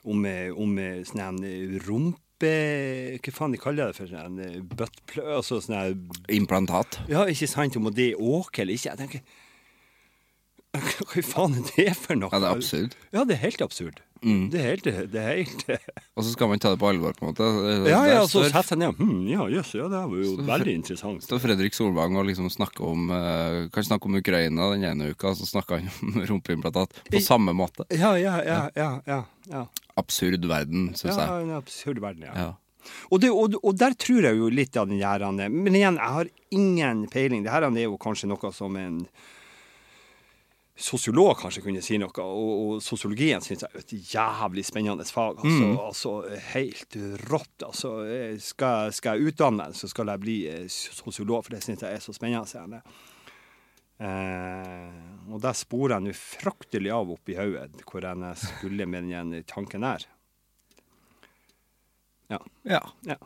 [0.02, 1.38] om, eh, om eh, sånn
[1.86, 2.22] rumpe...
[3.22, 4.10] Hva faen de kaller det for?
[4.10, 5.30] Sånn en buttplug?
[5.38, 6.98] Altså sånn Implantat.
[7.08, 7.78] Ja, ikke sant?
[7.78, 8.90] Om det er åke eller ikke.
[8.90, 9.22] Jeg tenker
[11.14, 12.32] Hva faen er det for noe?
[12.34, 12.98] Ja, det er absurd.
[13.14, 14.02] Ja, det er helt absurd.
[14.22, 15.64] Det er helt, det er helt
[16.16, 17.46] Og så skal man ta det på alvor, på en måte.
[17.90, 18.98] Ja, ja, så står- setter jeg ned.
[19.00, 21.22] Hm, ja, jøss, ja, det var jo veldig interessant.
[21.26, 25.34] står Fredrik Solvang og liksom snakker om eh, Kan snakke om Ukraina den ene uka,
[25.36, 27.84] så snakker han om rumpeimplantat på samme måte.
[27.94, 29.22] Ja, ja, ja, ja, ja.
[29.52, 29.66] ja.
[29.96, 31.48] Absurd verden, syns Ja, jeg.
[31.48, 32.34] en absurd verden, ja.
[32.36, 32.52] Ja.
[33.10, 36.12] Og, det, og, og der tror jeg jo litt av den her Men igjen, jeg
[36.18, 37.42] har ingen peiling.
[37.44, 39.00] Det her er jo kanskje noe som en
[40.76, 42.12] sosiolog kanskje kunne si noe.
[42.22, 45.40] Og, og sosiologien syns jeg er et jævlig spennende fag.
[45.40, 46.14] Altså, altså
[46.52, 46.98] helt
[47.30, 47.64] rått.
[47.66, 47.92] Altså,
[48.42, 52.04] skal, skal jeg utdanne så skal jeg bli eh, sosiolog, for det syns jeg er
[52.04, 52.82] så spennende.
[53.96, 59.40] Eh, og der sporer jeg nå fryktelig av oppi hodet hvor jeg skulle med den
[59.48, 60.04] tanken der.
[62.28, 62.42] Ja.
[62.66, 62.82] Ja.
[63.06, 63.20] ja.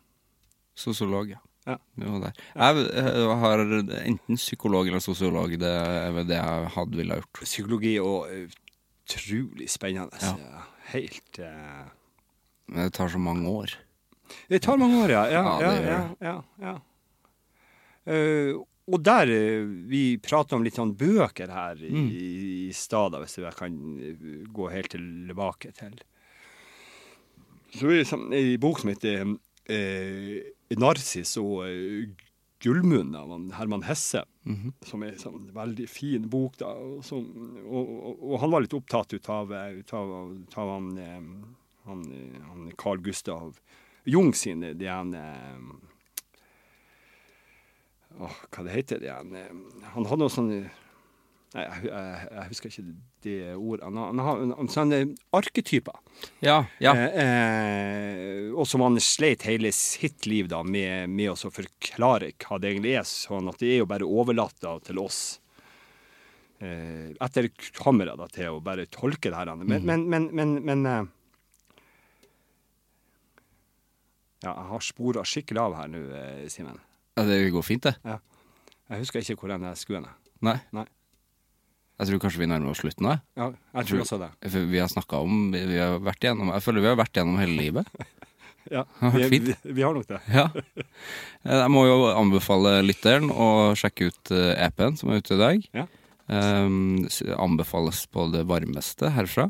[0.77, 1.41] Sosiolog, ja.
[1.71, 2.31] Ja.
[2.55, 3.63] Jeg, jeg har
[4.05, 5.55] enten psykolog eller sosiolog.
[5.61, 7.43] Det er vel det jeg hadde ville ha gjort.
[7.47, 8.59] Psykologi og eh,
[9.07, 10.19] utrolig spennende.
[10.23, 10.67] Ja.
[10.95, 11.87] Helt uh...
[12.71, 13.73] Men det tar så mange år.
[14.51, 15.25] Det tar mange år, ja.
[15.31, 15.43] Ja,
[16.23, 16.75] Ja, ja.
[18.11, 18.55] Eh,
[18.91, 22.07] og der uh, Vi prater om litt sånn bøker her i, Mm.
[22.11, 25.99] i stad, da, hvis jeg kan eh, gå helt tilbake til
[27.75, 29.21] Så er det sånn, en bok som heter
[29.71, 30.41] eh,
[30.79, 32.11] 'Narsis og eh,
[32.61, 34.25] Gullmunn' av Herman Hesse.
[34.45, 34.75] Mhm.
[34.85, 36.59] Som er en sånn veldig fin bok.
[36.61, 37.25] da, Og, som,
[37.65, 41.21] og, og, og han var litt opptatt ut av, ut av, ut av han, eh,
[41.89, 43.59] han, eh, han Carl Gustav
[44.05, 45.59] Jung sine de han, eh,
[48.21, 49.51] åh, Hva det heter det han, eh,
[49.95, 50.71] han hadde noe sånn
[51.51, 52.83] Nei, jeg, jeg, jeg husker ikke
[53.27, 53.83] det ordet.
[53.91, 55.01] Han, har- sånne
[55.35, 55.97] arketyper.
[56.47, 56.93] Ja, ja.
[56.95, 62.61] Eh, eh, og som han sleit hele sitt liv da med, med å forklare hva
[62.63, 63.09] det egentlig er.
[63.09, 65.41] Sånn at det er jo bare overlatt da til oss
[66.63, 67.51] eh, etter
[67.81, 69.51] kamera da, til å bare tolke det her.
[69.59, 71.03] Men, men, men, men, men eh,
[74.41, 76.79] Ja, jeg har spora skikkelig av her nå, eh, Simen.
[77.19, 77.97] Ja, Det går fint, det.
[78.07, 78.21] Ja.
[78.91, 80.15] Jeg husker ikke hvor den skulle hen.
[80.47, 80.57] Nei.
[80.73, 80.87] Nei.
[82.01, 83.19] Jeg tror kanskje vi nærmer oss slutten nå.
[83.37, 84.31] Ja, jeg tror også det.
[84.73, 87.59] Vi har snakka om vi har vært igjennom, Jeg føler vi har vært igjennom hele
[87.61, 87.95] livet.
[88.71, 90.19] Ja, vi, vi, vi har nok det.
[90.37, 90.45] Ja.
[91.43, 95.65] Jeg må jo anbefale lytteren å sjekke ut eh, EP-en som er ute i dag.
[95.75, 95.87] Ja.
[96.31, 97.09] Um,
[97.41, 99.49] anbefales på det varmeste herfra.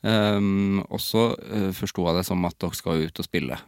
[0.00, 3.58] Um, og så uh, forsto jeg det som at dere skal ut og spille.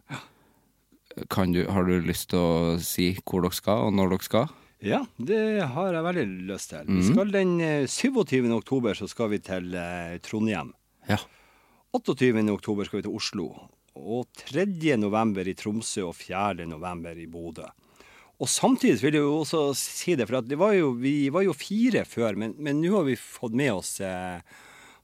[1.33, 4.49] Kan du, har du lyst til å si hvor dere skal, og når dere skal?
[4.85, 5.39] Ja, det
[5.73, 6.85] har jeg veldig lyst til.
[6.87, 7.13] Vi Mhm.
[7.13, 8.53] skal den eh, 27.
[8.53, 10.73] oktober så skal vi til eh, Trondheim.
[11.09, 11.17] Ja.
[11.95, 12.51] 28.
[12.53, 13.47] oktober skal vi til Oslo.
[13.97, 14.97] Og 3.
[15.01, 16.67] november i Tromsø og 4.
[16.69, 17.65] november i Bodø.
[18.39, 21.41] Og samtidig vil jeg jo også si det, for at det var jo, vi var
[21.47, 24.41] jo fire før, men, men nå har vi fått med oss eh,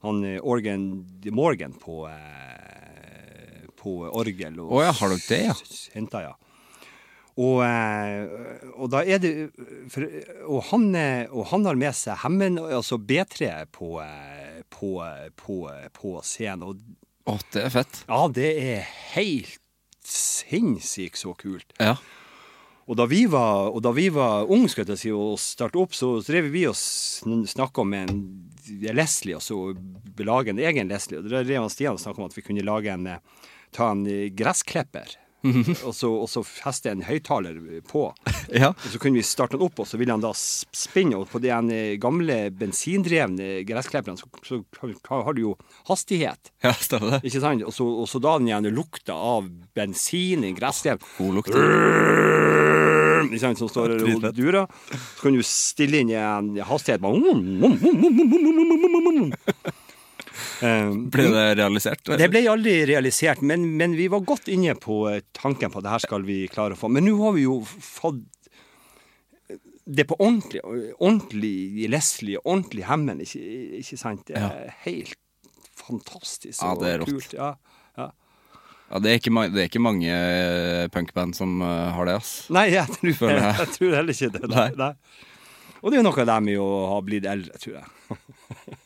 [0.03, 4.59] han eh, Organ de Morgan på, eh, på orgel.
[4.61, 5.55] Og Å ja, har dere det, ja?
[5.95, 6.33] Henta, ja.
[7.33, 8.27] Og, eh,
[8.77, 9.31] og da er det
[9.89, 10.05] for,
[10.45, 14.91] og, han, eh, og han har med seg hemmen, altså B3, på, eh, på,
[15.39, 15.57] på,
[15.97, 16.67] på scenen.
[16.69, 18.03] Og Å, det er fett.
[18.05, 19.57] ja, det er helt
[20.05, 21.73] sinnssykt så kult.
[21.81, 21.95] Ja.
[22.83, 25.95] Og da vi var, og da vi var unge skal jeg si, og starta opp,
[25.95, 28.23] så drev vi og snakka med en
[28.93, 29.57] Leslie, og så
[30.19, 31.21] lage en egen Leslie.
[31.21, 33.07] Og da drev han Stian og snakka om at vi kunne lage en,
[33.73, 34.03] ta en
[35.43, 37.59] og, så, og så feste en høyttaler
[37.89, 38.09] på.
[38.53, 38.69] Ja.
[38.75, 41.15] Og så kunne vi starte den opp, og så ville han da spinne.
[41.17, 44.59] Og på de eh, gamle bensindrevne gressklipperne så, så
[45.09, 45.53] har du jo
[45.87, 46.51] hastighet.
[46.61, 47.21] ja, stemmer det.
[47.31, 47.63] Ikke sant?
[47.65, 51.55] Og så, og så da den gjerne lukta av bensin i gressklipp God lukt.
[53.41, 54.67] sant, som står og durer.
[54.91, 57.17] Så kan du stille inn en hastighet bare
[61.13, 62.11] Ble det realisert?
[62.19, 65.87] det ble aldri realisert, men, men vi var godt inne på eh, tanken på at
[65.87, 66.89] det her skal vi klare å få.
[66.93, 68.21] Men nå har vi jo fått
[69.83, 70.61] det på ordentlig.
[70.99, 73.43] Ordentlig Leslie, ordentlig Hemmen, ikke,
[73.81, 74.25] ikke sant?
[74.29, 75.19] Det er helt
[75.79, 77.11] fantastisk Ja, det er rått.
[77.11, 77.33] kult.
[77.35, 77.49] Ja,
[77.99, 78.09] ja.
[78.93, 82.33] Ja, det er ikke, det er ikke mange eh, punkband som eh, har det, ass.
[82.53, 83.69] Nei, jeg tror, jeg, jeg.
[83.77, 84.49] tror heller ikke det.
[84.53, 84.67] Nei.
[84.79, 84.93] Nei.
[85.81, 87.87] Og det er jo noe av det med å ha blitt eldre, tror jeg.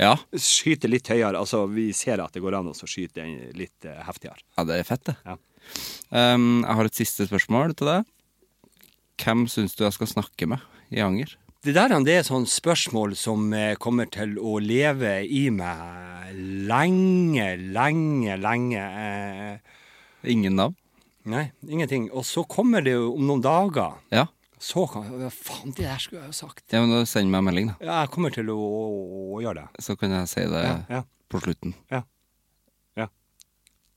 [0.00, 1.36] Ja, Skyte litt høyere.
[1.36, 4.40] Altså, vi ser at det går an å så skyte litt eh, heftigere.
[4.56, 5.16] ja det er fett, det.
[5.26, 5.36] Ja.
[6.10, 8.08] Um, jeg har et siste spørsmål til deg.
[9.20, 11.36] Hvem syns du jeg skal snakke med i Anger?
[11.60, 16.30] Det der det er sånn spørsmål som eh, kommer til å leve i meg
[16.70, 18.84] lenge, lenge, lenge.
[19.04, 20.76] Eh, Ingen navn?
[21.30, 22.08] nei, ingenting.
[22.16, 23.98] Og så kommer det jo om noen dager.
[24.08, 24.24] Ja.
[24.60, 26.64] Så kan jeg Faen, det der skulle jeg jo sagt.
[26.72, 27.76] ja men da Send meg en melding, da.
[27.80, 29.84] Ja, jeg kommer til å, å, gjøre det.
[29.86, 31.04] Så kan jeg si det Ja, ja.
[31.32, 31.72] på slutten.
[31.90, 32.02] Ja.
[33.00, 33.06] Ja.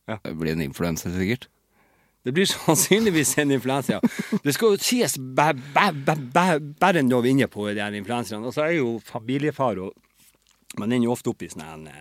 [0.07, 0.17] Ja.
[0.23, 1.49] Det blir en influenser, sikkert.
[2.23, 3.99] Det blir sannsynligvis en influensa.
[4.43, 5.17] Det skal jo sies
[7.19, 8.47] er inne på de influenserne.
[8.47, 11.97] Og så er jeg jo familiefar, og man ender jo ofte opp i sånne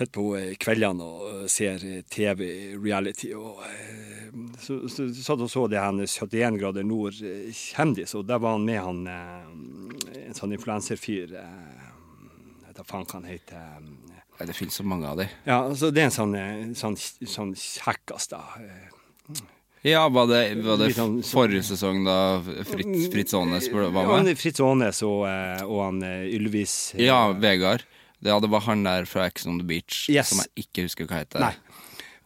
[0.00, 3.32] eh, på eh, kveldene og eh, ser eh, TV-reality.
[3.34, 3.62] og
[4.60, 8.56] Så, så, satt og så det han 71 grader nord eh, kjendis, og der var
[8.58, 11.32] han med han en sånn influenserfyr
[12.78, 13.58] da faen hva han heter.
[14.38, 15.28] Ja, Det finnes så mange av dem.
[15.48, 16.36] ja, så det er en sånn,
[16.78, 16.94] sånn,
[17.26, 18.42] sånn kjekkas, da.
[19.82, 22.14] Ja, var det, var det sånn- forrige sesong da
[22.66, 24.28] Fritz, Fritz Aanes var med?
[24.30, 25.22] Ja, Fritz Aanes og,
[25.66, 27.82] og han Ylvis Ja, Vegard.
[28.26, 30.32] Ja, det var han der fra Ex on the Beach Yes.
[30.32, 31.44] som jeg ikke husker hva heter.
[31.44, 31.54] Nei.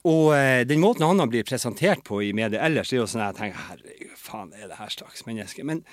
[0.09, 3.10] Og eh, den måten han har blitt presentert på i media ellers, det er jo
[3.10, 5.66] sånn at jeg tenker herregud, faen er det her slags menneske?
[5.69, 5.85] Men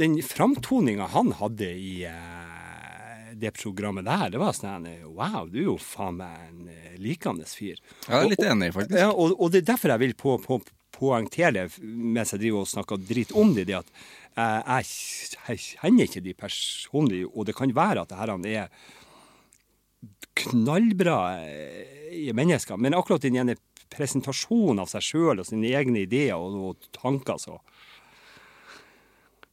[0.00, 5.70] den framtoninga han hadde i eh, det programmet der, det var sånn wow, du er
[5.70, 7.80] jo faen meg en eh, likende fyr.
[8.08, 8.98] Ja, jeg er litt enig, faktisk.
[9.00, 10.60] Ja, og, og det er derfor jeg vil på, på,
[10.96, 13.90] poengtere det mens jeg driver og snakker dritt om det, det at
[14.36, 14.92] eh, jeg,
[15.48, 18.70] jeg kjenner ikke de personlig, og det kan være at det her han er
[20.36, 23.56] knallbra eh, mennesker, men akkurat den ene
[23.92, 27.58] presentasjonen av seg sjøl og sine egne ideer og, og tanker, så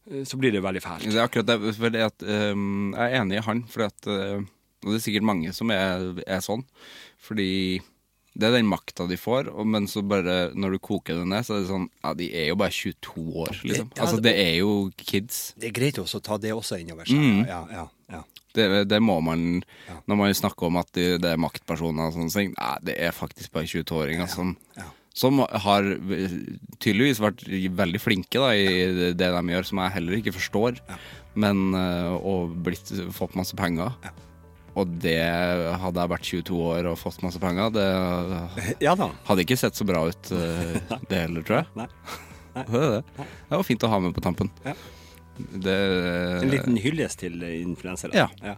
[0.09, 1.07] eh, så blir det veldig fælt.
[1.09, 1.73] Det er akkurat det.
[1.77, 4.11] For det at, um, jeg er enig i han, fordi at
[4.83, 6.65] Og det er sikkert mange som er, er sånn.
[7.23, 7.79] Fordi
[8.35, 11.45] det er den makta de får, og, men så bare når du koker det ned,
[11.45, 13.91] så er det sånn Ja, de er jo bare 22 år, liksom.
[13.95, 15.53] Ja, Altså, det- det er jo kids.
[15.55, 17.15] Det er greit også å ta det også innover seg.
[17.21, 17.45] Mm.
[17.47, 18.23] Ja, ja, ja.
[18.53, 19.63] Det, det må man
[20.05, 22.51] Når man snakker om at det, det er maktpersoner og sånne ting.
[22.57, 24.85] Nei, det er faktisk bare 22-åringer som, ja.
[25.17, 25.87] som har
[26.83, 30.83] tydeligvis vært veldig flinke da, i det de gjør, som jeg heller ikke forstår.
[31.33, 33.95] Men øh, Og blitt, fått masse penger.
[34.73, 35.19] Og det
[35.81, 37.87] hadde jeg vært 22 år og fått masse penger, det
[38.81, 40.77] Ja hadde ikke sett så bra ut, øh,
[41.09, 41.69] det heller, tror jeg.
[41.77, 41.89] Nei.
[42.53, 43.27] Det, er det.
[43.49, 44.49] det var fint å ha med på tampen.
[44.65, 44.73] Ja.
[45.37, 45.77] Det,
[46.43, 48.13] En liten hyllest til influensere.
[48.17, 48.27] Ja.
[48.43, 48.55] ja.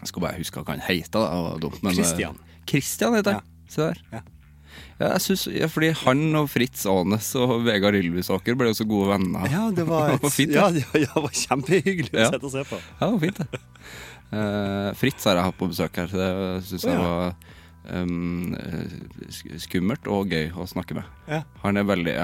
[0.00, 1.24] Jeg skal bare huske hva han heter.
[1.84, 2.36] Kristian.
[2.40, 3.48] Var eh, Christian heter han.
[3.70, 4.04] Se der.
[4.12, 4.22] Ja.
[5.00, 8.84] Ja, jeg synes, ja, fordi han og Fritz Aanes og Vegard Ylvisåker ble jo så
[8.88, 9.46] gode venner.
[9.50, 10.84] Ja, det var, Det var fint, ja, det.
[10.92, 12.28] ja, det var kjempehyggelig å Ja.
[12.34, 12.80] sette og se på.
[13.00, 13.62] Ja, det var fint, det.
[14.30, 16.12] Uh, Fritz har jeg hatt på besøk her.
[16.12, 17.08] så Det syns oh, jeg ja.
[17.08, 17.56] var
[17.88, 18.56] um,
[19.60, 21.08] skummelt og gøy å snakke med.
[21.30, 21.42] Ja.
[21.64, 22.16] Han er veldig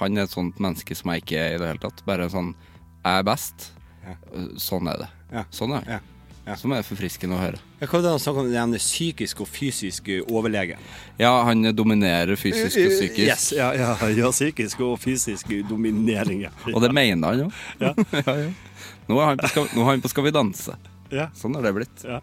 [0.00, 2.02] Han er et sånt menneske som jeg ikke er i det hele tatt.
[2.08, 2.54] Bare sånn
[3.02, 3.70] Jeg er best.
[4.02, 4.16] Ja.
[4.60, 5.12] Sånn er det.
[5.32, 5.46] Ja.
[5.54, 5.98] Sånn er det.
[5.98, 6.00] Ja.
[6.42, 6.56] Ja.
[6.58, 7.58] Som er forfriskende å høre.
[7.78, 10.80] Ja, Hva er det han den psykisk og fysisk overlegen?
[11.20, 13.28] Ja, han dominerer fysisk og psykisk.
[13.28, 16.42] Yes, ja, ja, ja, psykisk og fysisk dominering.
[16.48, 16.50] Ja.
[16.72, 17.50] Og det mener han jo.
[17.78, 17.94] Ja.
[18.26, 18.50] ja, ja.
[19.06, 20.74] Nå er han på nå er han på Skal vi danse.
[21.12, 21.28] Ja.
[21.36, 22.04] Sånn er det blitt.
[22.08, 22.20] Ja.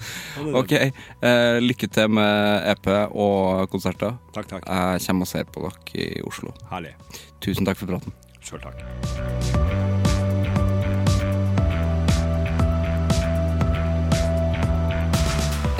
[0.60, 4.16] Ok, eh, Lykke til med EP og konserter.
[4.34, 4.66] Takk, takk.
[4.66, 6.54] Jeg kommer og ser på dere i Oslo.
[6.72, 6.96] Herlig.
[7.44, 8.14] Tusen takk for praten.
[8.42, 8.82] Sjøl takk.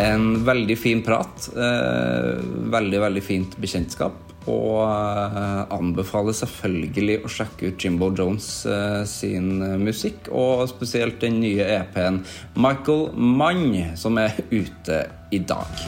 [0.02, 1.48] En veldig fin prat.
[1.56, 2.38] Eh,
[2.72, 4.31] veldig, veldig fint bekjentskap.
[4.50, 11.20] Og eh, anbefaler selvfølgelig å sjekke ut Jimbo Jones eh, sin eh, musikk, og spesielt
[11.22, 12.22] den nye EP-en
[12.58, 15.84] Michael Mann, som er ute i dag.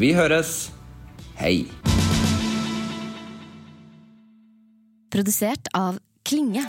[0.00, 0.70] Vi høres.
[1.40, 1.66] Hei.
[5.10, 6.62] Produsert av Klinge.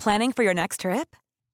[0.00, 1.16] Planning for your next trip?